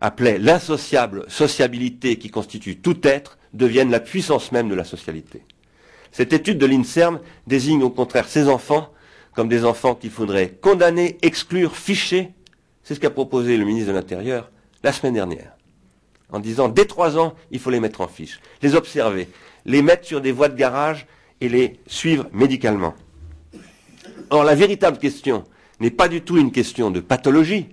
[0.00, 5.42] appelait l'insociable sociabilité qui constitue tout être devienne la puissance même de la socialité.
[6.12, 8.92] Cette étude de l'INSERM désigne au contraire ces enfants
[9.34, 12.30] comme des enfants qu'il faudrait condamner, exclure, ficher.
[12.82, 14.50] C'est ce qu'a proposé le ministre de l'Intérieur
[14.82, 15.52] la semaine dernière.
[16.30, 19.28] En disant, dès trois ans, il faut les mettre en fiche, les observer,
[19.64, 21.06] les mettre sur des voies de garage
[21.40, 22.94] et les suivre médicalement.
[24.30, 25.44] Or, la véritable question
[25.80, 27.68] n'est pas du tout une question de pathologie.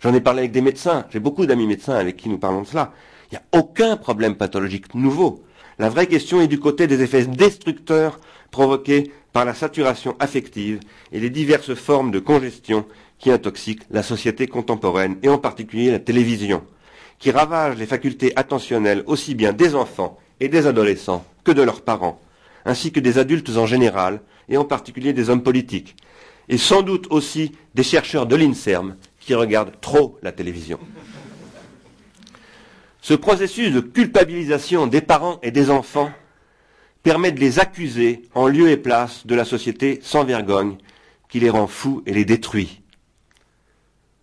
[0.00, 2.66] J'en ai parlé avec des médecins, j'ai beaucoup d'amis médecins avec qui nous parlons de
[2.66, 2.92] cela.
[3.30, 5.44] Il n'y a aucun problème pathologique nouveau.
[5.78, 8.18] La vraie question est du côté des effets destructeurs
[8.50, 10.80] provoqués par la saturation affective
[11.12, 12.86] et les diverses formes de congestion
[13.18, 16.62] qui intoxiquent la société contemporaine et en particulier la télévision,
[17.18, 21.82] qui ravagent les facultés attentionnelles aussi bien des enfants et des adolescents que de leurs
[21.82, 22.20] parents,
[22.64, 24.20] ainsi que des adultes en général
[24.50, 25.96] et en particulier des hommes politiques,
[26.48, 30.80] et sans doute aussi des chercheurs de l'INSERM qui regardent trop la télévision.
[33.00, 36.10] Ce processus de culpabilisation des parents et des enfants
[37.02, 40.76] permet de les accuser en lieu et place de la société sans vergogne
[41.28, 42.82] qui les rend fous et les détruit,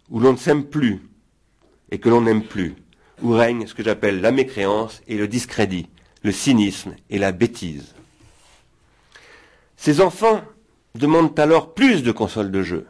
[0.10, 1.02] où l'on ne s'aime plus
[1.90, 2.76] et que l'on n'aime plus,
[3.24, 5.88] où règne ce que j'appelle la mécréance et le discrédit,
[6.22, 7.96] le cynisme et la bêtise.
[9.78, 10.42] Ces enfants
[10.96, 12.88] demandent alors plus de consoles de jeux,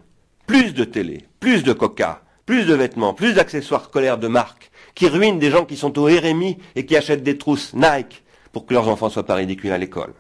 [0.48, 5.08] plus de télé, plus de coca, plus de vêtements, plus d'accessoires scolaires de marque, qui
[5.08, 8.74] ruinent des gens qui sont au RMI et qui achètent des trousses Nike pour que
[8.74, 10.14] leurs enfants soient pas ridicules à l'école.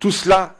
[0.00, 0.56] Tout cela,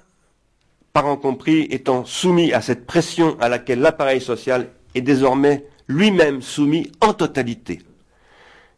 [0.92, 6.90] parents compris, étant soumis à cette pression à laquelle l'appareil social est désormais lui-même soumis
[7.00, 7.82] en totalité.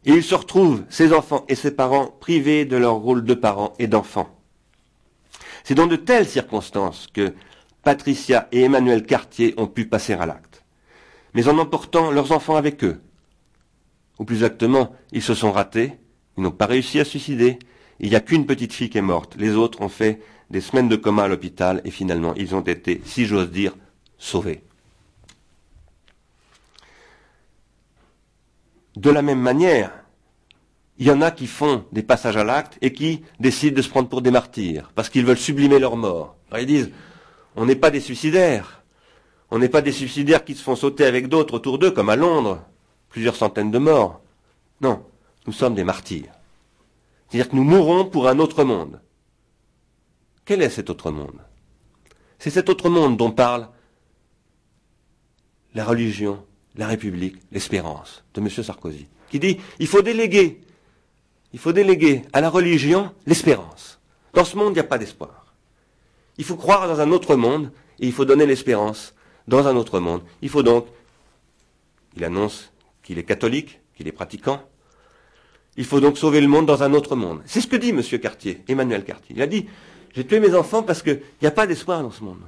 [0.07, 3.75] Et ils se retrouvent, ces enfants et ces parents, privés de leur rôle de parents
[3.79, 4.40] et d'enfants.
[5.65, 7.35] C'est dans de telles circonstances que
[7.83, 10.65] Patricia et Emmanuel Cartier ont pu passer à l'acte.
[11.35, 13.01] Mais en emportant leurs enfants avec eux.
[14.19, 15.95] Ou plus exactement, ils se sont ratés,
[16.37, 17.59] ils n'ont pas réussi à suicider,
[18.01, 19.37] il n'y a qu'une petite fille qui est morte.
[19.39, 20.21] Les autres ont fait
[20.51, 23.75] des semaines de coma à l'hôpital et finalement ils ont été, si j'ose dire,
[24.19, 24.63] sauvés.
[28.97, 29.93] De la même manière,
[31.01, 33.89] il y en a qui font des passages à l'acte et qui décident de se
[33.89, 36.37] prendre pour des martyrs, parce qu'ils veulent sublimer leur mort.
[36.57, 36.91] Ils disent,
[37.57, 38.85] on n'est pas des suicidaires.
[39.51, 42.17] On n'est pas des suicidaires qui se font sauter avec d'autres autour d'eux, comme à
[42.17, 42.63] Londres,
[43.09, 44.21] plusieurs centaines de morts.
[44.83, 45.03] Non,
[45.47, 46.33] nous sommes des martyrs.
[47.29, 49.01] C'est-à-dire que nous mourrons pour un autre monde.
[50.45, 51.41] Quel est cet autre monde?
[52.39, 53.69] C'est cet autre monde dont parle
[55.75, 56.45] la religion,
[56.77, 58.51] la République, l'espérance de M.
[58.51, 60.61] Sarkozy, qui dit il faut déléguer,
[61.53, 63.99] il faut déléguer à la religion l'espérance.
[64.33, 65.55] Dans ce monde, il n'y a pas d'espoir.
[66.39, 69.15] Il faut croire dans un autre monde et il faut donner l'espérance
[69.49, 70.23] dans un autre monde.
[70.43, 70.87] Il faut donc,
[72.17, 72.73] il annonce
[73.03, 74.63] qu'il est catholique, qu'il est pratiquant,
[75.77, 77.43] il faut donc sauver le monde dans un autre monde.
[77.47, 78.03] C'est ce que dit M.
[78.21, 79.35] Cartier, Emmanuel Cartier.
[79.37, 79.67] Il a dit,
[80.15, 82.43] j'ai tué mes enfants parce qu'il n'y a pas d'espoir dans ce monde.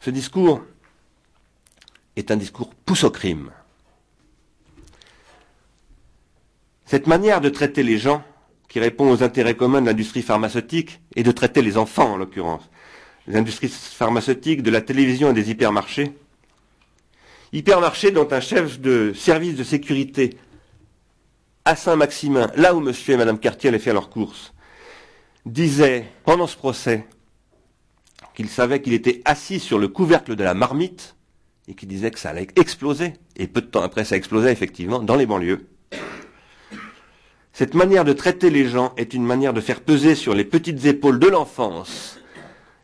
[0.00, 0.62] Ce discours
[2.16, 3.50] est un discours pousse au crime.
[6.88, 8.24] Cette manière de traiter les gens,
[8.66, 12.62] qui répond aux intérêts communs de l'industrie pharmaceutique, et de traiter les enfants en l'occurrence,
[13.26, 16.14] les industries pharmaceutiques, de la télévision et des hypermarchés,
[17.52, 20.38] hypermarchés dont un chef de service de sécurité
[21.66, 24.54] à Saint-Maximin, là où monsieur et madame Cartier allaient faire leurs courses,
[25.44, 27.06] disait pendant ce procès
[28.32, 31.16] qu'il savait qu'il était assis sur le couvercle de la marmite
[31.68, 33.12] et qu'il disait que ça allait exploser.
[33.36, 35.66] Et peu de temps après, ça explosait effectivement dans les banlieues.
[37.58, 40.84] Cette manière de traiter les gens est une manière de faire peser sur les petites
[40.84, 42.20] épaules de l'enfance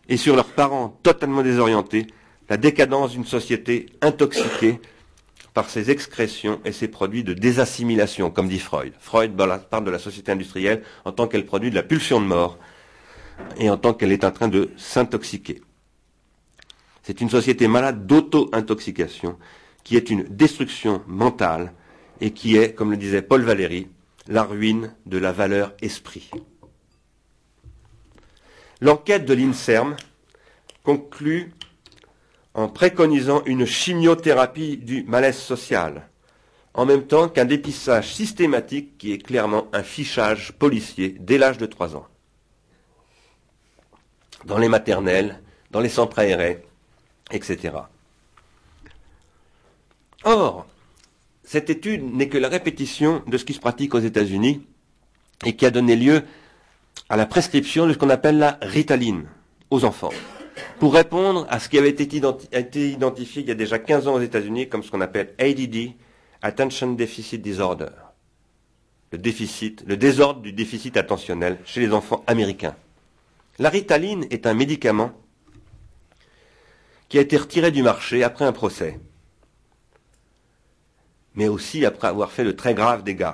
[0.09, 2.09] et sur leurs parents totalement désorientés
[2.49, 4.81] la décadence d'une société intoxiquée
[5.53, 8.93] par ses excrétions et ses produits de désassimilation, comme dit Freud.
[8.99, 9.37] Freud
[9.71, 12.59] parle de la société industrielle en tant qu'elle produit de la pulsion de mort
[13.59, 15.63] et en tant qu'elle est en train de s'intoxiquer.
[17.05, 19.39] C'est une société malade d'auto-intoxication
[19.85, 21.73] qui est une destruction mentale
[22.21, 23.87] et qui est, comme le disait Paul Valéry,
[24.27, 26.31] la ruine de la valeur esprit.
[28.81, 29.97] L'enquête de l'INSERM
[30.83, 31.53] conclut
[32.55, 36.09] en préconisant une chimiothérapie du malaise social,
[36.75, 41.67] en même temps qu'un dépistage systématique qui est clairement un fichage policier dès l'âge de
[41.67, 42.07] 3 ans.
[44.45, 46.65] Dans les maternelles, dans les centres aérés,
[47.31, 47.75] etc.
[50.25, 50.67] Or,
[51.45, 54.63] cette étude n'est que la répétition de ce qui se pratique aux États-Unis
[55.45, 56.23] et qui a donné lieu
[57.09, 59.27] à la prescription de ce qu'on appelle la ritaline
[59.71, 60.13] aux enfants
[60.79, 64.21] pour répondre à ce qui avait été, identifié il y a déjà 15 ans aux
[64.21, 65.93] États-Unis comme ce qu'on appelle ADD,
[66.43, 67.91] Attention Deficit Disorder.
[69.11, 72.75] Le déficit, le désordre du déficit attentionnel chez les enfants américains.
[73.59, 75.13] La ritaline est un médicament
[77.09, 78.99] qui a été retiré du marché après un procès,
[81.35, 83.33] mais aussi après avoir fait de très graves dégâts.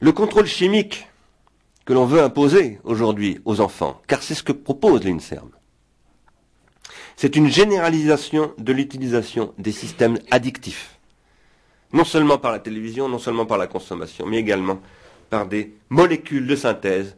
[0.00, 1.08] Le contrôle chimique
[1.84, 5.50] que l'on veut imposer aujourd'hui aux enfants, car c'est ce que propose l'INSERM.
[7.16, 10.98] C'est une généralisation de l'utilisation des systèmes addictifs,
[11.92, 14.80] non seulement par la télévision, non seulement par la consommation, mais également
[15.30, 17.16] par des molécules de synthèse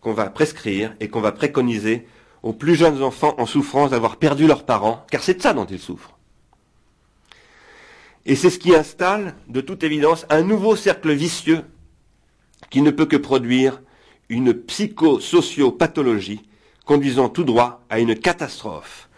[0.00, 2.06] qu'on va prescrire et qu'on va préconiser
[2.42, 5.64] aux plus jeunes enfants en souffrance d'avoir perdu leurs parents, car c'est de ça dont
[5.64, 6.17] ils souffrent.
[8.26, 11.62] Et c'est ce qui installe, de toute évidence, un nouveau cercle vicieux
[12.70, 13.80] qui ne peut que produire
[14.28, 16.42] une psychosociopathologie
[16.84, 19.08] conduisant tout droit à une catastrophe,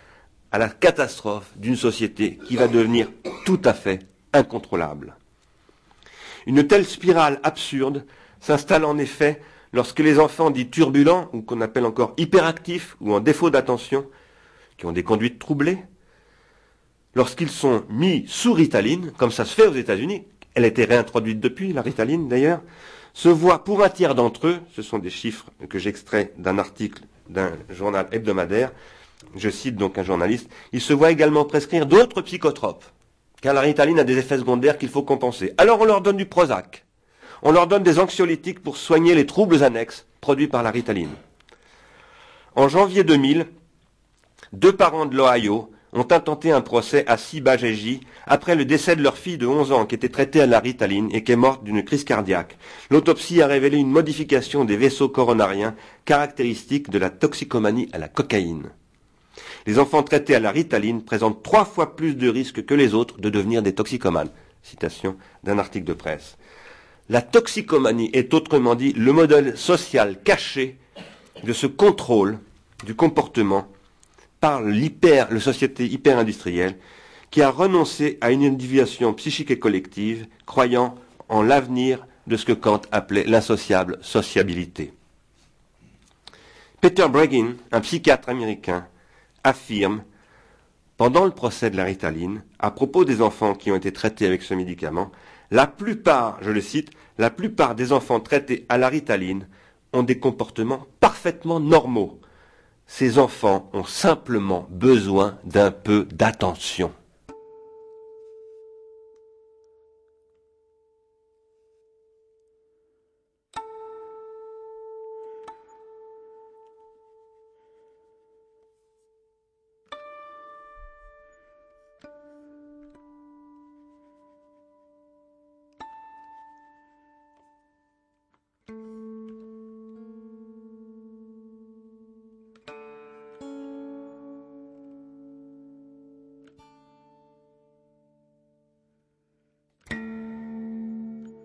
[0.53, 3.09] à la catastrophe d'une société qui va devenir
[3.45, 4.01] tout à fait
[4.33, 5.17] incontrôlable.
[6.47, 8.07] Une telle spirale absurde
[8.41, 13.21] s'installe en effet lorsque les enfants dits turbulents, ou qu'on appelle encore hyperactifs, ou en
[13.21, 14.07] défaut d'attention,
[14.77, 15.79] qui ont des conduites troublées,
[17.15, 20.25] lorsqu'ils sont mis sous ritaline, comme ça se fait aux États-Unis,
[20.55, 22.61] elle a été réintroduite depuis, la ritaline d'ailleurs,
[23.13, 27.03] se voient pour un tiers d'entre eux, ce sont des chiffres que j'extrais d'un article
[27.29, 28.73] d'un journal hebdomadaire,
[29.37, 32.85] je cite donc un journaliste, ils se voient également prescrire d'autres psychotropes,
[33.41, 35.53] car la ritaline a des effets secondaires qu'il faut compenser.
[35.59, 36.85] Alors on leur donne du Prozac,
[37.43, 41.11] on leur donne des anxiolytiques pour soigner les troubles annexes produits par la ritaline.
[42.57, 43.47] En janvier 2000,
[44.53, 49.19] deux parents de l'Ohio ont intenté un procès à Sibajeji après le décès de leur
[49.19, 51.83] fille de 11 ans qui était traitée à la ritaline et qui est morte d'une
[51.83, 52.57] crise cardiaque.
[52.91, 58.71] L'autopsie a révélé une modification des vaisseaux coronariens caractéristique de la toxicomanie à la cocaïne.
[59.67, 63.21] Les enfants traités à la ritaline présentent trois fois plus de risques que les autres
[63.21, 64.31] de devenir des toxicomanes.
[64.63, 66.37] Citation d'un article de presse.
[67.09, 70.79] La toxicomanie est autrement dit le modèle social caché
[71.43, 72.39] de ce contrôle
[72.85, 73.67] du comportement
[74.41, 76.77] par l'hyper, la société hyper-industrielle
[77.31, 80.97] qui a renoncé à une individuation psychique et collective, croyant
[81.29, 84.93] en l'avenir de ce que Kant appelait l'insociable sociabilité.
[86.81, 88.87] Peter Breggin, un psychiatre américain,
[89.45, 90.03] affirme,
[90.97, 94.43] pendant le procès de la ritaline, à propos des enfants qui ont été traités avec
[94.43, 95.11] ce médicament,
[95.51, 99.47] la plupart, je le cite, la plupart des enfants traités à la ritaline
[99.93, 102.21] ont des comportements parfaitement normaux.
[102.93, 106.93] Ces enfants ont simplement besoin d'un peu d'attention.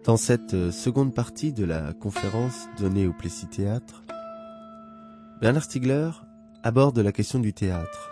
[0.05, 4.03] Dans cette euh, seconde partie de la conférence donnée au Plessis Théâtre,
[5.41, 6.11] Bernard Stiegler
[6.61, 8.11] aborde la question du théâtre.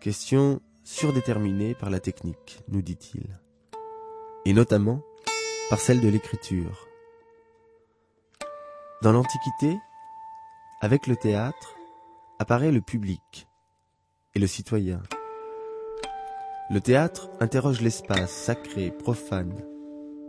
[0.00, 3.40] Question surdéterminée par la technique, nous dit-il,
[4.44, 5.00] et notamment
[5.70, 6.86] par celle de l'écriture.
[9.00, 9.78] Dans l'Antiquité,
[10.82, 11.74] avec le théâtre,
[12.38, 13.48] apparaît le public
[14.34, 15.00] et le citoyen.
[16.68, 19.69] Le théâtre interroge l'espace sacré, profane,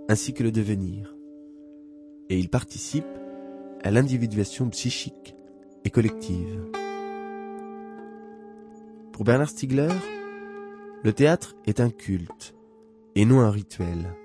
[0.10, 1.16] ainsi que le devenir,
[2.30, 3.06] et il participe
[3.84, 5.36] à l'individuation psychique
[5.84, 6.66] et collective.
[9.12, 9.90] Pour Bernard Stiegler,
[11.04, 12.56] le théâtre est un culte
[13.16, 14.16] et non un rituel.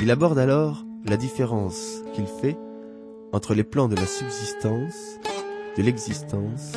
[0.00, 2.56] Il aborde alors la différence qu'il fait
[3.32, 5.18] entre les plans de la subsistance,
[5.76, 6.72] de l'existence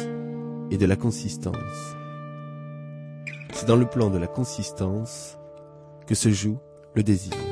[0.69, 1.95] et de la consistance.
[3.53, 5.37] C'est dans le plan de la consistance
[6.07, 6.57] que se joue
[6.95, 7.50] le désir.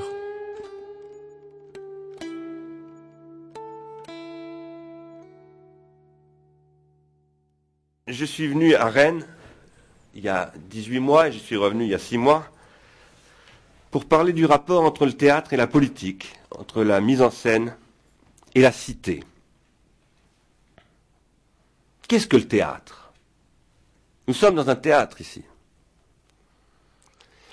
[8.20, 9.26] Je suis venu à Rennes
[10.14, 12.52] il y a 18 mois et je suis revenu il y a 6 mois
[13.92, 17.78] pour parler du rapport entre le théâtre et la politique, entre la mise en scène
[18.56, 19.24] et la cité.
[22.10, 23.14] Qu'est-ce que le théâtre?
[24.28, 25.46] Nous sommes dans un théâtre ici.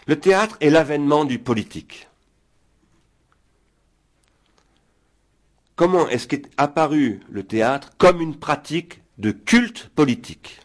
[0.06, 2.08] Le théâtre est l'avènement du politique.
[5.76, 10.60] Comment est-ce qu'est apparu le théâtre comme une pratique de culte politique.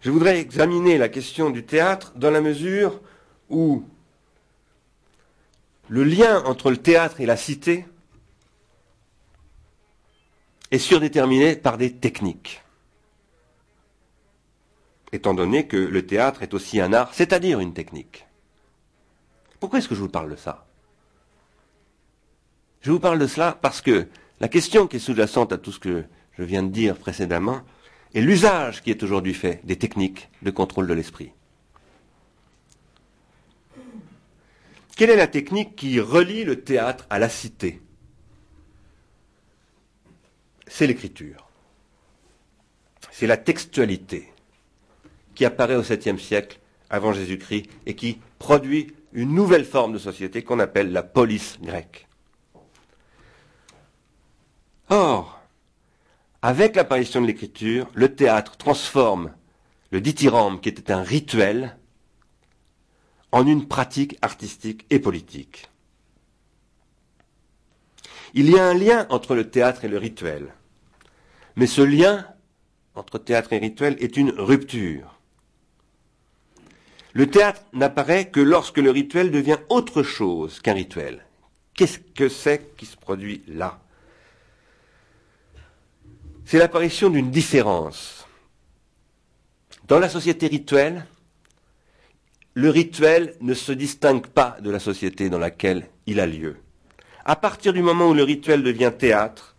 [0.00, 3.00] Je voudrais examiner la question du théâtre dans la mesure
[3.50, 3.84] où
[5.88, 7.86] le lien entre le théâtre et la cité
[10.70, 12.62] est surdéterminé par des techniques.
[15.12, 18.26] Étant donné que le théâtre est aussi un art, c'est-à-dire une technique.
[19.58, 20.66] Pourquoi est-ce que je vous parle de ça?
[22.80, 24.08] Je vous parle de cela parce que
[24.40, 26.04] la question qui est sous-jacente à tout ce que
[26.38, 27.62] je viens de dire précédemment
[28.14, 31.32] est l'usage qui est aujourd'hui fait des techniques de contrôle de l'esprit.
[34.96, 37.80] Quelle est la technique qui relie le théâtre à la cité?
[40.66, 41.48] C'est l'écriture.
[43.10, 44.28] C'est la textualité
[45.34, 46.58] qui apparaît au 7e siècle
[46.90, 52.06] avant Jésus-Christ et qui produit une nouvelle forme de société qu'on appelle la police grecque.
[54.90, 55.40] Or,
[56.42, 59.32] avec l'apparition de l'écriture, le théâtre transforme
[59.90, 61.76] le dithyrambe, qui était un rituel,
[63.32, 65.68] en une pratique artistique et politique.
[68.34, 70.54] Il y a un lien entre le théâtre et le rituel.
[71.56, 72.26] Mais ce lien
[72.94, 75.18] entre théâtre et rituel est une rupture.
[77.12, 81.24] Le théâtre n'apparaît que lorsque le rituel devient autre chose qu'un rituel.
[81.74, 83.80] Qu'est-ce que c'est qui se produit là?
[86.50, 88.26] C'est l'apparition d'une différence.
[89.86, 91.06] Dans la société rituelle,
[92.54, 96.56] le rituel ne se distingue pas de la société dans laquelle il a lieu.
[97.24, 99.54] À partir du moment où le rituel devient théâtre,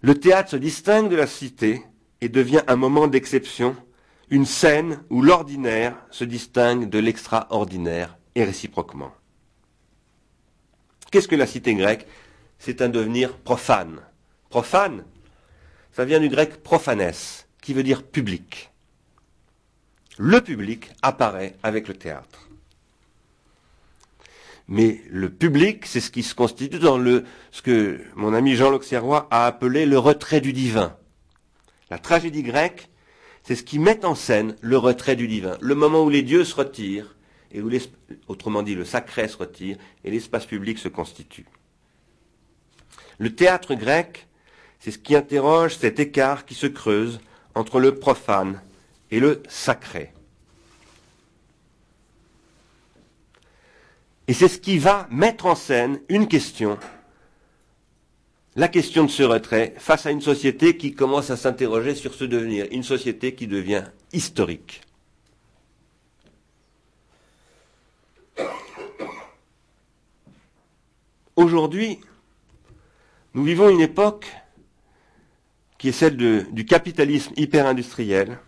[0.00, 1.84] le théâtre se distingue de la cité
[2.20, 3.76] et devient un moment d'exception,
[4.28, 9.12] une scène où l'ordinaire se distingue de l'extraordinaire et réciproquement.
[11.12, 12.08] Qu'est-ce que la cité grecque?
[12.58, 14.00] C'est un devenir profane.
[14.48, 15.04] Profane,
[15.92, 17.12] ça vient du grec profanes,
[17.60, 18.70] qui veut dire public.
[20.18, 22.48] Le public apparaît avec le théâtre.
[24.68, 28.70] Mais le public, c'est ce qui se constitue dans le, ce que mon ami Jean
[28.70, 30.96] L'Auxerrois a appelé le retrait du divin.
[31.90, 32.88] La tragédie grecque,
[33.42, 36.44] c'est ce qui met en scène le retrait du divin, le moment où les dieux
[36.44, 37.16] se retirent,
[37.50, 37.70] et où,
[38.28, 41.46] autrement dit, le sacré se retire, et l'espace public se constitue.
[43.18, 44.28] Le théâtre grec,
[44.80, 47.20] c'est ce qui interroge cet écart qui se creuse
[47.54, 48.60] entre le profane
[49.10, 50.12] et le sacré.
[54.26, 56.78] Et c'est ce qui va mettre en scène une question,
[58.56, 62.24] la question de ce retrait face à une société qui commence à s'interroger sur ce
[62.24, 64.82] devenir, une société qui devient historique.
[71.36, 72.00] Aujourd'hui,
[73.34, 74.26] nous vivons une époque
[75.80, 78.38] qui est celle du capitalisme hyper-industriel,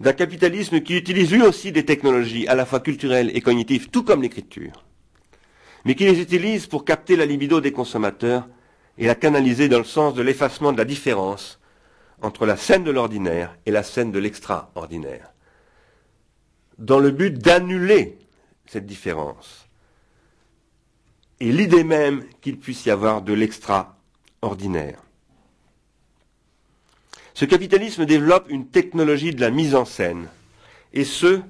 [0.00, 4.04] d'un capitalisme qui utilise lui aussi des technologies à la fois culturelles et cognitives, tout
[4.04, 4.86] comme l'écriture,
[5.84, 8.48] mais qui les utilise pour capter la libido des consommateurs
[8.96, 11.60] et la canaliser dans le sens de l'effacement de la différence
[12.22, 15.34] entre la scène de l'ordinaire et la scène de l'extraordinaire,
[16.78, 18.16] dans le but d'annuler
[18.64, 19.68] cette différence
[21.38, 25.02] et l'idée même qu'il puisse y avoir de l'extraordinaire.
[27.40, 30.28] Ce capitalisme développe une technologie de la mise en scène,
[30.92, 31.40] et ce,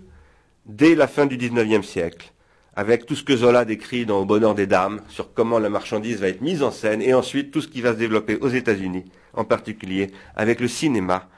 [0.64, 2.32] dès la fin du XIXe siècle,
[2.76, 6.20] avec tout ce que Zola décrit dans Au bonheur des dames, sur comment la marchandise
[6.20, 9.10] va être mise en scène, et ensuite tout ce qui va se développer aux États-Unis,
[9.32, 11.28] en particulier avec le cinéma,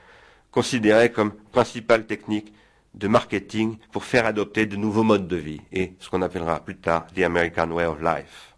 [0.51, 2.53] considéré comme principale technique
[2.93, 6.77] de marketing pour faire adopter de nouveaux modes de vie, et ce qu'on appellera plus
[6.77, 8.55] tard The American Way of Life.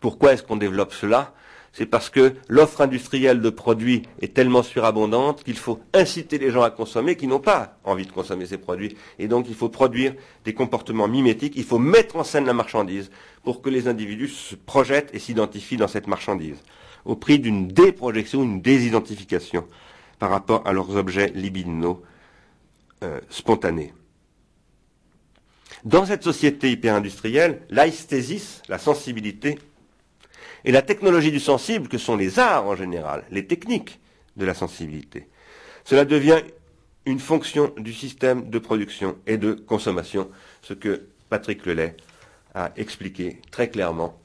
[0.00, 1.32] Pourquoi est-ce qu'on développe cela?
[1.78, 6.62] C'est parce que l'offre industrielle de produits est tellement surabondante qu'il faut inciter les gens
[6.62, 8.96] à consommer qui n'ont pas envie de consommer ces produits.
[9.20, 10.12] Et donc il faut produire
[10.44, 13.12] des comportements mimétiques, il faut mettre en scène la marchandise
[13.44, 16.56] pour que les individus se projettent et s'identifient dans cette marchandise,
[17.04, 19.64] au prix d'une déprojection, une désidentification
[20.18, 22.02] par rapport à leurs objets libidinaux
[23.04, 23.94] euh, spontanés.
[25.84, 29.60] Dans cette société hyper-industrielle, l'aesthésis, la sensibilité,
[30.64, 34.00] et la technologie du sensible, que sont les arts en général, les techniques
[34.36, 35.28] de la sensibilité.
[35.84, 36.40] Cela devient
[37.06, 40.28] une fonction du système de production et de consommation,
[40.62, 41.96] ce que Patrick Lelay
[42.54, 44.18] a expliqué très clairement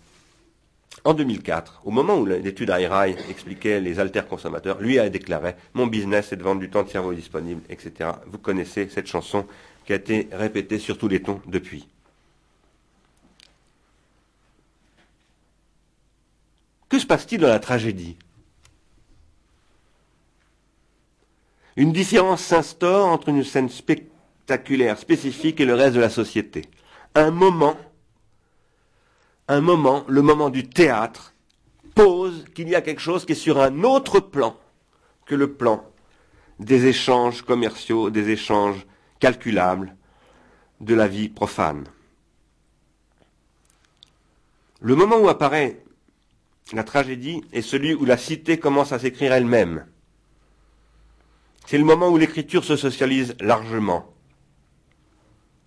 [1.06, 5.88] en 2004, au moment où l'étude IRI expliquait les alters consommateurs, lui a déclaré Mon
[5.88, 8.12] business est de vendre du temps de cerveau disponible, etc.
[8.28, 9.46] Vous connaissez cette chanson
[9.86, 11.88] qui a été répétée sur tous les tons depuis.
[16.94, 18.18] Que se passe-t-il dans la tragédie?
[21.76, 26.62] Une différence s'instaure entre une scène spectaculaire, spécifique et le reste de la société.
[27.16, 27.76] Un moment,
[29.48, 31.34] un moment, le moment du théâtre,
[31.96, 34.56] pose qu'il y a quelque chose qui est sur un autre plan
[35.26, 35.84] que le plan
[36.60, 38.86] des échanges commerciaux, des échanges
[39.20, 39.96] calculables
[40.80, 41.86] de la vie profane.
[44.80, 45.84] Le moment où apparaît
[46.72, 49.86] la tragédie est celui où la cité commence à s'écrire elle-même.
[51.66, 54.14] C'est le moment où l'écriture se socialise largement.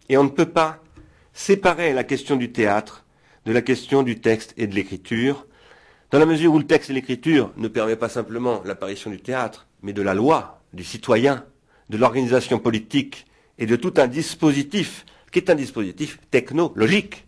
[0.09, 0.82] Et on ne peut pas
[1.32, 3.06] séparer la question du théâtre
[3.47, 5.47] de la question du texte et de l'écriture,
[6.10, 9.68] dans la mesure où le texte et l'écriture ne permettent pas simplement l'apparition du théâtre,
[9.82, 11.44] mais de la loi, du citoyen,
[11.89, 13.27] de l'organisation politique
[13.59, 17.24] et de tout un dispositif qui est un dispositif technologique,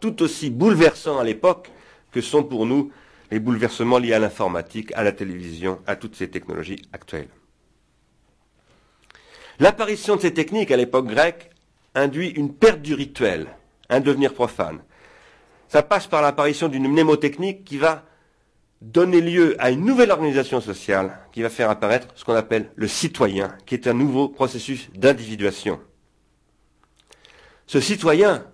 [0.00, 1.70] tout aussi bouleversant à l'époque
[2.10, 2.90] que sont pour nous
[3.30, 7.28] les bouleversements liés à l'informatique, à la télévision, à toutes ces technologies actuelles.
[9.60, 11.50] L'apparition de ces techniques à l'époque grecque
[11.94, 13.48] induit une perte du rituel,
[13.88, 14.80] un devenir profane.
[15.68, 18.04] Ça passe par l'apparition d'une mnémotechnique qui va
[18.80, 22.86] donner lieu à une nouvelle organisation sociale qui va faire apparaître ce qu'on appelle le
[22.86, 25.80] citoyen, qui est un nouveau processus d'individuation.
[27.66, 28.46] Ce citoyen,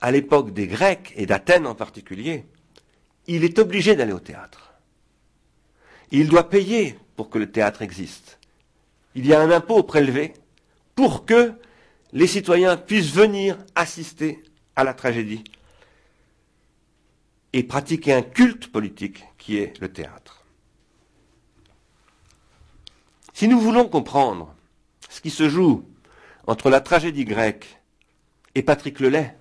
[0.00, 2.46] à l'époque des Grecs et d'Athènes en particulier,
[3.26, 4.72] il est obligé d'aller au théâtre.
[6.10, 8.38] Il doit payer pour que le théâtre existe.
[9.14, 10.34] Il y a un impôt prélevé
[10.94, 11.52] pour que
[12.12, 14.42] les citoyens puissent venir assister
[14.76, 15.44] à la tragédie
[17.52, 20.44] et pratiquer un culte politique qui est le théâtre.
[23.32, 24.54] Si nous voulons comprendre
[25.08, 25.84] ce qui se joue
[26.46, 27.80] entre la tragédie grecque
[28.54, 29.37] et Patrick Lelay,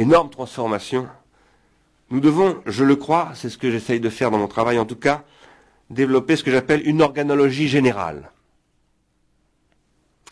[0.00, 1.08] énorme transformation,
[2.10, 4.86] nous devons, je le crois, c'est ce que j'essaye de faire dans mon travail en
[4.86, 5.24] tout cas,
[5.90, 8.30] développer ce que j'appelle une organologie générale,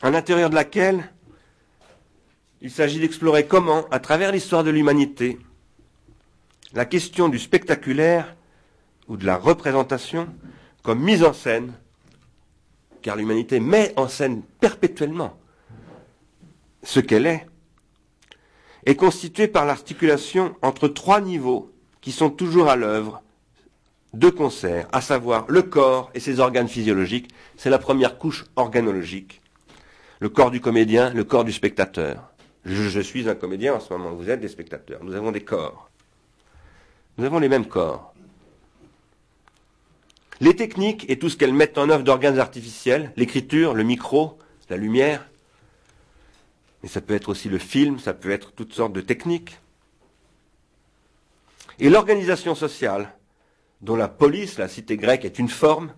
[0.03, 1.13] à l'intérieur de laquelle
[2.61, 5.39] il s'agit d'explorer comment, à travers l'histoire de l'humanité,
[6.73, 8.35] la question du spectaculaire
[9.07, 10.29] ou de la représentation
[10.83, 11.73] comme mise en scène,
[13.03, 15.39] car l'humanité met en scène perpétuellement
[16.83, 17.47] ce qu'elle est,
[18.87, 23.23] est constituée par l'articulation entre trois niveaux qui sont toujours à l'œuvre
[24.15, 27.29] de concert, à savoir le corps et ses organes physiologiques.
[27.57, 29.41] C'est la première couche organologique.
[30.21, 32.33] Le corps du comédien, le corps du spectateur.
[32.65, 35.03] Je, je, suis un comédien en ce moment, vous êtes des spectateurs.
[35.05, 35.91] Nous avons des corps.
[37.19, 38.15] Nous avons les mêmes corps.
[40.41, 44.39] Les techniques et tout ce qu'elles mettent en œuvre d'organes artificiels, l'écriture, le micro,
[44.71, 45.29] la lumière,
[46.83, 49.59] mais ça peut être aussi le film, ça peut être toutes sortes de techniques.
[51.79, 53.15] Et l'organisation sociale,
[53.81, 55.93] dont la police, la cité grecque, est une forme,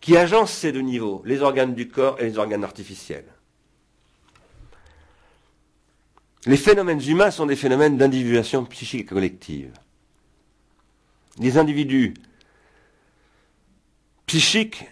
[0.00, 3.24] qui agence ces deux niveaux, les organes du corps et les organes artificiels.
[6.46, 9.72] Les phénomènes humains sont des phénomènes d'individuation psychique collective.
[11.38, 12.12] Les individus
[14.26, 14.84] psychiques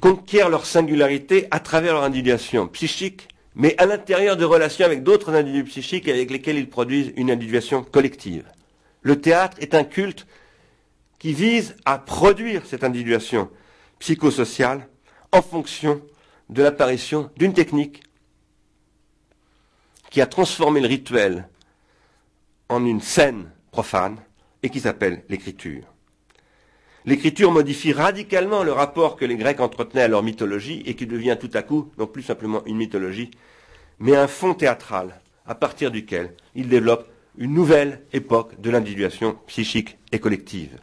[0.00, 5.34] conquièrent leur singularité à travers leur individuation psychique, mais à l'intérieur de relations avec d'autres
[5.34, 8.44] individus psychiques avec lesquels ils produisent une individuation collective.
[9.02, 10.26] Le théâtre est un culte
[11.18, 13.50] qui vise à produire cette individuation
[13.98, 14.88] psychosociale
[15.32, 16.00] en fonction
[16.48, 18.02] de l'apparition d'une technique
[20.10, 21.48] qui a transformé le rituel
[22.68, 24.16] en une scène profane
[24.62, 25.84] et qui s'appelle l'écriture.
[27.06, 31.36] L'écriture modifie radicalement le rapport que les Grecs entretenaient à leur mythologie et qui devient
[31.40, 33.30] tout à coup non plus simplement une mythologie,
[33.98, 37.08] mais un fond théâtral à partir duquel ils développent
[37.38, 40.78] une nouvelle époque de l'individuation psychique et collective.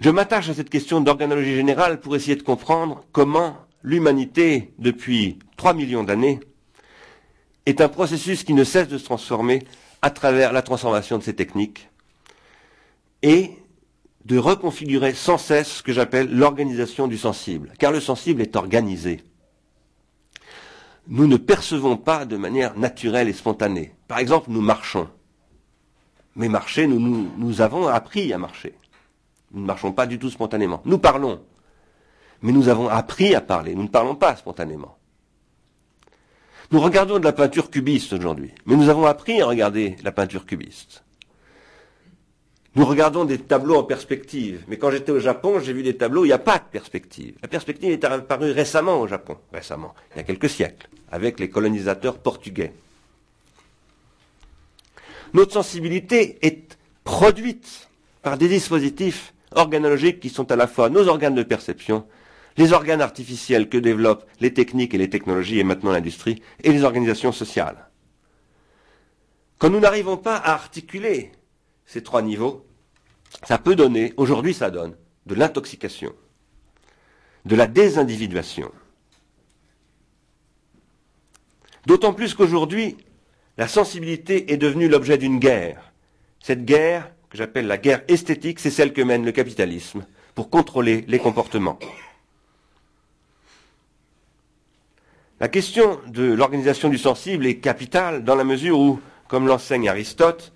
[0.00, 5.72] Je m'attache à cette question d'organologie générale pour essayer de comprendre comment l'humanité, depuis trois
[5.72, 6.40] millions d'années,
[7.64, 9.62] est un processus qui ne cesse de se transformer
[10.04, 11.88] à travers la transformation de ces techniques
[13.22, 13.52] et
[14.26, 19.22] de reconfigurer sans cesse ce que j'appelle l'organisation du sensible, car le sensible est organisé.
[21.08, 23.94] Nous ne percevons pas de manière naturelle et spontanée.
[24.06, 25.08] Par exemple, nous marchons.
[26.36, 28.74] Mais marcher, nous, avons appris à marcher.
[29.52, 30.82] Nous ne marchons pas du tout spontanément.
[30.84, 31.40] Nous parlons.
[32.42, 33.74] Mais nous avons appris à parler.
[33.74, 34.98] Nous ne parlons pas spontanément.
[36.70, 40.46] Nous regardons de la peinture cubiste aujourd'hui, mais nous avons appris à regarder la peinture
[40.46, 41.04] cubiste.
[42.76, 46.22] Nous regardons des tableaux en perspective, mais quand j'étais au Japon, j'ai vu des tableaux
[46.22, 47.36] où il n'y a pas de perspective.
[47.40, 51.48] La perspective est apparue récemment au Japon, récemment, il y a quelques siècles, avec les
[51.48, 52.72] colonisateurs portugais.
[55.34, 57.88] Notre sensibilité est produite
[58.22, 62.06] par des dispositifs organologiques qui sont à la fois nos organes de perception
[62.56, 66.84] les organes artificiels que développent les techniques et les technologies et maintenant l'industrie, et les
[66.84, 67.88] organisations sociales.
[69.58, 71.32] Quand nous n'arrivons pas à articuler
[71.86, 72.66] ces trois niveaux,
[73.42, 74.94] ça peut donner, aujourd'hui ça donne,
[75.26, 76.12] de l'intoxication,
[77.44, 78.70] de la désindividuation.
[81.86, 82.96] D'autant plus qu'aujourd'hui,
[83.58, 85.92] la sensibilité est devenue l'objet d'une guerre.
[86.40, 91.04] Cette guerre, que j'appelle la guerre esthétique, c'est celle que mène le capitalisme pour contrôler
[91.08, 91.78] les comportements.
[95.40, 100.52] La question de l'organisation du sensible est capitale dans la mesure où, comme l'enseigne Aristote,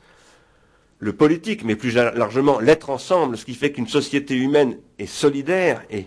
[1.01, 5.83] le politique, mais plus largement l'être ensemble, ce qui fait qu'une société humaine est solidaire
[5.91, 6.07] et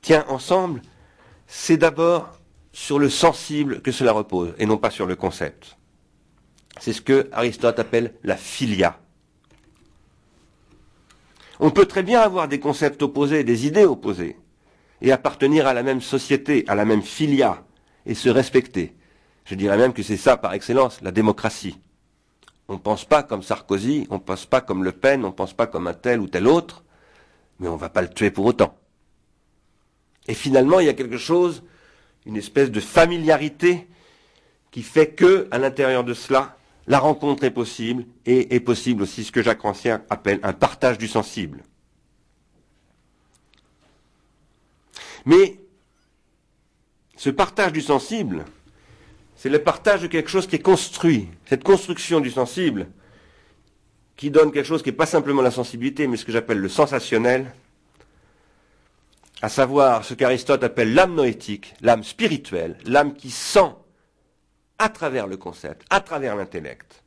[0.00, 0.80] tient ensemble,
[1.46, 2.38] c'est d'abord
[2.72, 5.76] sur le sensible que cela repose, et non pas sur le concept.
[6.80, 8.98] C'est ce que Aristote appelle la filia.
[11.60, 14.38] On peut très bien avoir des concepts opposés, des idées opposées,
[15.02, 17.62] et appartenir à la même société, à la même filia,
[18.06, 18.94] et se respecter.
[19.44, 21.78] Je dirais même que c'est ça par excellence, la démocratie.
[22.68, 25.32] On ne pense pas comme Sarkozy, on ne pense pas comme Le Pen, on ne
[25.32, 26.84] pense pas comme un tel ou tel autre,
[27.58, 28.78] mais on ne va pas le tuer pour autant.
[30.28, 31.62] Et finalement, il y a quelque chose,
[32.24, 33.88] une espèce de familiarité
[34.70, 36.56] qui fait que, à l'intérieur de cela,
[36.86, 40.98] la rencontre est possible et est possible aussi ce que Jacques Rancière appelle un partage
[40.98, 41.62] du sensible.
[45.24, 45.58] Mais
[47.22, 48.44] ce partage du sensible,
[49.36, 51.28] C'est le partage de quelque chose qui est construit.
[51.46, 52.88] Cette construction du sensible,
[54.16, 56.68] qui donne quelque chose qui n'est pas simplement la sensibilité, mais ce que j'appelle le
[56.68, 57.52] sensationnel,
[59.40, 63.72] à savoir ce qu'Aristote appelle l'âme noétique, l'âme spirituelle, l'âme qui sent
[64.80, 67.04] à travers le concept, à travers l'intellect.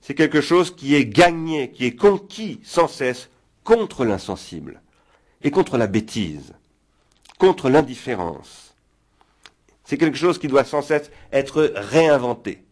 [0.00, 3.28] C'est quelque chose qui est gagné, qui est conquis sans cesse
[3.64, 4.80] contre l'insensible
[5.42, 6.54] et contre la bêtise,
[7.38, 8.61] contre l'indifférence.
[9.92, 12.64] C'est quelque chose qui doit sans cesse être réinventé.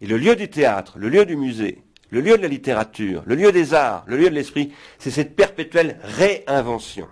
[0.00, 3.36] Et le lieu du théâtre, le lieu du musée, le lieu de la littérature, le
[3.36, 7.06] lieu des arts, le lieu de l'esprit, c'est cette perpétuelle réinvention.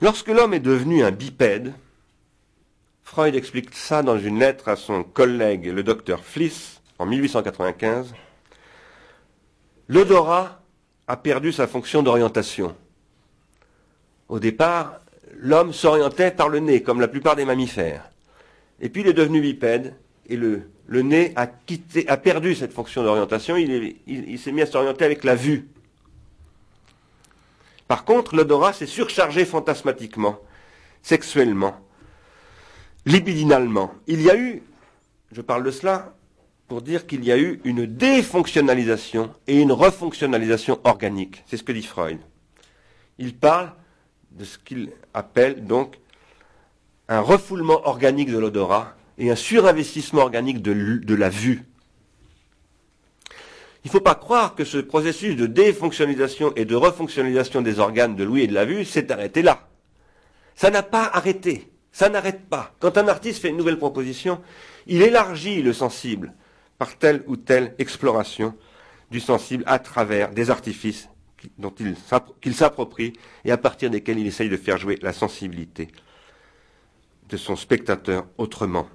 [0.00, 1.74] Lorsque l'homme est devenu un bipède,
[3.04, 8.14] Freud explique ça dans une lettre à son collègue, le docteur Fliss, en 1895,
[9.86, 10.63] l'odorat
[11.08, 12.74] a perdu sa fonction d'orientation.
[14.28, 15.00] Au départ,
[15.36, 18.10] l'homme s'orientait par le nez, comme la plupart des mammifères.
[18.80, 19.94] Et puis il est devenu bipède,
[20.26, 21.46] et le, nez a,
[22.16, 25.68] perdu cette fonction d'orientation, il s'est mis à s'orienter avec la vue.
[27.86, 30.38] Par contre, l'odorat s'est surchargé fantasmatiquement,
[31.02, 31.78] sexuellement,
[33.04, 33.92] libidinalement.
[34.06, 34.62] Il y a eu,
[35.32, 36.14] je parle de cela
[36.74, 41.44] pour dire qu'il y a eu une défonctionnalisation et une refonctionnalisation organique.
[41.46, 42.18] C'est ce que dit Freud.
[43.20, 43.70] Il parle
[44.32, 46.00] de ce qu'il appelle donc
[47.08, 51.62] un refoulement organique de l'odorat et un surinvestissement organique de, de la vue.
[53.84, 58.16] Il ne faut pas croire que ce processus de défonctionnalisation et de refonctionnalisation des organes
[58.16, 59.68] de l'ouïe et de la vue s'est arrêté là.
[60.56, 61.70] Ça n'a pas arrêté.
[61.92, 62.74] Ça n'arrête pas.
[62.80, 64.40] Quand un artiste fait une nouvelle proposition,
[64.88, 66.34] il élargit le sensible
[66.84, 68.54] par telle ou telle exploration
[69.10, 71.08] du sensible à travers des artifices
[72.42, 73.14] qu'il s'approprie
[73.46, 75.88] et à partir desquels il essaye de faire jouer la sensibilité
[77.30, 78.86] de son spectateur autrement.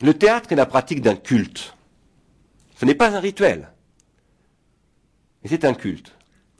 [0.00, 1.76] Le théâtre est la pratique d'un culte.
[2.74, 3.70] Ce n'est pas un rituel.
[5.44, 6.17] Mais c'est un culte.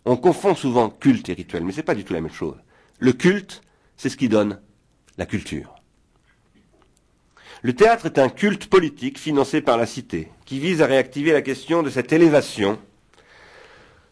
[0.09, 2.57] On confond souvent culte et rituel, mais ce n'est pas du tout la même chose.
[2.99, 3.61] Le culte,
[3.99, 4.59] c'est ce qui donne
[5.19, 5.75] la culture.
[7.61, 11.43] Le théâtre est un culte politique financé par la cité, qui vise à réactiver la
[11.43, 12.79] question de cette élévation,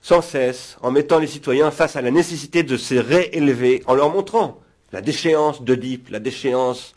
[0.03, 4.11] sans cesse, en mettant les citoyens face à la nécessité de se réélever, en leur
[4.11, 4.61] montrant
[4.93, 6.95] la déchéance d'Oedipe, la déchéance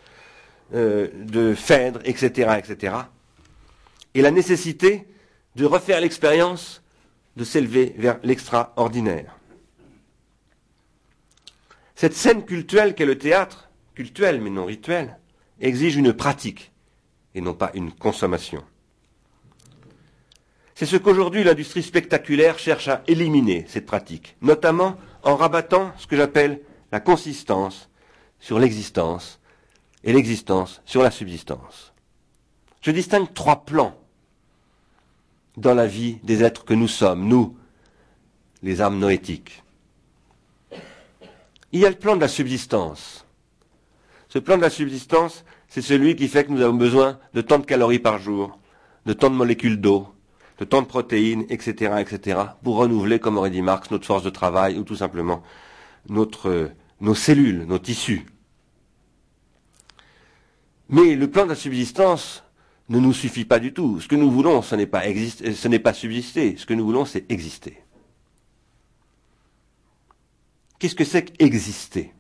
[0.76, 2.96] euh, de Phèdre, etc., etc.
[4.14, 5.08] Et la nécessité
[5.56, 6.79] de refaire l'expérience
[7.40, 9.40] de s'élever vers l'extraordinaire.
[11.96, 15.18] Cette scène cultuelle qu'est le théâtre, cultuel mais non rituel,
[15.62, 16.74] exige une pratique
[17.34, 18.62] et non pas une consommation.
[20.76, 26.18] C'est ce qu'aujourd'hui l'industrie spectaculaire cherche à éliminer, cette pratique, notamment en rabattant ce que
[26.18, 26.62] j'appelle
[26.92, 27.90] la consistance
[28.40, 29.40] sur l'existence
[30.04, 31.94] et l'existence sur la subsistance.
[32.82, 33.99] Je distingue trois plans
[35.60, 37.56] dans la vie des êtres que nous sommes, nous,
[38.64, 39.64] les âmes noétiques.
[41.72, 43.26] Il y a le plan de la subsistance.
[44.30, 47.60] Ce plan de la subsistance, c'est celui qui fait que nous avons besoin de tant
[47.60, 48.58] de calories par jour,
[49.06, 50.08] de tant de molécules d'eau,
[50.60, 54.30] de tant de protéines, etc., etc., pour renouveler, comme aurait dit Marx, notre force de
[54.30, 55.44] travail ou tout simplement
[56.08, 58.26] nos cellules, nos tissus.
[60.90, 62.44] Mais le plan de la subsistance
[62.90, 64.02] ne nous suffit pas du tout.
[64.02, 66.58] Ce que nous voulons, ce n'est pas, ce n'est pas subsister.
[66.58, 67.82] Ce que nous voulons, c'est exister.
[70.80, 72.14] Qu'est-ce que c'est qu'exister?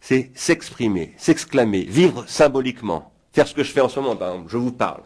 [0.00, 4.50] C'est s'exprimer, s'exclamer, vivre symboliquement, faire ce que je fais en ce moment, par exemple,
[4.50, 5.02] je vous parle.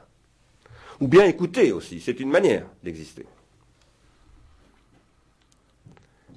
[1.01, 3.27] Ou bien écouter aussi, c'est une manière d'exister.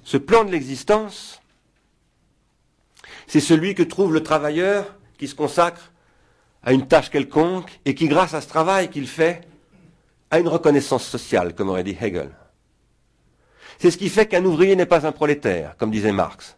[0.02, 1.40] Ce plan de l'existence,
[3.26, 5.92] c'est celui que trouve le travailleur qui se consacre
[6.64, 9.46] à une tâche quelconque et qui, grâce à ce travail qu'il fait,
[10.30, 12.30] a une reconnaissance sociale, comme aurait dit Hegel.
[13.78, 16.56] C'est ce qui fait qu'un ouvrier n'est pas un prolétaire, comme disait Marx.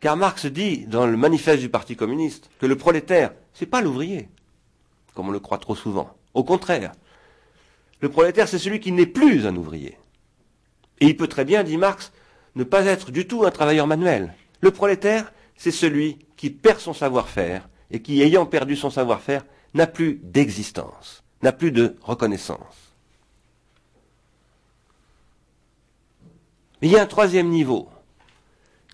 [0.00, 4.28] Car Marx dit, dans le manifeste du Parti communiste, que le prolétaire, c'est pas l'ouvrier,
[5.14, 6.16] comme on le croit trop souvent.
[6.34, 6.92] Au contraire,
[8.00, 9.98] le prolétaire, c'est celui qui n'est plus un ouvrier.
[11.00, 12.12] Et il peut très bien, dit Marx,
[12.54, 14.34] ne pas être du tout un travailleur manuel.
[14.60, 19.44] Le prolétaire, c'est celui qui perd son savoir-faire et qui, ayant perdu son savoir-faire,
[19.74, 22.92] n'a plus d'existence, n'a plus de reconnaissance.
[26.82, 27.88] Il y a un troisième niveau,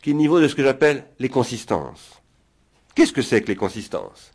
[0.02, 2.20] qui est le niveau de ce que j'appelle les consistances.
[2.94, 4.32] Qu'est-ce que c'est que les consistances?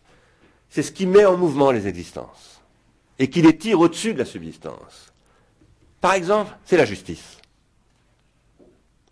[0.70, 2.62] C'est ce qui met en mouvement les existences
[3.20, 5.14] et qui les tire au-dessus de la subsistance.
[6.02, 7.38] Par exemple, c'est la justice.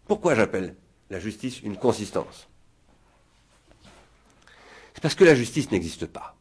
[0.06, 0.76] Pourquoi j'appelle
[1.10, 2.48] la justice une consistance?
[4.96, 6.36] C'est parce que la justice n'existe pas.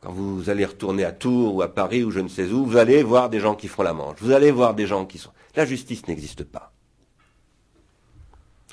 [0.00, 2.76] Quand vous allez retourner à Tours ou à Paris ou je ne sais où, vous
[2.76, 4.18] allez voir des gens qui font la manche.
[4.20, 5.32] Vous allez voir des gens qui sont...
[5.56, 6.72] La justice n'existe pas.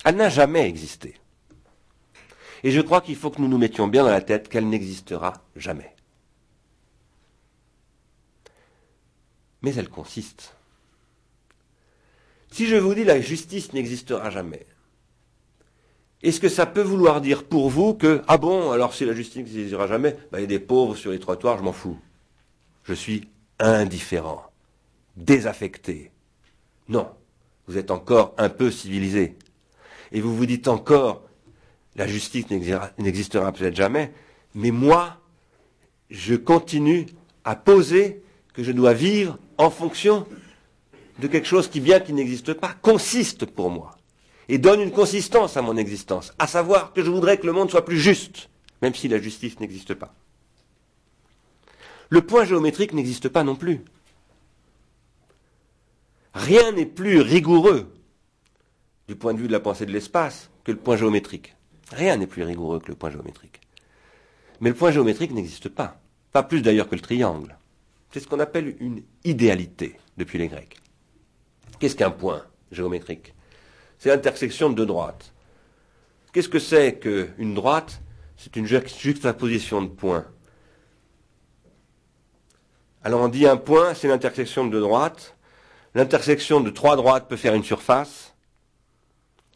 [0.04, 1.16] Elle n'a jamais existé.
[2.64, 5.34] Et je crois qu'il faut que nous nous mettions bien dans la tête qu'elle n'existera
[5.56, 5.96] jamais.
[9.62, 10.56] Mais elle consiste.
[12.52, 14.68] Si je vous dis la justice n'existera jamais,
[16.24, 19.38] est-ce que ça peut vouloir dire pour vous que, ah bon, alors si la justice
[19.38, 22.00] n'existera jamais, bah, il y a des pauvres sur les trottoirs, je m'en fous.
[22.86, 23.28] Je suis
[23.60, 24.42] indifférent,
[25.18, 26.12] désaffecté.
[26.88, 27.10] Non,
[27.68, 29.36] vous êtes encore un peu civilisé.
[30.14, 31.24] Et vous vous dites encore,
[31.98, 34.14] la justice n'existera peut-être jamais,
[34.56, 35.18] mais moi,
[36.10, 37.06] je continue
[37.44, 38.22] à poser
[38.54, 40.26] que je dois vivre en fonction
[41.20, 43.93] de quelque chose qui, bien qu'il n'existe pas, consiste pour moi
[44.50, 47.72] et donne une consistance à mon existence, à savoir que je voudrais que le monde
[47.72, 48.50] soit plus juste,
[48.82, 50.14] même si la justice n'existe pas.
[52.10, 53.82] Le point géométrique n'existe pas non plus.
[56.34, 57.92] Rien n'est plus rigoureux
[59.08, 61.56] du point de vue de la pensée de l'espace que le point géométrique.
[61.92, 63.62] Rien n'est plus rigoureux que le point géométrique.
[64.62, 66.00] Mais le point géométrique n'existe pas.
[66.32, 67.58] Pas plus d'ailleurs que le triangle.
[68.12, 70.78] C'est ce qu'on appelle une idéalité depuis les Grecs.
[71.80, 73.34] Qu'est-ce qu'un point géométrique?
[74.04, 75.32] C'est l'intersection de deux droites.
[76.34, 78.02] Qu'est-ce que c'est qu'une droite?
[78.36, 80.26] C'est une juxtaposition de points.
[83.02, 85.38] Alors on dit un point, c'est l'intersection de deux droites.
[85.96, 88.34] L'intersection de trois droites peut faire une surface.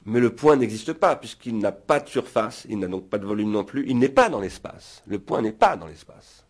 [0.06, 3.26] Mais le point n'existe pas, puisqu'il n'a pas de surface, il n'a donc pas de
[3.26, 5.04] volume non plus, il n'est pas dans l'espace.
[5.08, 6.46] Le point n'est pas dans l'espace.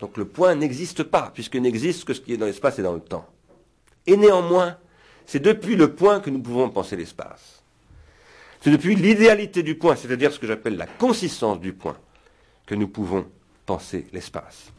[0.00, 2.92] Donc le point n'existe pas, puisque n'existe que ce qui est dans l'espace et dans
[2.92, 3.26] le temps.
[4.06, 4.76] Et néanmoins,
[5.28, 7.62] c'est depuis le point que nous pouvons penser l'espace.
[8.62, 11.98] C'est depuis l'idéalité du point, c'est-à-dire ce que j'appelle la consistance du point,
[12.64, 13.26] que nous pouvons
[13.66, 14.72] penser l'espace.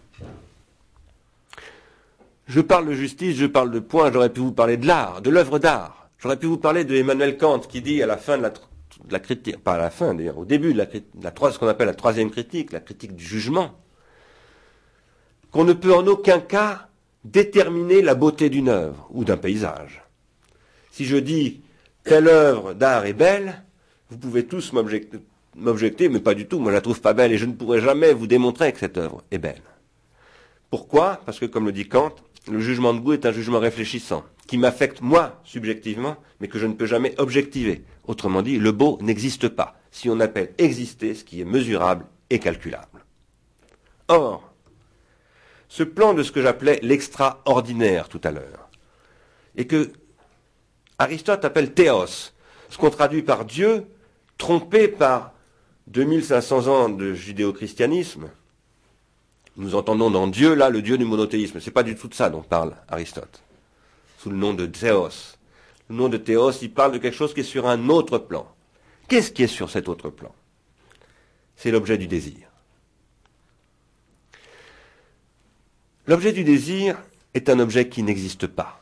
[2.47, 5.29] Je parle de justice, je parle de point, j'aurais pu vous parler de l'art, de
[5.29, 6.09] l'œuvre d'art.
[6.17, 8.51] J'aurais pu vous parler de Emmanuel Kant qui dit à la fin de
[9.11, 11.85] la, critique, pas à la fin d'ailleurs, au début de la, de ce qu'on appelle
[11.85, 13.79] la troisième critique, la critique du jugement,
[15.51, 16.87] qu'on ne peut en aucun cas
[17.23, 20.01] déterminer la beauté d'une œuvre ou d'un paysage.
[20.99, 21.61] Si je dis
[22.03, 23.63] telle œuvre d'art est belle,
[24.09, 27.37] vous pouvez tous m'objecter, mais pas du tout, moi je la trouve pas belle et
[27.37, 29.61] je ne pourrai jamais vous démontrer que cette œuvre est belle.
[30.69, 31.21] Pourquoi?
[31.25, 32.13] Parce que comme le dit Kant,
[32.51, 36.67] le jugement de goût est un jugement réfléchissant qui m'affecte moi subjectivement, mais que je
[36.67, 37.85] ne peux jamais objectiver.
[38.05, 42.39] Autrement dit, le beau n'existe pas, si on appelle exister ce qui est mesurable et
[42.39, 43.05] calculable.
[44.09, 44.51] Or,
[45.69, 48.69] ce plan de ce que j'appelais l'extraordinaire tout à l'heure,
[49.55, 49.93] et que
[50.99, 52.33] Aristote appelle théos,
[52.69, 53.87] ce qu'on traduit par Dieu,
[54.37, 55.33] trompé par
[55.87, 58.29] 2500 ans de judéo-christianisme,
[59.57, 61.59] nous entendons dans Dieu, là, le Dieu du monothéisme.
[61.59, 63.41] C'est pas du tout de ça dont parle Aristote
[64.19, 65.37] sous le nom de Théos.
[65.89, 68.47] Le nom de Théos, il parle de quelque chose qui est sur un autre plan.
[69.07, 70.33] Qu'est-ce qui est sur cet autre plan?
[71.55, 72.47] C'est l'objet du désir.
[76.05, 76.97] L'objet du désir
[77.33, 78.78] est un objet qui n'existe pas.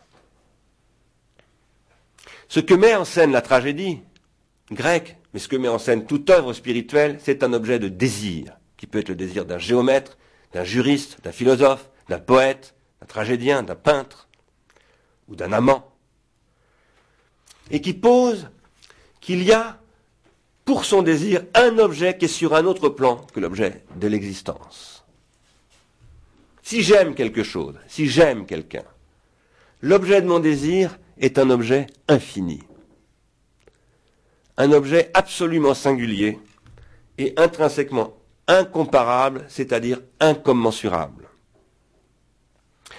[2.50, 4.00] Ce que met en scène la tragédie
[4.72, 8.58] grecque, mais ce que met en scène toute œuvre spirituelle, c'est un objet de désir,
[8.78, 10.18] qui peut être le désir d'un géomètre,
[10.54, 14.30] d'un juriste, d'un philosophe, d'un poète, d'un tragédien, d'un peintre
[15.28, 15.92] ou d'un amant,
[17.70, 18.50] et qui pose
[19.20, 19.80] qu'il y a
[20.64, 25.06] pour son désir un objet qui est sur un autre plan que l'objet de l'existence.
[26.62, 28.84] Si j'aime quelque chose, si j'aime quelqu'un,
[29.82, 32.62] l'objet de mon désir est un objet infini,
[34.58, 36.40] un objet absolument singulier
[37.18, 38.14] et intrinsèquement
[38.48, 41.28] incomparable, c'est-à-dire incommensurable.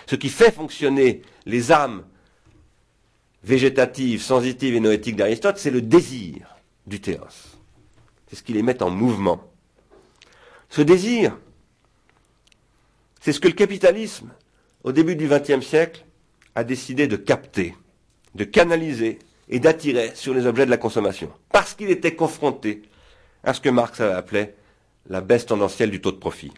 [0.07, 2.05] Ce qui fait fonctionner les âmes
[3.43, 7.57] végétative, sensitive et noétique d'Aristote, c'est le désir du théos.
[8.29, 9.43] C'est ce qui les met en mouvement.
[10.69, 11.37] Ce désir,
[13.21, 14.31] c'est ce que le capitalisme,
[14.85, 16.05] au début du XXe siècle,
[16.55, 17.75] a décidé de capter,
[18.39, 22.83] de canaliser et d'attirer sur les objets de la consommation, parce qu'il était confronté
[23.43, 24.55] à ce que Marx appelait
[25.09, 26.53] la baisse tendancielle du taux de profit.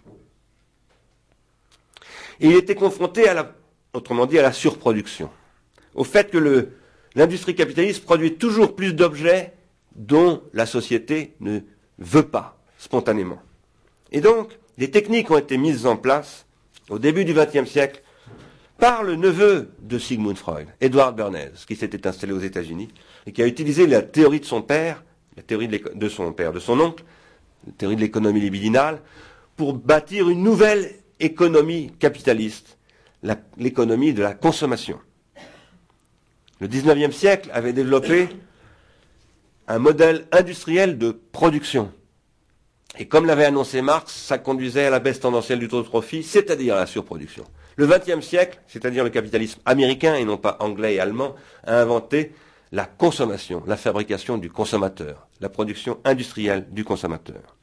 [2.40, 3.54] Et il était confronté à la,
[3.92, 5.30] autrement dit, à la surproduction
[5.94, 6.68] au fait que
[7.14, 9.54] l'industrie capitaliste produit toujours plus d'objets
[9.96, 11.60] dont la société ne
[11.98, 13.42] veut pas spontanément.
[14.12, 16.46] Et donc, des techniques ont été mises en place
[16.88, 18.02] au début du XXe siècle
[18.80, 22.88] par le neveu de Sigmund Freud, Edward Bernays, qui s'était installé aux États-Unis
[23.26, 25.04] et qui a utilisé la théorie de son père,
[25.36, 27.04] la théorie de, son père, de son oncle,
[27.66, 29.00] la théorie de l'économie libidinale,
[29.56, 30.90] pour bâtir une nouvelle
[31.20, 32.78] économie capitaliste,
[33.58, 34.98] l'économie de la consommation.
[36.60, 38.28] Le XIXe siècle avait développé
[39.68, 41.92] un modèle industriel de production.
[42.98, 46.22] Et comme l'avait annoncé Marx, ça conduisait à la baisse tendancielle du taux de profit,
[46.22, 47.44] c'est-à-dire à la surproduction.
[47.80, 51.34] Le XXe siècle, c'est-à-dire le capitalisme américain et non pas anglais et allemand,
[51.64, 52.34] a inventé
[52.72, 57.56] la consommation, la fabrication du consommateur, la production industrielle du consommateur.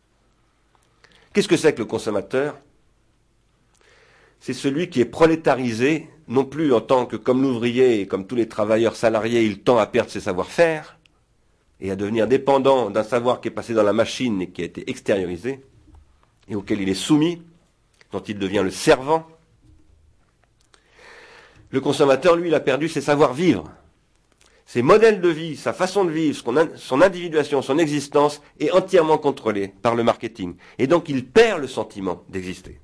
[1.34, 2.58] Qu'est-ce que c'est que le consommateur?
[4.40, 8.34] C'est celui qui est prolétarisé, non plus en tant que comme l'ouvrier et comme tous
[8.36, 10.98] les travailleurs salariés, il tend à perdre ses savoir-faire
[11.80, 14.66] et à devenir dépendant d'un savoir qui est passé dans la machine et qui a
[14.66, 15.64] été extériorisé,
[16.50, 17.44] et auquel il est soumis,
[18.12, 19.28] dont il devient le servant.
[21.72, 23.72] Le consommateur, lui, il a perdu ses savoir-vivre
[24.68, 26.44] ses modèles de vie, sa façon de vivre,
[26.76, 30.56] son individuation, son existence est entièrement contrôlée par le marketing.
[30.78, 32.82] Et donc il perd le sentiment d'exister.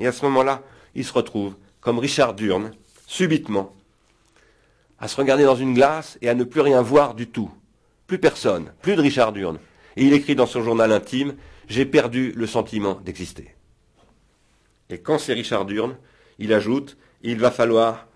[0.00, 0.62] Et à ce moment-là,
[0.96, 2.72] il se retrouve, comme Richard Durn,
[3.06, 3.76] subitement,
[4.98, 7.50] à se regarder dans une glace et à ne plus rien voir du tout.
[8.08, 9.58] Plus personne, plus de Richard Durn.
[9.96, 11.36] Et il écrit dans son journal intime,
[11.68, 13.54] J'ai perdu le sentiment d'exister.
[14.90, 15.96] Et quand c'est Richard Durn,
[16.40, 18.08] il ajoute, Il va falloir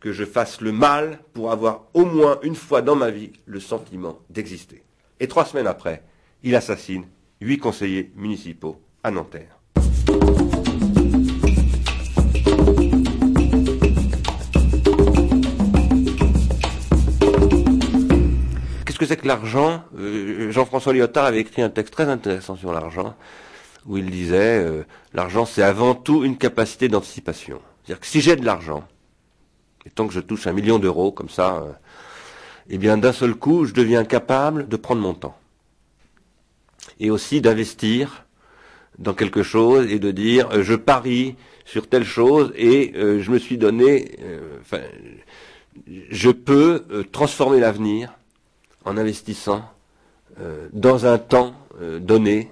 [0.00, 3.60] que je fasse le mal pour avoir au moins une fois dans ma vie le
[3.60, 4.82] sentiment d'exister.
[5.20, 6.02] Et trois semaines après,
[6.42, 7.04] il assassine
[7.40, 9.60] huit conseillers municipaux à Nanterre.
[18.84, 19.84] Qu'est-ce que c'est que l'argent?
[19.96, 23.14] Euh, Jean-François Lyotard avait écrit un texte très intéressant sur l'argent,
[23.86, 24.82] où il disait euh,
[25.14, 27.60] l'argent c'est avant tout une capacité d'anticipation.
[27.88, 28.86] C'est-à-dire que si j'ai de l'argent,
[29.86, 31.72] et tant que je touche un million d'euros, comme ça, euh,
[32.68, 35.38] eh bien, d'un seul coup, je deviens capable de prendre mon temps.
[37.00, 38.26] Et aussi d'investir
[38.98, 43.30] dans quelque chose et de dire, euh, je parie sur telle chose et euh, je
[43.30, 44.18] me suis donné,
[44.60, 44.82] enfin,
[46.10, 48.12] je peux transformer l'avenir
[48.84, 49.64] en investissant
[50.74, 51.54] dans un temps
[52.00, 52.50] donné,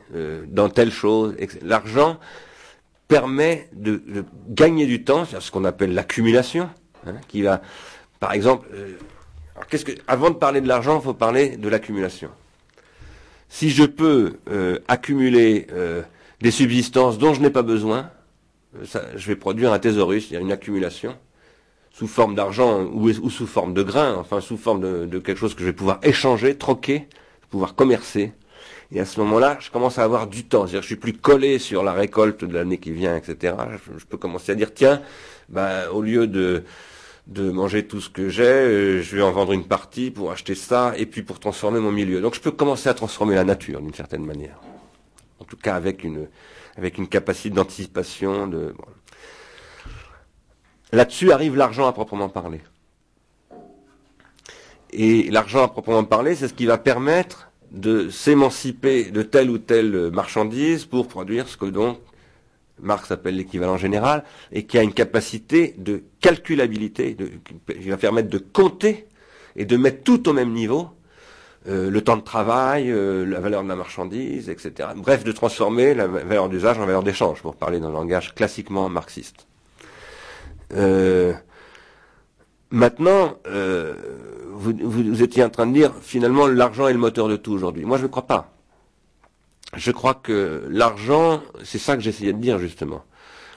[0.49, 1.35] dans telle chose.
[1.61, 2.19] L'argent
[3.09, 6.69] permet de, de, gagner du temps, c'est ce qu'on appelle l'accumulation.
[7.07, 7.63] Hein, qui va,
[8.19, 8.95] par exemple, euh,
[9.71, 12.31] qu'est-ce que, avant de parler de l'argent, il faut parler de l'accumulation.
[13.49, 16.03] Si je peux euh, accumuler euh,
[16.41, 18.11] des subsistances dont je n'ai pas besoin,
[18.83, 21.17] je vais produire un thésaurus, a une accumulation
[21.93, 25.55] sous forme d'argent ou, sous forme de grains, enfin sous forme de, de, quelque chose
[25.55, 27.09] que je vais pouvoir échanger, troquer,
[27.49, 28.35] pouvoir commercer.
[28.93, 30.67] Et à ce moment-là, je commence à avoir du temps.
[30.67, 33.55] C'est-à-dire, je suis plus collé sur la récolte de l'année qui vient, etc.
[33.99, 35.03] Je, peux commencer à dire, tiens,
[35.49, 36.65] ben, au lieu de
[37.27, 40.55] de manger tout ce que j'ai, euh, je vais en vendre une partie pour acheter
[40.55, 42.21] ça et puis pour transformer mon milieu.
[42.21, 44.61] Donc je peux commencer à transformer la nature d'une certaine manière.
[45.41, 46.29] En tout cas avec une
[46.77, 48.75] avec une capacité d'anticipation de
[50.93, 52.61] Là-dessus arrive l'argent à proprement parler.
[54.93, 59.59] Et l'argent à proprement parler, c'est ce qui va permettre de s'émanciper de telle ou
[59.59, 61.99] telle marchandise pour produire ce que donc
[62.81, 67.17] Marx appelle l'équivalent général, et qui a une capacité de calculabilité,
[67.67, 69.07] qui va permettre de compter
[69.57, 70.91] et de mettre tout au même niveau,
[71.69, 74.91] euh, le temps de travail, euh, la valeur de la marchandise, etc.
[74.97, 79.47] Bref, de transformer la valeur d'usage en valeur d'échange, pour parler le langage classiquement marxiste.
[80.75, 81.33] Euh,
[82.71, 87.53] maintenant, vous, vous, étiez en train de dire, finalement, l'argent est le moteur de tout
[87.53, 87.85] aujourd'hui.
[87.85, 88.57] Moi, je ne crois pas
[89.75, 93.05] je crois que l'argent, c'est ça que j'essayais de dire justement.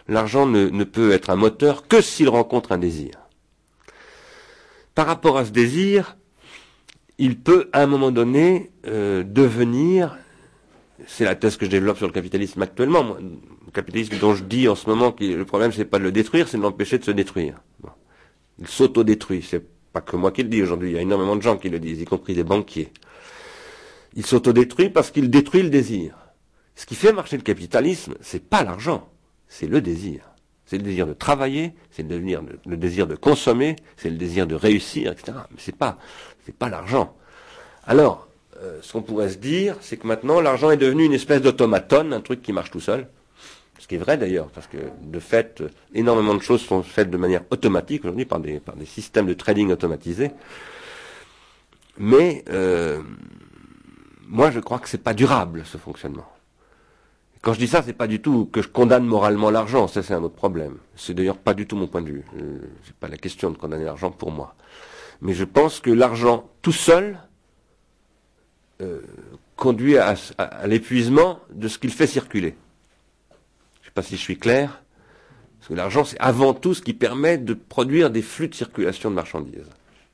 [0.07, 3.11] L'argent ne, peut être un moteur que s'il rencontre un désir.
[4.95, 6.18] Par rapport à ce désir,
[7.19, 10.18] il peut à un moment donné euh, devenir,
[11.06, 14.68] c'est la thèse que je développe sur le capitalisme actuellement, le capitalisme dont je dis
[14.68, 17.03] en ce moment que le problème c'est pas de le détruire, c'est de l'empêcher de
[17.03, 17.61] se détruire.
[18.60, 19.64] Il s'autodétruit, c'est
[19.94, 21.80] pas que moi qui le dis aujourd'hui, il y a énormément de gens qui le
[21.80, 22.91] disent, y compris des banquiers.
[24.15, 26.15] Il s'autodétruit parce qu'il détruit le désir.
[26.76, 29.10] Ce qui fait marcher le capitalisme, c'est pas l'argent,
[29.48, 30.22] c'est le désir.
[30.65, 34.53] C'est le désir de travailler, c'est le, le désir de consommer, c'est le désir de
[34.53, 35.38] réussir, etc.
[35.49, 35.98] Mais c'est pas,
[36.45, 37.15] c'est pas l'argent.
[37.86, 38.27] Alors,
[38.61, 42.11] euh, ce qu'on pourrait se dire, c'est que maintenant l'argent est devenu une espèce d'automaton,
[42.11, 43.07] un truc qui marche tout seul.
[43.80, 47.18] Ce qui est vrai d'ailleurs, parce que de fait, énormément de choses sont faites de
[47.18, 50.31] manière automatique aujourd'hui par des, par des systèmes de trading automatisés.
[51.97, 53.01] Mais euh,
[54.27, 56.27] moi, je crois que c'est pas durable ce fonctionnement.
[57.41, 60.14] Quand je dis ça, c'est pas du tout que je condamne moralement l'argent, ça c'est
[60.14, 60.77] un autre problème.
[60.97, 62.26] C'est d'ailleurs pas du tout mon point de vue.
[62.38, 64.56] Euh, c'est pas la question de condamner l'argent pour moi.
[65.22, 67.18] Mais je pense que l'argent tout seul
[68.81, 69.01] euh,
[69.56, 70.15] conduit à,
[70.68, 72.56] l'épuisement de ce qu'il fait circuler.
[74.01, 74.84] Si je suis clair.
[75.59, 79.09] Parce que l'argent, c'est avant tout ce qui permet de produire des flux de circulation
[79.09, 79.69] de marchandises.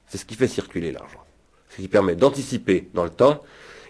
[0.08, 1.24] C'est ce qui fait circuler l'argent.
[1.70, 3.42] Ce qui permet d'anticiper dans le temps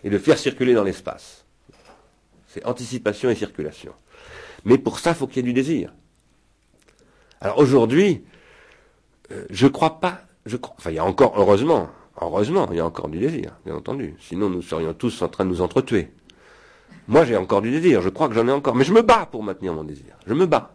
[0.03, 1.45] et de faire circuler dans l'espace.
[2.47, 3.93] C'est anticipation et circulation.
[4.63, 5.93] Mais pour ça, il faut qu'il y ait du désir.
[7.41, 8.23] Alors aujourd'hui,
[9.31, 11.89] euh, je crois pas, je crois, enfin il y a encore, heureusement,
[12.19, 14.15] heureusement, il y a encore du désir, bien entendu.
[14.19, 16.09] Sinon nous serions tous en train de nous entretuer.
[17.07, 19.27] Moi j'ai encore du désir, je crois que j'en ai encore, mais je me bats
[19.31, 20.15] pour maintenir mon désir.
[20.25, 20.73] Je me bats.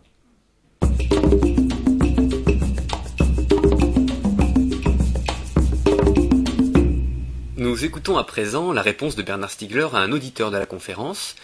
[7.57, 11.35] Nous écoutons à présent la réponse de Bernard Stiegler à un auditeur de la conférence,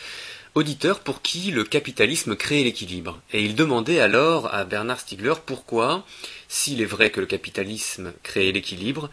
[0.54, 3.20] auditeur pour qui le capitalisme crée l'équilibre.
[3.32, 6.04] Et il demandait alors à Bernard Stiegler pourquoi,
[6.46, 9.10] s'il est vrai que le capitalisme crée l'équilibre,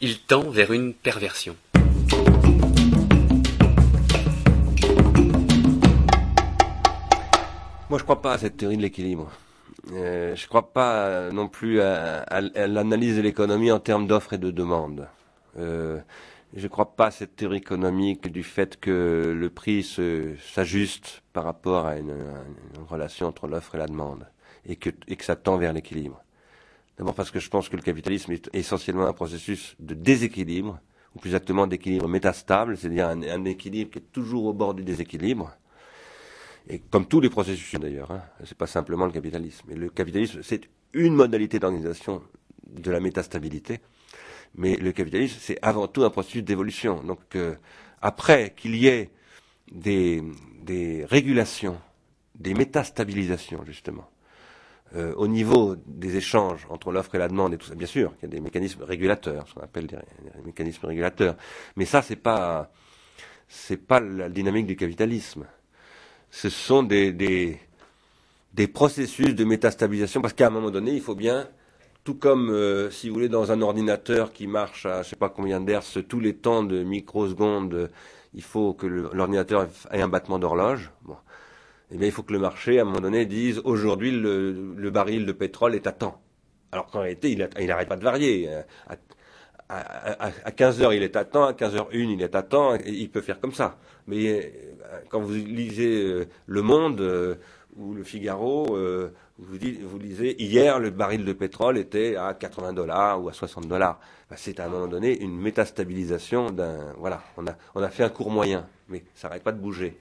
[0.00, 1.56] il tend vers une perversion.
[7.88, 9.30] Moi, je crois pas à cette théorie de l'équilibre.
[9.92, 14.38] Euh, je ne crois pas non plus à, l'analyse de l'économie en termes d'offres et
[14.38, 15.06] de demandes.
[15.56, 16.00] Euh,
[16.54, 19.84] je ne crois pas à cette théorie économique du fait que le prix
[20.52, 22.16] s'ajuste par rapport à une,
[22.88, 24.26] relation entre l'offre et la demande
[24.64, 26.20] et que, et que ça tend vers l'équilibre.
[26.98, 30.80] D'abord parce que je pense que le capitalisme est essentiellement un processus de déséquilibre,
[31.14, 35.52] ou plus exactement d'équilibre métastable, c'est-à-dire un, équilibre qui est toujours au bord du déséquilibre.
[36.68, 39.72] Et comme tous les processus d'ailleurs, hein, c'est pas simplement le capitalisme.
[39.74, 40.62] Le capitalisme, c'est
[40.92, 42.22] une modalité d'organisation
[42.66, 43.80] de la métastabilité.
[44.56, 47.02] Mais le capitalisme, c'est avant tout un processus d'évolution.
[47.02, 47.54] Donc, euh,
[48.00, 49.10] après qu'il y ait
[49.70, 50.22] des,
[50.62, 51.78] des, régulations,
[52.34, 54.08] des métastabilisations, justement,
[54.94, 58.14] euh, au niveau des échanges entre l'offre et la demande et tout ça, bien sûr,
[58.18, 59.98] il y a des mécanismes régulateurs, ce qu'on appelle des,
[60.44, 61.36] mécanismes régulateurs.
[61.76, 62.70] Mais ça, c'est pas,
[63.48, 65.46] c'est pas la dynamique du capitalisme.
[66.36, 71.48] Ce sont des, des, processus de métastabilisation, parce qu'à un moment donné, il faut bien
[72.04, 75.30] tout comme, euh, si vous voulez, dans un ordinateur qui marche à je sais pas
[75.30, 77.90] combien d'hertz tous les temps de microsecondes,
[78.34, 80.90] il faut que l'ordinateur ait un battement d'horloge.
[81.04, 81.16] Bon.
[81.90, 85.24] Eh bien, il faut que le marché, à un moment donné, dise aujourd'hui le, baril
[85.24, 86.20] de pétrole est à temps.
[86.70, 88.50] Alors qu'en réalité, il n'arrête pas de varier.
[88.88, 88.96] À,
[89.68, 92.82] 15 heures, il est à temps, à 15 h 1 il est à temps, et
[92.86, 93.78] il peut faire comme ça.
[94.06, 97.38] Mais euh, quand vous lisez euh, Le Monde
[97.76, 98.78] ou Le Figaro,
[99.38, 103.68] vous, vous lisez, hier, le baril de pétrole était à 80 dollars ou à 60
[103.68, 104.00] dollars.
[104.30, 106.94] Ben, c'est à un moment donné une métastabilisation d'un.
[106.96, 109.98] Voilà, on a, on a fait un cours moyen, mais ça n'arrête pas de bouger.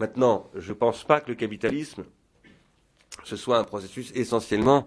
[0.00, 2.04] Maintenant, je ne pense pas que le capitalisme,
[3.24, 4.86] ce soit un processus essentiellement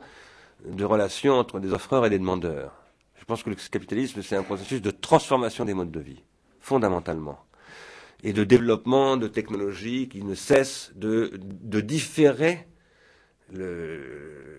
[0.66, 2.81] de relation entre des offreurs et des demandeurs.
[3.22, 6.24] Je pense que le capitalisme, c'est un processus de transformation des modes de vie,
[6.60, 7.40] fondamentalement,
[8.24, 11.32] et de développement de technologies qui ne cessent de,
[11.82, 12.68] différer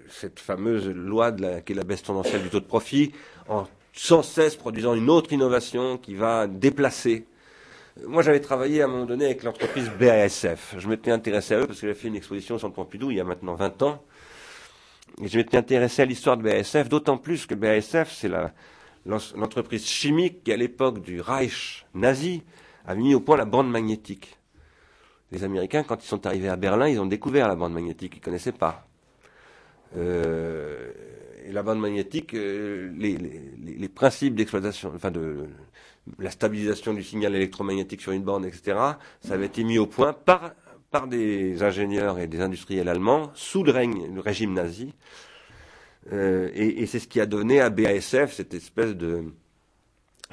[0.09, 3.13] cette fameuse loi qui est la baisse tendancielle du taux de profit,
[3.49, 7.27] en sans cesse produisant une autre innovation qui va déplacer.
[8.07, 10.77] Moi, j'avais travaillé à un moment donné avec l'entreprise BASF.
[10.79, 13.19] Je m'étais intéressé à eux parce que j'avais fait une exposition sur le Pompidou il
[13.19, 14.03] y a maintenant 20 ans.
[15.21, 18.31] Je m'étais intéressé à l'histoire de BASF, d'autant plus que BASF, c'est
[19.07, 22.43] l'entreprise chimique qui, à l'époque du Reich nazi,
[22.87, 24.37] a mis au point la bande magnétique
[25.33, 28.19] les Américains, quand ils sont arrivés à Berlin, ils ont découvert la bande magnétique, ils
[28.19, 28.87] ne connaissaient pas.
[29.97, 30.93] Euh,
[31.47, 35.47] et la bande magnétique, euh, les, principes d'exploitation, enfin de
[36.19, 38.77] la stabilisation du signal électromagnétique sur une bande, etc.,
[39.21, 40.53] ça avait été mis au point par,
[40.93, 44.94] par des ingénieurs et des industriels allemands sous le, règne, le régime nazi.
[46.12, 49.24] Euh, et c'est ce qui a donné à BASF cette espèce de,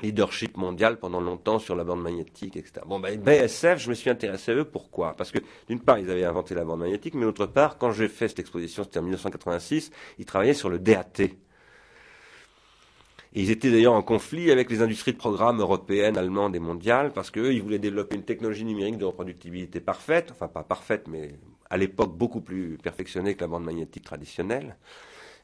[0.02, 2.82] leadership mondial pendant longtemps sur la bande magnétique, etc.
[2.86, 4.66] Bon, ben, BSF, je me suis intéressé à eux.
[4.66, 5.16] Pourquoi?
[5.16, 8.08] Parce que, d'une part, ils avaient inventé la bande magnétique, mais d'autre part, quand j'ai
[8.08, 11.30] fait cette exposition, c'était en 1986, ils travaillaient sur le DAT.
[13.34, 17.30] Ils étaient d'ailleurs en conflit avec les industries de programme européennes, allemandes et mondiales, parce
[17.30, 21.36] qu'eux, ils voulaient développer une technologie numérique de reproductibilité parfaite, enfin pas parfaite, mais
[21.70, 24.78] à l'époque beaucoup plus perfectionnée que la bande magnétique traditionnelle.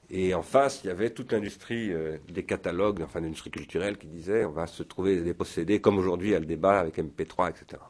[0.09, 4.07] Et en face, il y avait toute l'industrie euh, des catalogues, enfin l'industrie culturelle qui
[4.07, 7.81] disait on va se trouver des possédés, comme aujourd'hui a le débat avec MP3, etc.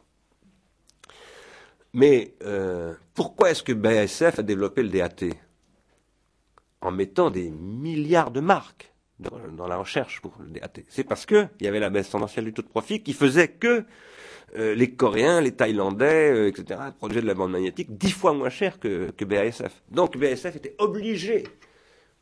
[1.92, 5.30] Mais euh, pourquoi est-ce que BASF a développé le DAT
[6.82, 10.82] En mettant des milliards de marques dans la recherche pour le DAT.
[10.88, 13.84] C'est parce qu'il y avait la baisse tendancielle du taux de profit qui faisait que
[14.56, 18.50] euh, les Coréens, les Thaïlandais, euh, etc., produisaient de la bande magnétique dix fois moins
[18.50, 19.82] cher que, BASF.
[19.90, 21.44] Donc BASF était obligé,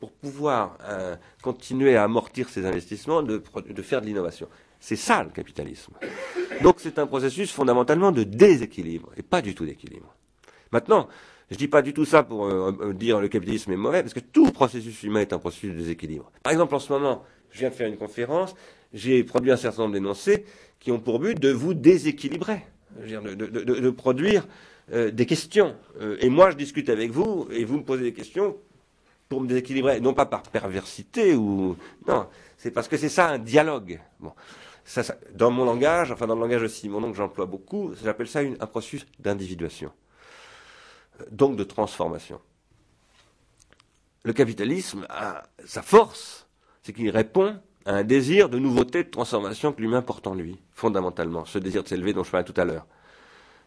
[0.01, 4.49] pour pouvoir euh, continuer à amortir ses investissements, de, de faire de l'innovation.
[4.81, 5.95] C'est ça le capitalisme.
[6.62, 10.15] Donc c'est un processus fondamentalement de déséquilibre, et pas du tout d'équilibre.
[10.73, 11.09] Maintenant,
[11.55, 14.20] je dis pas du tout ça pour euh, dire le capitalisme est mauvais, parce que
[14.20, 16.32] tout processus humain est un processus de déséquilibre.
[16.43, 18.56] Par exemple, en ce moment, je viens de faire une conférence,
[18.93, 20.44] j'ai produit un certain nombre d'énoncés
[20.81, 22.64] qui ont pour but de vous déséquilibrer,
[22.98, 24.48] de, produire
[24.93, 25.76] euh, des questions.
[26.01, 28.56] Euh, et moi, je discute avec vous, et vous me posez des questions
[29.28, 31.76] pour me déséquilibrer, non pas par perversité ou
[32.09, 32.26] non,
[32.59, 34.01] c'est parce que c'est ça un dialogue.
[34.18, 34.32] Bon.
[35.35, 38.40] Dans mon langage, enfin dans le langage aussi, mon nom que j'emploie beaucoup, j'appelle ça
[38.40, 39.93] un processus d'individuation
[41.31, 42.41] donc de transformation.
[44.24, 46.47] Le capitalisme a sa force,
[46.82, 50.59] c'est qu'il répond à un désir de nouveauté, de transformation que l'humain porte en lui,
[50.73, 52.86] fondamentalement, ce désir de s'élever dont je parlais tout à l'heure.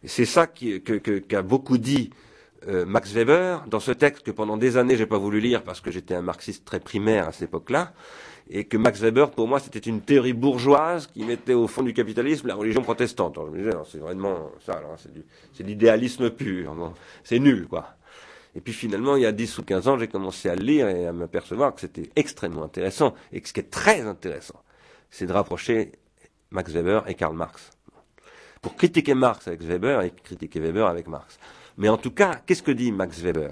[0.04, 2.10] Et c'est ça qu'a que, que, beaucoup dit
[2.68, 5.80] euh, Max Weber dans ce texte que pendant des années j'ai pas voulu lire parce
[5.82, 7.94] que j'étais un marxiste très primaire à cette époque-là,
[8.50, 11.94] et que Max Weber, pour moi, c'était une théorie bourgeoise qui mettait au fond du
[11.94, 13.38] capitalisme la religion protestante.
[13.38, 14.82] Je me disais, c'est vraiment ça,
[15.54, 16.94] c'est l'idéalisme pur,
[17.24, 17.96] c'est nul, quoi.
[18.56, 21.06] Et puis finalement, il y a 10 ou 15 ans, j'ai commencé à lire et
[21.06, 24.62] à m'apercevoir que c'était extrêmement intéressant, et que ce qui est très intéressant,
[25.12, 25.92] c'est de rapprocher
[26.50, 27.70] Max Weber et Karl Marx.
[28.62, 31.38] Pour critiquer Marx avec Weber et critiquer Weber avec Marx.
[31.78, 33.52] Mais en tout cas, qu'est-ce que dit Max Weber?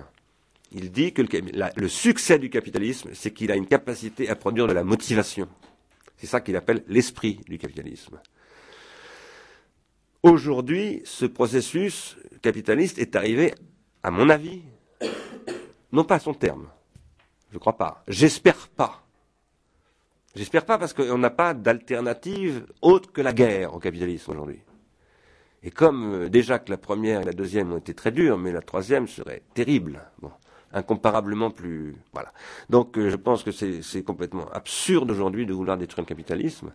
[0.76, 4.74] Il dit que le, succès du capitalisme, c'est qu'il a une capacité à produire de
[4.74, 5.48] la motivation.
[6.18, 8.20] C'est ça qu'il appelle l'esprit du capitalisme.
[10.22, 13.54] Aujourd'hui, ce processus capitaliste est arrivé,
[14.04, 14.64] à mon avis,
[15.94, 16.68] non pas à son terme.
[17.52, 18.04] Je ne crois pas.
[18.10, 19.08] J'espère pas.
[20.36, 24.60] J'espère pas parce qu'on n'a pas d'alternative autre que la guerre au capitalisme aujourd'hui.
[25.64, 28.52] Et comme euh, déjà que la première et la deuxième ont été très dures, mais
[28.52, 30.02] la troisième serait terrible.
[30.74, 31.96] Incomparablement plus.
[32.14, 32.34] Voilà.
[32.70, 36.74] Donc euh, je pense que c'est complètement absurde aujourd'hui de vouloir détruire le capitalisme.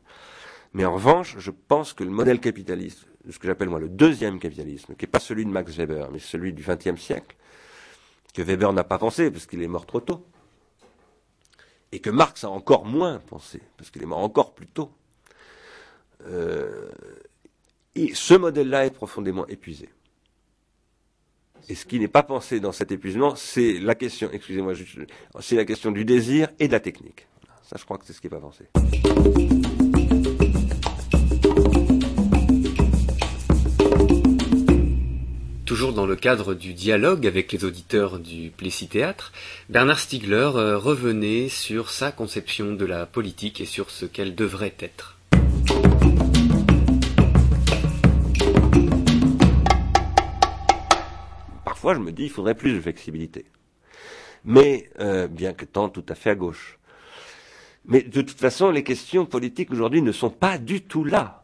[0.73, 4.39] Mais en revanche, je pense que le modèle capitaliste, ce que j'appelle moi le deuxième
[4.39, 7.37] capitalisme, qui n'est pas celui de Max Weber, mais celui du XXe siècle,
[8.33, 10.25] que Weber n'a pas pensé parce qu'il est mort trop tôt,
[11.93, 14.93] et que Marx a encore moins pensé parce qu'il est mort encore plus tôt.
[16.27, 16.89] Euh,
[17.95, 19.89] et ce modèle-là est profondément épuisé.
[21.69, 24.31] Et ce qui n'est pas pensé dans cet épuisement, c'est la question,
[25.93, 27.27] du désir et de la technique.
[27.63, 28.65] Ça, je crois que c'est ce qui n'est pas pensé.
[35.65, 39.33] Toujours dans le cadre du dialogue avec les auditeurs du Plessis-Théâtre,
[39.69, 44.75] Bernard Stiegler euh, revenait sur sa conception de la politique et sur ce qu'elle devrait
[44.81, 45.20] être.
[51.81, 53.47] Parfois, je me dis, il faudrait plus de flexibilité.
[54.45, 56.79] Mais, euh, bien que tant tout à fait à gauche.
[57.87, 61.43] Mais de toute façon, les questions politiques aujourd'hui ne sont pas du tout là.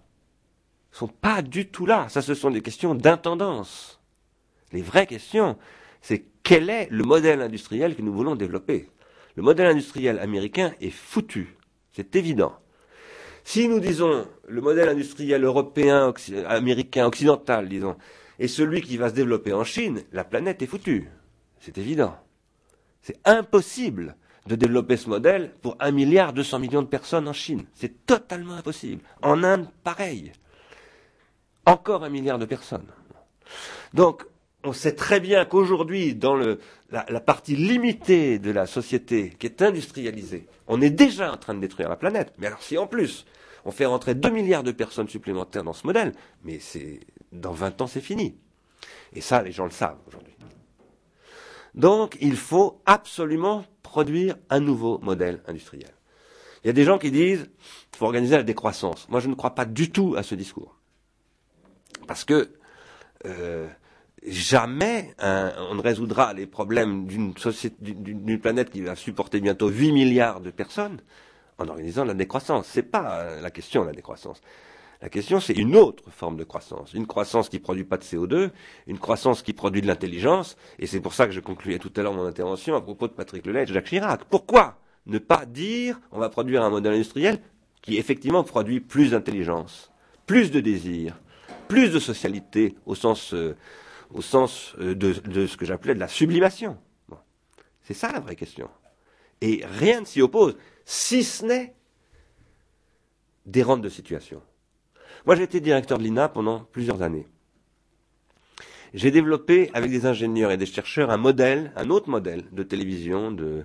[0.93, 2.11] Ne sont pas du tout là.
[2.11, 3.99] Ça, ce sont des questions d'intendance.
[4.73, 5.57] Les vraies questions,
[6.03, 8.91] c'est quel est le modèle industriel que nous voulons développer?
[9.37, 11.57] Le modèle industriel américain est foutu.
[11.93, 12.53] C'est évident.
[13.43, 16.13] Si nous disons le modèle industriel européen,
[16.47, 17.97] américain, occidental, disons,
[18.39, 21.09] et celui qui va se développer en Chine, la planète est foutue.
[21.61, 22.17] C'est évident.
[23.03, 24.17] C'est impossible
[24.47, 27.65] de développer ce modèle pour un milliard deux cents millions de personnes en Chine.
[27.75, 29.03] C'est totalement impossible.
[29.23, 30.33] En Inde, pareil.
[31.65, 32.87] Encore un milliard de personnes.
[33.95, 34.25] Donc,
[34.65, 36.57] on sait très bien qu'aujourd'hui, dans la,
[36.91, 41.61] la, partie limitée de la société qui est industrialisée, on est déjà en train de
[41.61, 42.33] détruire la planète.
[42.39, 43.25] Mais alors si en plus
[43.67, 46.13] on fait rentrer 2 milliards de personnes supplémentaires dans ce modèle,
[46.45, 46.61] mais
[47.33, 48.37] dans 20 ans c'est fini.
[49.13, 50.35] Et ça, les gens le savent aujourd'hui.
[51.75, 55.91] Donc, il faut absolument produire un nouveau modèle industriel.
[56.63, 57.51] Il y a des gens qui disent
[57.91, 59.09] qu'il faut organiser la décroissance.
[59.09, 60.79] Moi, je ne crois pas du tout à ce discours.
[62.07, 62.53] Parce que
[63.27, 63.69] euh,
[64.25, 70.51] jamais on ne résoudra les problèmes d'une planète qui va supporter bientôt 8 milliards de
[70.51, 71.01] personnes
[71.59, 72.67] en organisant la décroissance.
[72.67, 74.41] C'est pas euh, la question, la décroissance.
[75.03, 76.95] La question, c'est une autre forme de croissance.
[76.95, 78.51] Une croissance qui produit pas de CO2,
[78.87, 82.03] une croissance qui produit de l'intelligence, et c'est pour ça que je concluais tout à
[82.03, 84.25] l'heure mon intervention à propos de Patrick Lelay et Jacques Chirac.
[84.25, 87.41] Pourquoi ne pas dire on va produire un modèle industriel
[87.83, 89.93] qui effectivement produit plus d'intelligence,
[90.27, 91.17] plus de désir,
[91.69, 93.55] plus de socialité au sens, euh,
[94.13, 96.79] au sens euh, de, ce que j'appelais de la sublimation?
[97.83, 98.69] C'est ça la vraie question.
[99.41, 100.57] Et rien ne s'y oppose
[100.87, 101.75] si ce n'est
[103.45, 104.41] des rentes de situation.
[105.27, 107.27] Moi, j'ai été directeur de l'INA pendant plusieurs années.
[108.95, 113.33] J'ai développé avec des ingénieurs et des chercheurs un modèle, un autre modèle de télévision,
[113.33, 113.65] de,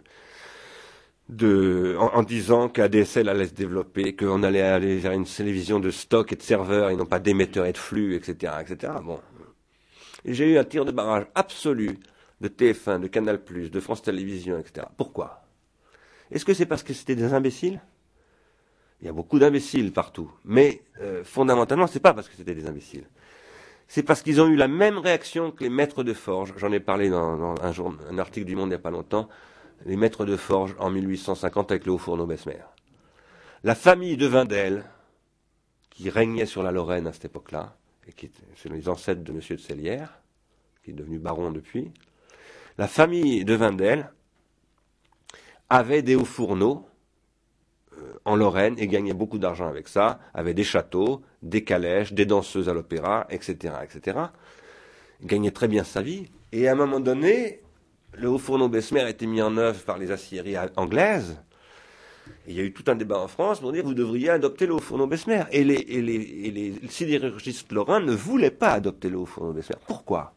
[1.29, 6.33] de, en, disant qu'ADSL allait se développer, qu'on allait aller vers une télévision de stock
[6.33, 8.93] et de serveurs et non pas d'émetteurs et de flux, etc., etc.
[9.03, 9.19] Bon.
[10.25, 11.99] j'ai eu un tir de barrage absolu
[12.41, 14.87] de TF1, de Canal+, de France Télévisions, etc.
[14.97, 15.43] Pourquoi?
[16.31, 17.81] Est-ce que c'est parce que c'était des imbéciles?
[19.01, 22.67] Il y a beaucoup d'imbéciles partout, mais euh, fondamentalement, c'est pas parce que c'était des
[22.67, 23.05] imbéciles.
[23.87, 26.53] C'est parce qu'ils ont eu la même réaction que les maîtres de forge.
[26.57, 29.27] J'en ai parlé dans, un, article du Monde il n'y a pas longtemps
[29.85, 32.59] les maîtres de forge en 1850 avec le haut fourneau Besmer.
[33.63, 34.85] La famille de Vindel,
[35.89, 37.75] qui régnait sur la Lorraine à cette époque-là,
[38.07, 39.39] et qui était les ancêtres de M.
[39.39, 40.19] de Cellière,
[40.83, 41.91] qui est devenu baron depuis,
[42.77, 44.11] la famille de Vindel
[45.71, 46.85] avait des hauts fourneaux
[47.97, 52.25] euh, en Lorraine et gagnait beaucoup d'argent avec ça, avait des châteaux, des calèches, des
[52.25, 54.17] danseuses à l'opéra, etc., etc.
[55.23, 56.25] Gagnait très bien sa vie.
[56.51, 57.61] Et à un moment donné,
[58.11, 61.37] le haut fourneau Besmer a été mis en œuvre par les aciéries anglaises.
[62.45, 64.73] il y a eu tout un débat en France pour dire vous devriez adopter le
[64.73, 65.43] haut fourneau Besmer.
[65.53, 69.77] Et les, sidérurgistes lorrains ne voulaient pas adopter le haut fourneau Besmer.
[69.87, 70.33] Pourquoi?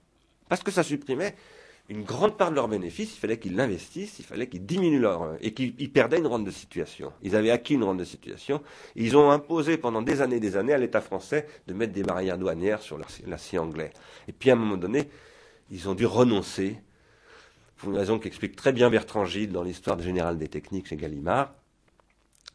[0.49, 1.35] Parce que ça supprimait
[1.91, 5.37] une grande part de leurs bénéfices, il fallait qu'ils l'investissent, il fallait qu'ils diminuent leur...
[5.43, 7.13] et qu'ils perdaient une rente de situation.
[7.23, 8.63] Ils avaient acquis une rente de situation.
[8.97, 12.03] Ils ont imposé pendant des années et des années à l'État français de mettre des
[12.03, 13.93] barrières douanières sur l'acier anglais.
[14.29, 15.11] Et puis à un moment donné,
[15.71, 16.77] ils ont dû renoncer
[17.77, 21.55] pour une raison qu'explique très bien Bertrand Gilles dans l'histoire générale des techniques chez Gallimard,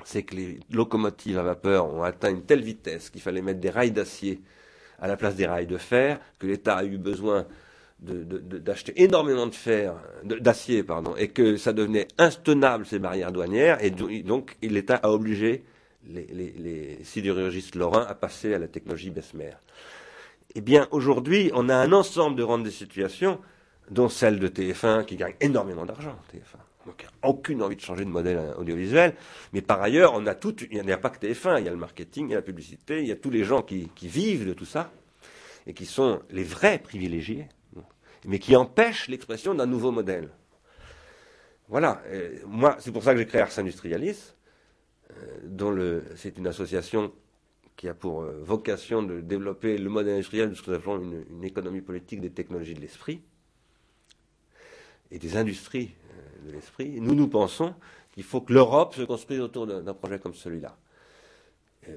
[0.06, 3.70] c'est que les locomotives à vapeur ont atteint une telle vitesse qu'il fallait mettre des
[3.70, 4.42] rails d'acier
[4.98, 7.46] à la place des rails de fer, que l'État a eu besoin
[8.02, 13.92] d'acheter énormément de fer, d'acier, pardon, et que ça devenait intenable ces barrières douanières, et
[13.92, 15.64] donc l'État a obligé
[16.08, 19.54] les, sidérurgistes lorrains à passer à la technologie Bessemer.
[20.56, 23.40] Eh bien, aujourd'hui, on a un ensemble de rentes de situation
[23.92, 26.60] dont celle de TF1 qui gagne énormément d'argent, TF1.
[26.86, 29.14] Donc, aucune envie de changer de modèle audiovisuel.
[29.54, 30.34] Mais par ailleurs, on a
[30.72, 32.42] il n'y a pas que TF1, il y a le marketing, il y a la
[32.42, 34.92] publicité, il y a tous les gens qui, vivent de tout ça
[35.68, 37.48] et qui sont les vrais privilégiés,
[38.26, 40.30] mais qui empêchent l'expression d'un nouveau modèle.
[41.68, 42.02] Voilà.
[42.48, 44.34] moi, c'est pour ça que j'ai créé Ars Industrialis,
[45.12, 47.12] euh, dont c'est une association
[47.76, 51.02] qui a pour euh, vocation de développer le modèle industriel de ce que nous appelons
[51.02, 53.22] une économie politique des technologies de l'esprit
[55.10, 57.02] et des industries euh, de l'esprit.
[57.02, 57.74] Nous, nous pensons
[58.12, 60.78] qu'il faut que l'Europe se construise autour d'un projet comme celui-là.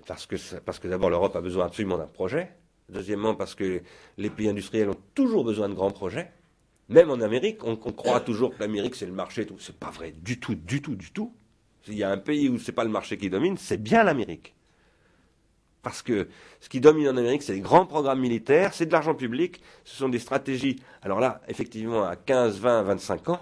[0.06, 2.50] Parce que, parce que d'abord, l'Europe a besoin absolument d'un projet.
[2.92, 3.82] Deuxièmement, parce que
[4.18, 6.30] les pays industriels ont toujours besoin de grands projets.
[6.88, 9.46] Même en Amérique, on, croit toujours que l'Amérique, c'est le marché.
[9.58, 11.34] Ce n'est pas vrai du tout, du tout, du tout.
[11.84, 14.04] S'il y a un pays où ce n'est pas le marché qui domine, c'est bien
[14.04, 14.54] l'Amérique.
[15.82, 16.28] Parce que
[16.60, 19.96] ce qui domine en Amérique, c'est les grands programmes militaires, c'est de l'argent public, ce
[19.96, 23.40] sont des stratégies, alors là, effectivement, à 15, 20, 25 ans,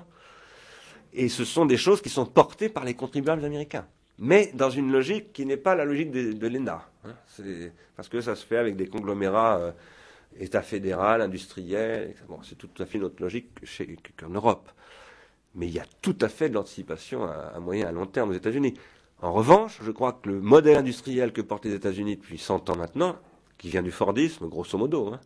[1.12, 3.87] et ce sont des choses qui sont portées par les contribuables américains.
[4.20, 6.86] Mais dans une logique qui n'est pas la logique de, l'ENA.
[7.05, 7.15] Hein.
[7.97, 9.73] parce que ça se fait avec des conglomérats euh,
[10.39, 12.15] État fédéral, industriel.
[12.42, 13.49] c'est tout à fait notre logique
[14.18, 14.70] qu'en Europe.
[15.55, 18.31] Mais il y a tout à fait de l'anticipation à, à moyen à long terme
[18.31, 18.74] aux États-Unis.
[19.23, 22.76] En revanche, je crois que le modèle industriel que portent les États-Unis depuis 100 ans
[22.76, 23.16] maintenant,
[23.57, 25.20] qui vient du Fordisme, grosso modo, hein,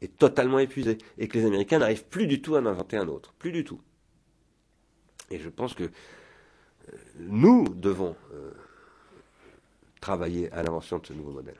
[0.00, 0.96] est totalement épuisé.
[1.18, 3.34] Et que les Américains n'arrivent plus du tout à en inventer un autre.
[3.38, 3.80] Plus du tout.
[5.30, 5.90] Et je pense que
[7.18, 8.50] nous devons euh,
[10.00, 11.56] travailler à l'invention de ce nouveau modèle.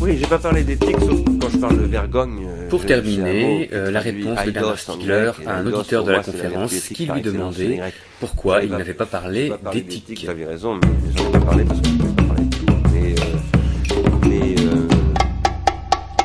[0.00, 2.44] Oui, j'ai pas parlé d'éthique, sauf quand je parle de vergogne.
[2.44, 6.74] Euh, Pour terminer, euh, la réponse de Bernard Stiegler à un auditeur de la conférence
[6.88, 7.80] qui lui demandait
[8.18, 10.24] pourquoi il n'avait pas parlé d'éthique.
[10.24, 12.44] Vous avez raison, mais j'en ai pas parlé parce que je ne pas parler
[12.92, 14.88] Mais, euh, mais euh,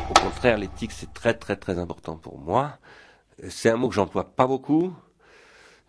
[0.09, 2.79] au contraire, l'éthique, c'est très très très important pour moi.
[3.49, 4.93] C'est un mot que j'emploie pas beaucoup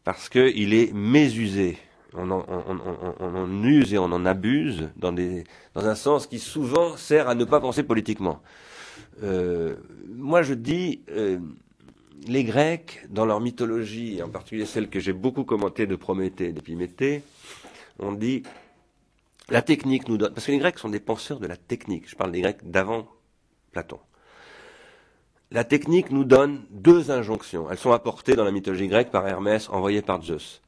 [0.04, 1.78] parce qu'il est mésusé
[2.14, 5.14] on en, use et on en abuse dans,
[5.74, 8.40] un sens qui souvent sert à ne pas penser politiquement.
[9.22, 9.76] Euh,
[10.08, 11.38] moi, je dis, euh,
[12.26, 16.52] les Grecs, dans leur mythologie, en particulier celle que j'ai beaucoup commentée de Prométhée et
[16.52, 17.22] d'Épiméthée,
[17.98, 18.42] on dit,
[19.48, 22.16] la technique nous donne, parce que les Grecs sont des penseurs de la technique, je
[22.16, 23.06] parle des Grecs d'avant
[23.72, 23.98] Platon.
[25.50, 27.70] La technique nous donne deux injonctions.
[27.70, 30.60] Elles sont apportées dans la mythologie grecque par Hermès, envoyé par Zeus.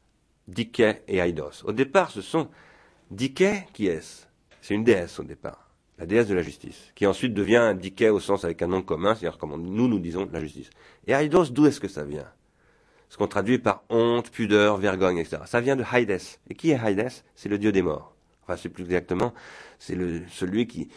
[0.48, 1.64] Dike et Aidos.
[1.64, 2.48] Au départ, ce sont
[3.10, 3.44] Dike,
[3.74, 4.24] qui est-ce?
[4.62, 5.68] C'est une déesse au départ,
[5.98, 9.14] la déesse de la justice, qui ensuite devient Dike au sens avec un nom commun,
[9.14, 10.70] c'est-à-dire comme nous nous disons la justice.
[11.06, 12.28] Et Aidos, d'où est-ce que ça vient?
[13.10, 15.42] Ce qu'on traduit par honte, pudeur, vergogne, etc.
[15.44, 16.20] Ça vient de Haides.
[16.48, 18.14] Et qui est Haides C'est le dieu des morts.
[18.44, 19.34] Enfin, c'est plus exactement,
[19.78, 19.96] c'est
[20.28, 20.88] celui qui,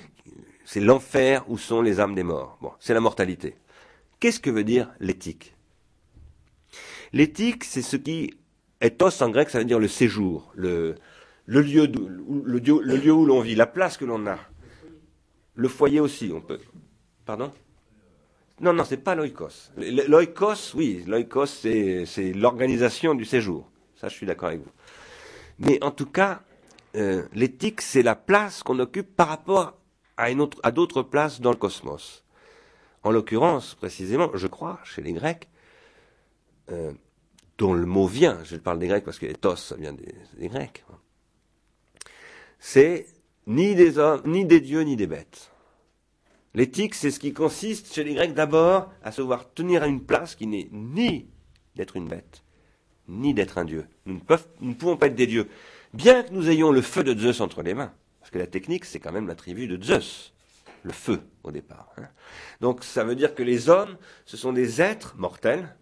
[0.65, 2.57] c'est l'enfer où sont les âmes des morts.
[2.61, 3.55] Bon, c'est la mortalité.
[4.23, 5.53] Qu'est-ce que veut dire l'éthique?
[7.11, 8.33] L'éthique, c'est ce qui,
[8.79, 10.95] ethos en grec, ça veut dire le séjour, le,
[11.45, 11.91] lieu,
[13.11, 14.39] où l'on vit, la place que l'on a.
[15.55, 16.61] Le foyer aussi, on peut.
[17.25, 17.51] Pardon?
[18.61, 19.73] Non, non, c'est pas l'oikos.
[19.75, 23.69] L'oikos, oui, l'oikos, c'est l'organisation du séjour.
[23.97, 24.71] Ça, je suis d'accord avec vous.
[25.59, 26.43] Mais en tout cas,
[26.95, 29.73] euh, l'éthique, c'est la place qu'on occupe par rapport
[30.15, 32.22] à d'autres places dans le cosmos.
[33.03, 35.49] En l'occurrence, précisément, je crois, chez les Grecs,
[36.71, 36.93] euh,
[37.57, 40.83] dont le mot vient, je parle des Grecs parce que ethos, ça vient des, Grecs,
[42.59, 43.05] c'est
[43.45, 45.51] ni des hommes, ni des dieux, ni des bêtes.
[46.53, 50.03] L'éthique, c'est ce qui consiste chez les Grecs d'abord à se voir tenir à une
[50.03, 51.27] place qui n'est ni
[51.75, 52.43] d'être une bête,
[53.07, 53.85] ni d'être un dieu.
[54.05, 54.21] Nous
[54.61, 55.49] ne, pouvons pas être des dieux,
[55.93, 57.93] bien que nous ayons le feu de Zeus entre les mains.
[58.19, 60.32] Parce que la technique, c'est quand même l'attribut de Zeus,
[60.83, 61.89] le feu au départ.
[61.97, 62.07] Hein.
[62.61, 65.75] Donc ça veut dire que les hommes, ce sont des êtres mortels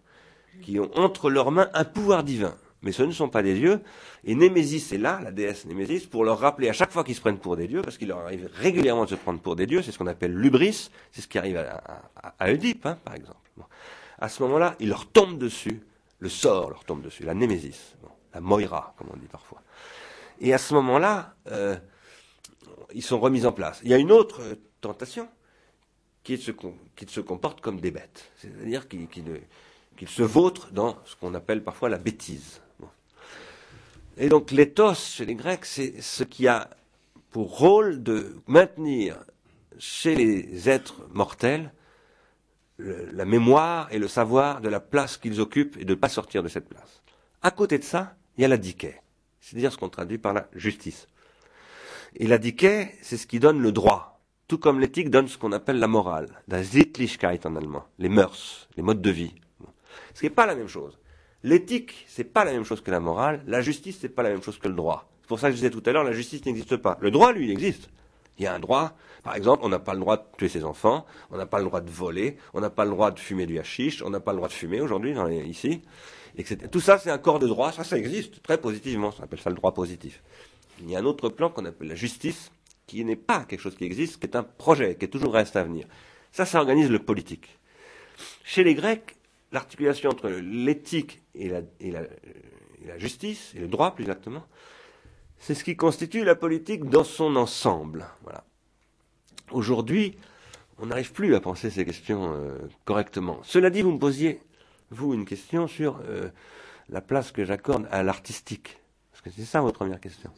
[0.62, 3.80] qui ont entre leurs mains un pouvoir divin mais ce ne sont pas des dieux.
[4.24, 7.20] Et Némésis est là, la déesse Némésis, pour leur rappeler à chaque fois qu'ils se
[7.20, 9.82] prennent pour des dieux, parce qu'il leur arrive régulièrement de se prendre pour des dieux,
[9.82, 11.82] c'est ce qu'on appelle l'ubris, c'est ce qui arrive à,
[12.38, 13.38] à, Oedipe, hein, par exemple.
[14.18, 15.80] À ce moment-là, il leur tombe dessus,
[16.18, 17.94] le sort leur tombe dessus, la Némésis,
[18.34, 19.62] la Moira, comme on dit parfois.
[20.40, 21.76] Et à ce moment-là, euh,
[22.94, 23.80] ils sont remis en place.
[23.84, 24.40] Il y a une autre
[24.82, 25.28] tentation,
[26.22, 26.52] qui est de se,
[26.94, 29.08] qui se comportent comme des bêtes, c'est-à-dire qu'ils
[30.06, 32.60] se vautrent dans ce qu'on appelle parfois la bêtise.
[34.18, 36.68] Et donc l'éthos chez les Grecs, c'est ce qui a
[37.30, 39.16] pour rôle de maintenir
[39.78, 41.72] chez les êtres mortels
[42.78, 46.42] la mémoire et le savoir de la place qu'ils occupent et de ne pas sortir
[46.42, 47.02] de cette place.
[47.42, 48.86] À côté de ça, il y a la dike,
[49.40, 51.06] c'est-à-dire ce qu'on traduit par la justice.
[52.16, 52.66] Et la dike,
[53.02, 54.11] c'est ce qui donne le droit,
[54.52, 58.68] tout comme l'éthique donne ce qu'on appelle la morale, la Sittlichkeit en allemand, les mœurs,
[58.76, 59.32] les modes de vie.
[60.12, 60.98] Ce qui n'est pas la même chose.
[61.42, 63.42] L'éthique, c'est pas la même chose que la morale.
[63.46, 65.08] La justice, c'est pas la même chose que le droit.
[65.22, 66.98] C'est pour ça que je disais tout à l'heure, la justice n'existe pas.
[67.00, 67.88] Le droit, lui, il existe.
[68.36, 68.92] Il y a un droit.
[69.22, 71.64] Par exemple, on n'a pas le droit de tuer ses enfants, on n'a pas le
[71.64, 74.32] droit de voler, on n'a pas le droit de fumer du hashish, on n'a pas
[74.32, 75.14] le droit de fumer aujourd'hui
[75.46, 75.80] ici,
[76.36, 76.68] etc.
[76.70, 77.72] Tout ça, c'est un corps de droit.
[77.72, 79.14] Ça, ça existe très positivement.
[79.18, 80.22] On appelle ça le droit positif.
[80.78, 82.52] Il y a un autre plan qu'on appelle la justice,
[82.92, 85.56] qui n'est pas quelque chose qui existe, qui est un projet, qui est toujours reste
[85.56, 85.86] à venir.
[86.30, 87.58] Ça, ça organise le politique.
[88.44, 89.16] Chez les Grecs,
[89.50, 94.44] l'articulation entre l'éthique et la, justice, et le droit plus exactement,
[95.38, 98.04] c'est ce qui constitue la politique dans son ensemble.
[98.24, 98.44] Voilà.
[99.50, 100.18] Aujourd'hui,
[100.78, 103.40] on n'arrive plus à penser ces questions euh, correctement.
[103.42, 104.40] Cela dit, vous me posiez,
[104.90, 106.28] vous, une question sur euh,
[106.90, 108.78] la place que j'accorde à l'artistique.
[109.12, 110.30] Parce que c'est ça votre première question?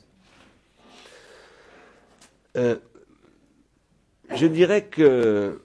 [2.56, 2.76] Euh,
[4.34, 5.60] je dirais que,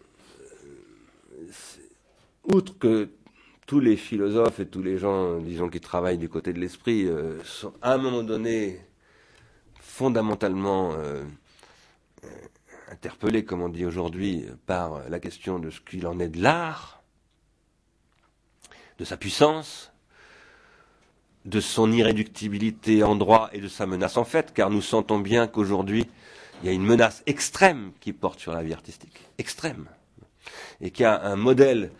[2.43, 3.09] outre que
[3.67, 7.43] tous les philosophes et tous les gens, disons, qui travaillent du côté de l'esprit, euh,
[7.43, 8.79] sont à un moment donné
[9.79, 11.23] fondamentalement euh,
[12.91, 17.03] interpellés, comme on dit aujourd'hui, par la question de ce qu'il en est de l'art,
[18.97, 19.91] de sa puissance,
[21.45, 25.47] de son irréductibilité en droit et de sa menace en fait, car nous sentons bien
[25.47, 26.07] qu'aujourd'hui,
[26.61, 29.87] il y a une menace extrême qui porte sur la vie artistique, extrême,
[30.81, 31.91] et qu'il y a un modèle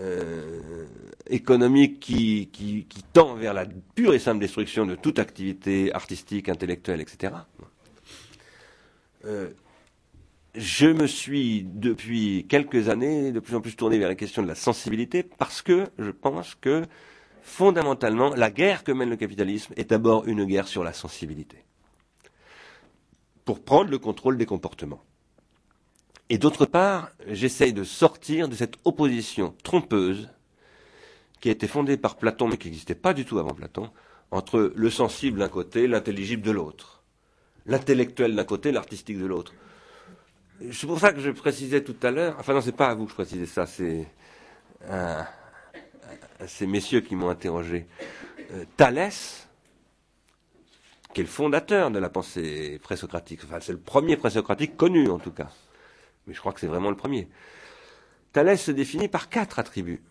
[0.00, 0.86] euh,
[1.28, 7.00] économique qui, qui, tend vers la pure et simple destruction de toute activité artistique, intellectuelle,
[7.00, 7.32] etc.
[9.24, 9.50] Euh,
[10.54, 14.48] je me suis depuis quelques années de plus en plus tourné vers la question de
[14.48, 16.82] la sensibilité parce que je pense que
[17.42, 21.64] fondamentalement la guerre que mène le capitalisme est d'abord une guerre sur la sensibilité
[23.48, 25.02] pour prendre le contrôle des comportements.
[26.28, 30.28] Et d'autre part, j'essaye de sortir de cette opposition trompeuse
[31.40, 33.88] qui a été fondée par Platon, mais qui n'existait pas du tout avant Platon,
[34.30, 37.02] entre le sensible d'un côté, l'intelligible de l'autre,
[37.64, 39.54] l'intellectuel d'un côté, l'artistique de l'autre.
[40.70, 43.04] C'est pour ça que je précisais tout à l'heure, enfin non, c'est pas à vous
[43.06, 44.06] que je précisais ça, c'est
[44.86, 45.26] à,
[46.46, 47.86] ces messieurs qui m'ont interrogé.
[48.52, 49.47] Euh, Thalès,
[51.12, 55.18] qui est le fondateur de la pensée présocratique, enfin c'est le premier présocratique connu en
[55.18, 55.50] tout cas,
[56.26, 57.28] mais je crois que c'est vraiment le premier.
[58.32, 60.02] Thalès se définit par quatre attributs.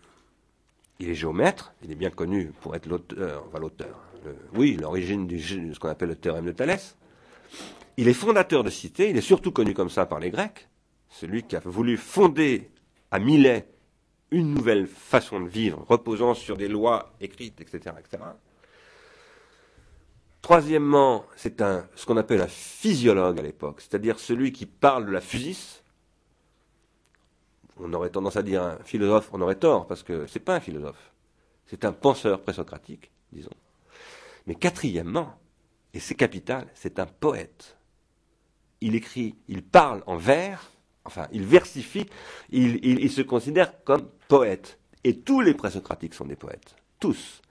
[0.98, 4.00] Il est géomètre, il est bien connu pour être l'auteur, enfin l'auteur,
[4.54, 6.96] oui, l'origine de ce qu'on appelle le théorème de Thalès.
[7.96, 10.68] Il est fondateur de cité, il est surtout connu comme ça par les Grecs,
[11.08, 12.70] celui qui a voulu fonder
[13.10, 13.66] à Milet
[14.30, 17.94] une nouvelle façon de vivre, reposant sur des lois écrites, etc.
[17.98, 18.22] etc.
[20.48, 25.10] Troisièmement, c'est un, ce qu'on appelle un physiologue à l'époque, c'est-à-dire celui qui parle de
[25.10, 25.82] la physis.
[27.76, 30.60] On aurait tendance à dire un philosophe, on aurait tort, parce que c'est pas un
[30.60, 31.12] philosophe,
[31.66, 33.52] c'est un penseur présocratique, disons.
[34.46, 35.38] Mais quatrièmement,
[35.92, 37.76] et c'est capital, c'est un poète.
[38.80, 40.72] Il écrit, il parle en vers,
[41.04, 42.06] enfin, il versifie,
[42.48, 44.78] il, il se considère comme poète.
[45.04, 46.74] Et tous les présocratiques sont des poètes.
[47.00, 47.42] Tous.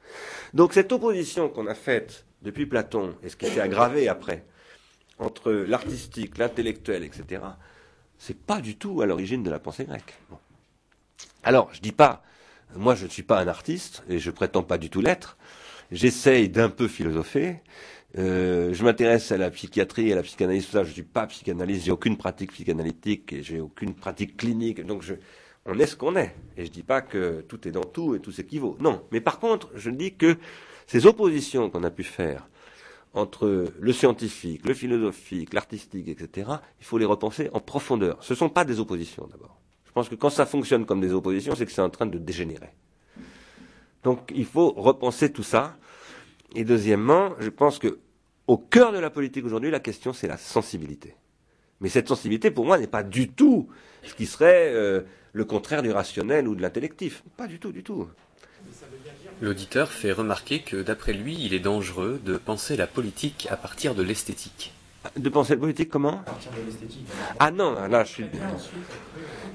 [0.55, 4.45] Donc cette opposition qu'on a faite depuis Platon, et ce qui s'est aggravé après,
[5.19, 7.41] entre l'artistique, l'intellectuel, etc.,
[8.17, 10.13] c'est pas du tout à l'origine de la pensée grecque.
[11.43, 12.23] Alors, je dis pas,
[12.75, 15.37] moi je ne suis pas un artiste, et je prétends pas du tout l'être,
[15.91, 17.61] j'essaye d'un peu philosopher,
[18.17, 21.27] euh, je m'intéresse à la psychiatrie, à la psychanalyse, tout ça, je ne suis pas
[21.27, 25.15] psychanalyste, j'ai aucune pratique psychanalytique, et j'ai aucune pratique clinique, donc je,
[25.65, 26.33] on est ce qu'on est.
[26.55, 28.77] Et je dis pas que tout est dans tout et tout s'équivaut.
[28.79, 29.03] Non.
[29.11, 30.37] Mais par contre, je dis que
[30.87, 32.47] ces oppositions qu'on a pu faire
[33.13, 36.49] entre le scientifique, le philosophique, l'artistique, etc.,
[36.79, 38.23] il faut les repenser en profondeur.
[38.23, 39.59] Ce ne sont pas des oppositions d'abord.
[39.85, 42.17] Je pense que quand ça fonctionne comme des oppositions, c'est que c'est en train de
[42.17, 42.69] dégénérer.
[44.03, 45.77] Donc il faut repenser tout ça.
[46.55, 47.99] Et deuxièmement, je pense que
[48.45, 51.15] au cœur de la politique aujourd'hui, la question c'est la sensibilité.
[51.81, 53.67] Mais cette sensibilité, pour moi, n'est pas du tout
[54.03, 55.01] ce qui serait euh,
[55.33, 57.23] le contraire du rationnel ou de l'intellectif.
[57.35, 58.07] Pas du tout, du tout.
[59.39, 63.93] L'auditeur fait remarquer que, d'après lui, il est dangereux de penser la politique à partir
[63.93, 64.73] de l'esthétique.
[65.15, 66.21] De penser la politique comment?
[66.21, 67.05] À partir de l'esthétique.
[67.39, 68.25] Ah non, là, je suis.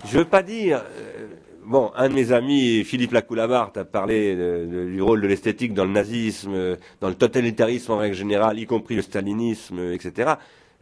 [0.06, 0.82] Je veux pas dire.
[0.96, 1.26] Euh,
[1.64, 4.36] bon, un de mes amis, Philippe Lacoulabart, a parlé
[4.66, 8.94] du rôle de l'esthétique dans le nazisme, dans le totalitarisme en règle générale, y compris
[8.94, 10.34] le stalinisme, etc.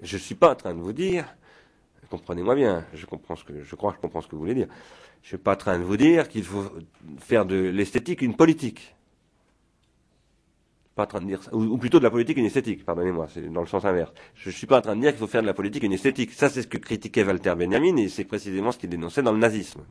[0.03, 1.25] Je ne suis pas en train de vous dire,
[2.11, 4.55] comprenez-moi bien, je comprends ce que je crois que je comprends ce que vous voulez
[4.55, 4.69] dire.
[5.23, 6.71] Je ne suis pas en train de vous dire qu'il faut
[7.19, 8.95] faire de l'esthétique une politique.
[10.95, 11.55] Pas en train de dire ça.
[11.55, 14.13] Ou, plutôt de la politique une esthétique, pardonnez-moi, c'est dans le sens inverse.
[14.35, 15.93] Je ne suis pas en train de dire qu'il faut faire de la politique une
[15.93, 16.33] esthétique.
[16.33, 19.39] Ça, c'est ce que critiquait Walter Benjamin et c'est précisément ce qu'il dénonçait dans le
[19.39, 19.83] nazisme.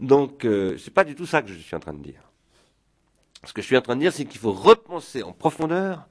[0.00, 2.20] Donc, euh, c'est pas du tout ça que je suis en train de dire.
[3.44, 6.08] Ce que je suis en train de dire, c'est qu'il faut repenser en profondeur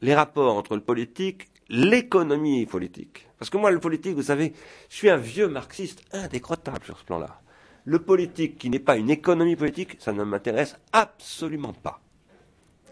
[0.00, 3.26] les rapports entre le politique, l'économie politique.
[3.38, 4.52] Parce que moi, le politique, vous savez,
[4.90, 7.40] je suis un vieux marxiste indécrottable sur ce plan-là.
[7.84, 12.00] Le politique qui n'est pas une économie politique, ça ne m'intéresse absolument pas.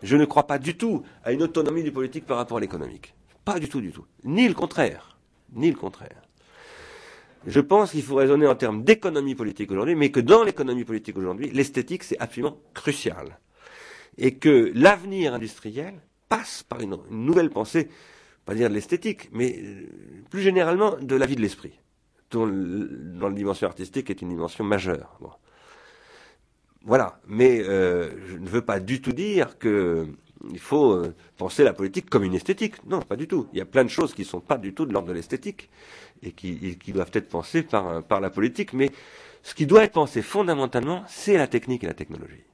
[0.03, 3.15] Je ne crois pas du tout à une autonomie du politique par rapport à l'économique.
[3.45, 4.05] Pas du tout, du tout.
[4.25, 5.17] Ni le contraire.
[5.55, 6.23] Ni le contraire.
[7.47, 11.17] Je pense qu'il faut raisonner en termes d'économie politique aujourd'hui, mais que dans l'économie politique
[11.17, 13.39] aujourd'hui, l'esthétique, c'est absolument crucial.
[14.19, 15.95] Et que l'avenir industriel
[16.29, 17.89] passe par une, nouvelle pensée,
[18.45, 19.87] pas dire de l'esthétique, mais euh,
[20.31, 21.79] plus généralement de la vie de l'esprit,
[22.33, 25.19] dont dans la dimension artistique est une dimension majeure.
[26.85, 31.73] Voilà, mais euh, je ne veux pas du tout dire qu'il faut euh, penser la
[31.73, 32.85] politique comme une esthétique.
[32.87, 33.47] Non, pas du tout.
[33.53, 35.13] Il y a plein de choses qui ne sont pas du tout de l'ordre de
[35.13, 35.71] l'esthétique
[36.23, 38.73] et qui, qui, doivent être pensées par, par la politique.
[38.73, 38.91] Mais
[39.45, 42.45] ce qui doit être pensé fondamentalement, c'est la technique et la technologie.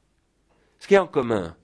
[0.78, 1.56] Ce qui est en commun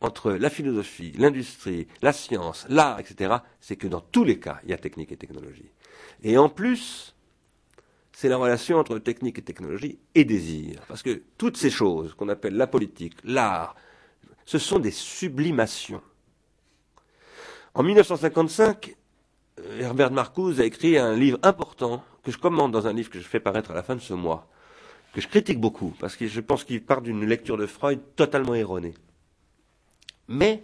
[0.00, 4.70] entre la philosophie, l'industrie, la science, l'art, etc., c'est que dans tous les cas, il
[4.70, 5.70] y a technique et technologie.
[6.22, 7.14] Et en plus,
[8.12, 10.80] c'est la relation entre technique et technologie et désir.
[10.88, 13.74] Parce que toutes ces choses qu'on appelle la politique, l'art,
[14.44, 16.02] ce sont des sublimations.
[17.74, 18.96] En 1955,
[19.60, 23.20] euh, Herbert Marcuse a écrit un livre important que je commande dans un livre que
[23.20, 24.48] je fais paraître à la fin de ce mois,
[25.14, 28.54] que je critique beaucoup, parce que je pense qu'il part d'une lecture de Freud totalement
[28.54, 28.94] erronée.
[30.28, 30.62] Mais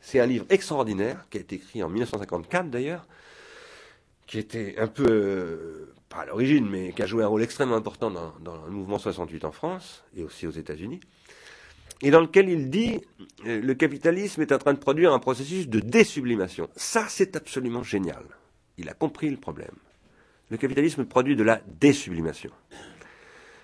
[0.00, 3.06] c'est un livre extraordinaire qui a été écrit en 1954 d'ailleurs,
[4.26, 8.10] qui était un peu, euh, à l'origine, mais qui a joué un rôle extrêmement important
[8.10, 11.00] dans, le mouvement 68 en France et aussi aux États-Unis,
[12.02, 13.00] et dans lequel il dit
[13.46, 16.68] euh, le capitalisme est en train de produire un processus de désublimation.
[16.76, 18.24] Ça, c'est absolument génial.
[18.76, 19.74] Il a compris le problème.
[20.50, 22.50] Le capitalisme produit de la désublimation.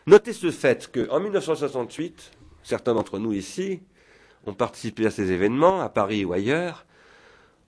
[0.06, 2.32] Notez ce fait qu'en 1968,
[2.62, 3.80] certains d'entre nous ici
[4.46, 6.86] ont participé à ces événements, à Paris ou ailleurs,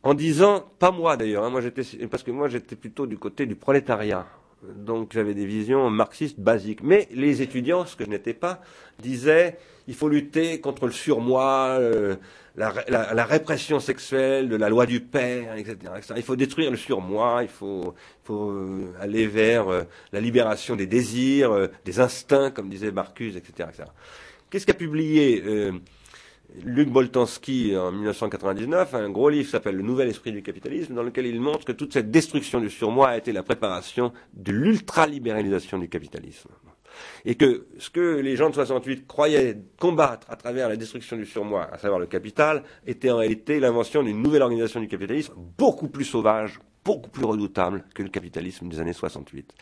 [0.02, 1.52] en disant, pas moi d'ailleurs, hein,
[2.10, 4.26] parce que moi j'étais plutôt du côté du prolétariat,
[4.76, 6.82] donc j'avais des visions marxistes basiques.
[6.82, 8.60] Mais les étudiants, ce que je n'étais pas,
[8.98, 12.16] disaient, il faut lutter contre le surmoi, euh,
[12.56, 15.76] la, répression sexuelle de la loi du père, etc.,
[16.16, 20.86] Il faut détruire le surmoi, il faut, faut euh, aller vers euh, la libération des
[20.86, 23.88] désirs, des instincts, comme disait Marcuse, etc., etc.
[24.50, 25.42] Qu'est-ce qu'a publié
[26.62, 31.02] Luc Boltanski, en 1999, un gros livre qui s'appelle Le Nouvel Esprit du Capitalisme, dans
[31.02, 35.78] lequel il montre que toute cette destruction du surmoi a été la préparation de l'ultralibéralisation
[35.78, 36.50] du capitalisme.
[37.24, 41.26] Et que ce que les gens de 68 croyaient combattre à travers la destruction du
[41.26, 45.88] surmoi, à savoir le capital, était en réalité l'invention d'une nouvelle organisation du capitalisme beaucoup
[45.88, 49.52] plus sauvage, beaucoup plus redoutable que le capitalisme des années 68.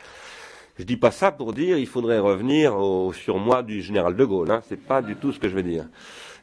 [0.78, 4.50] Je dis pas ça pour dire il faudrait revenir au surmoi du général de Gaulle.
[4.50, 4.62] Hein.
[4.68, 5.86] C'est pas du tout ce que je veux dire.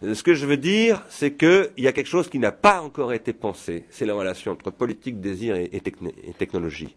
[0.02, 3.12] Ce que je veux dire, c'est qu'il y a quelque chose qui n'a pas encore
[3.12, 3.86] été pensé.
[3.90, 5.82] C'est la relation entre politique, désir et,
[6.38, 6.96] technologie.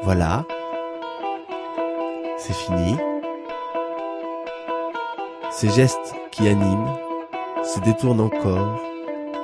[0.02, 0.44] Voilà,
[2.51, 2.97] c'est fini.
[5.51, 6.97] Ces gestes qui animent
[7.62, 8.81] se détournent encore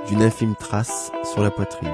[0.06, 1.90] d'une infime trace sur la poitrine.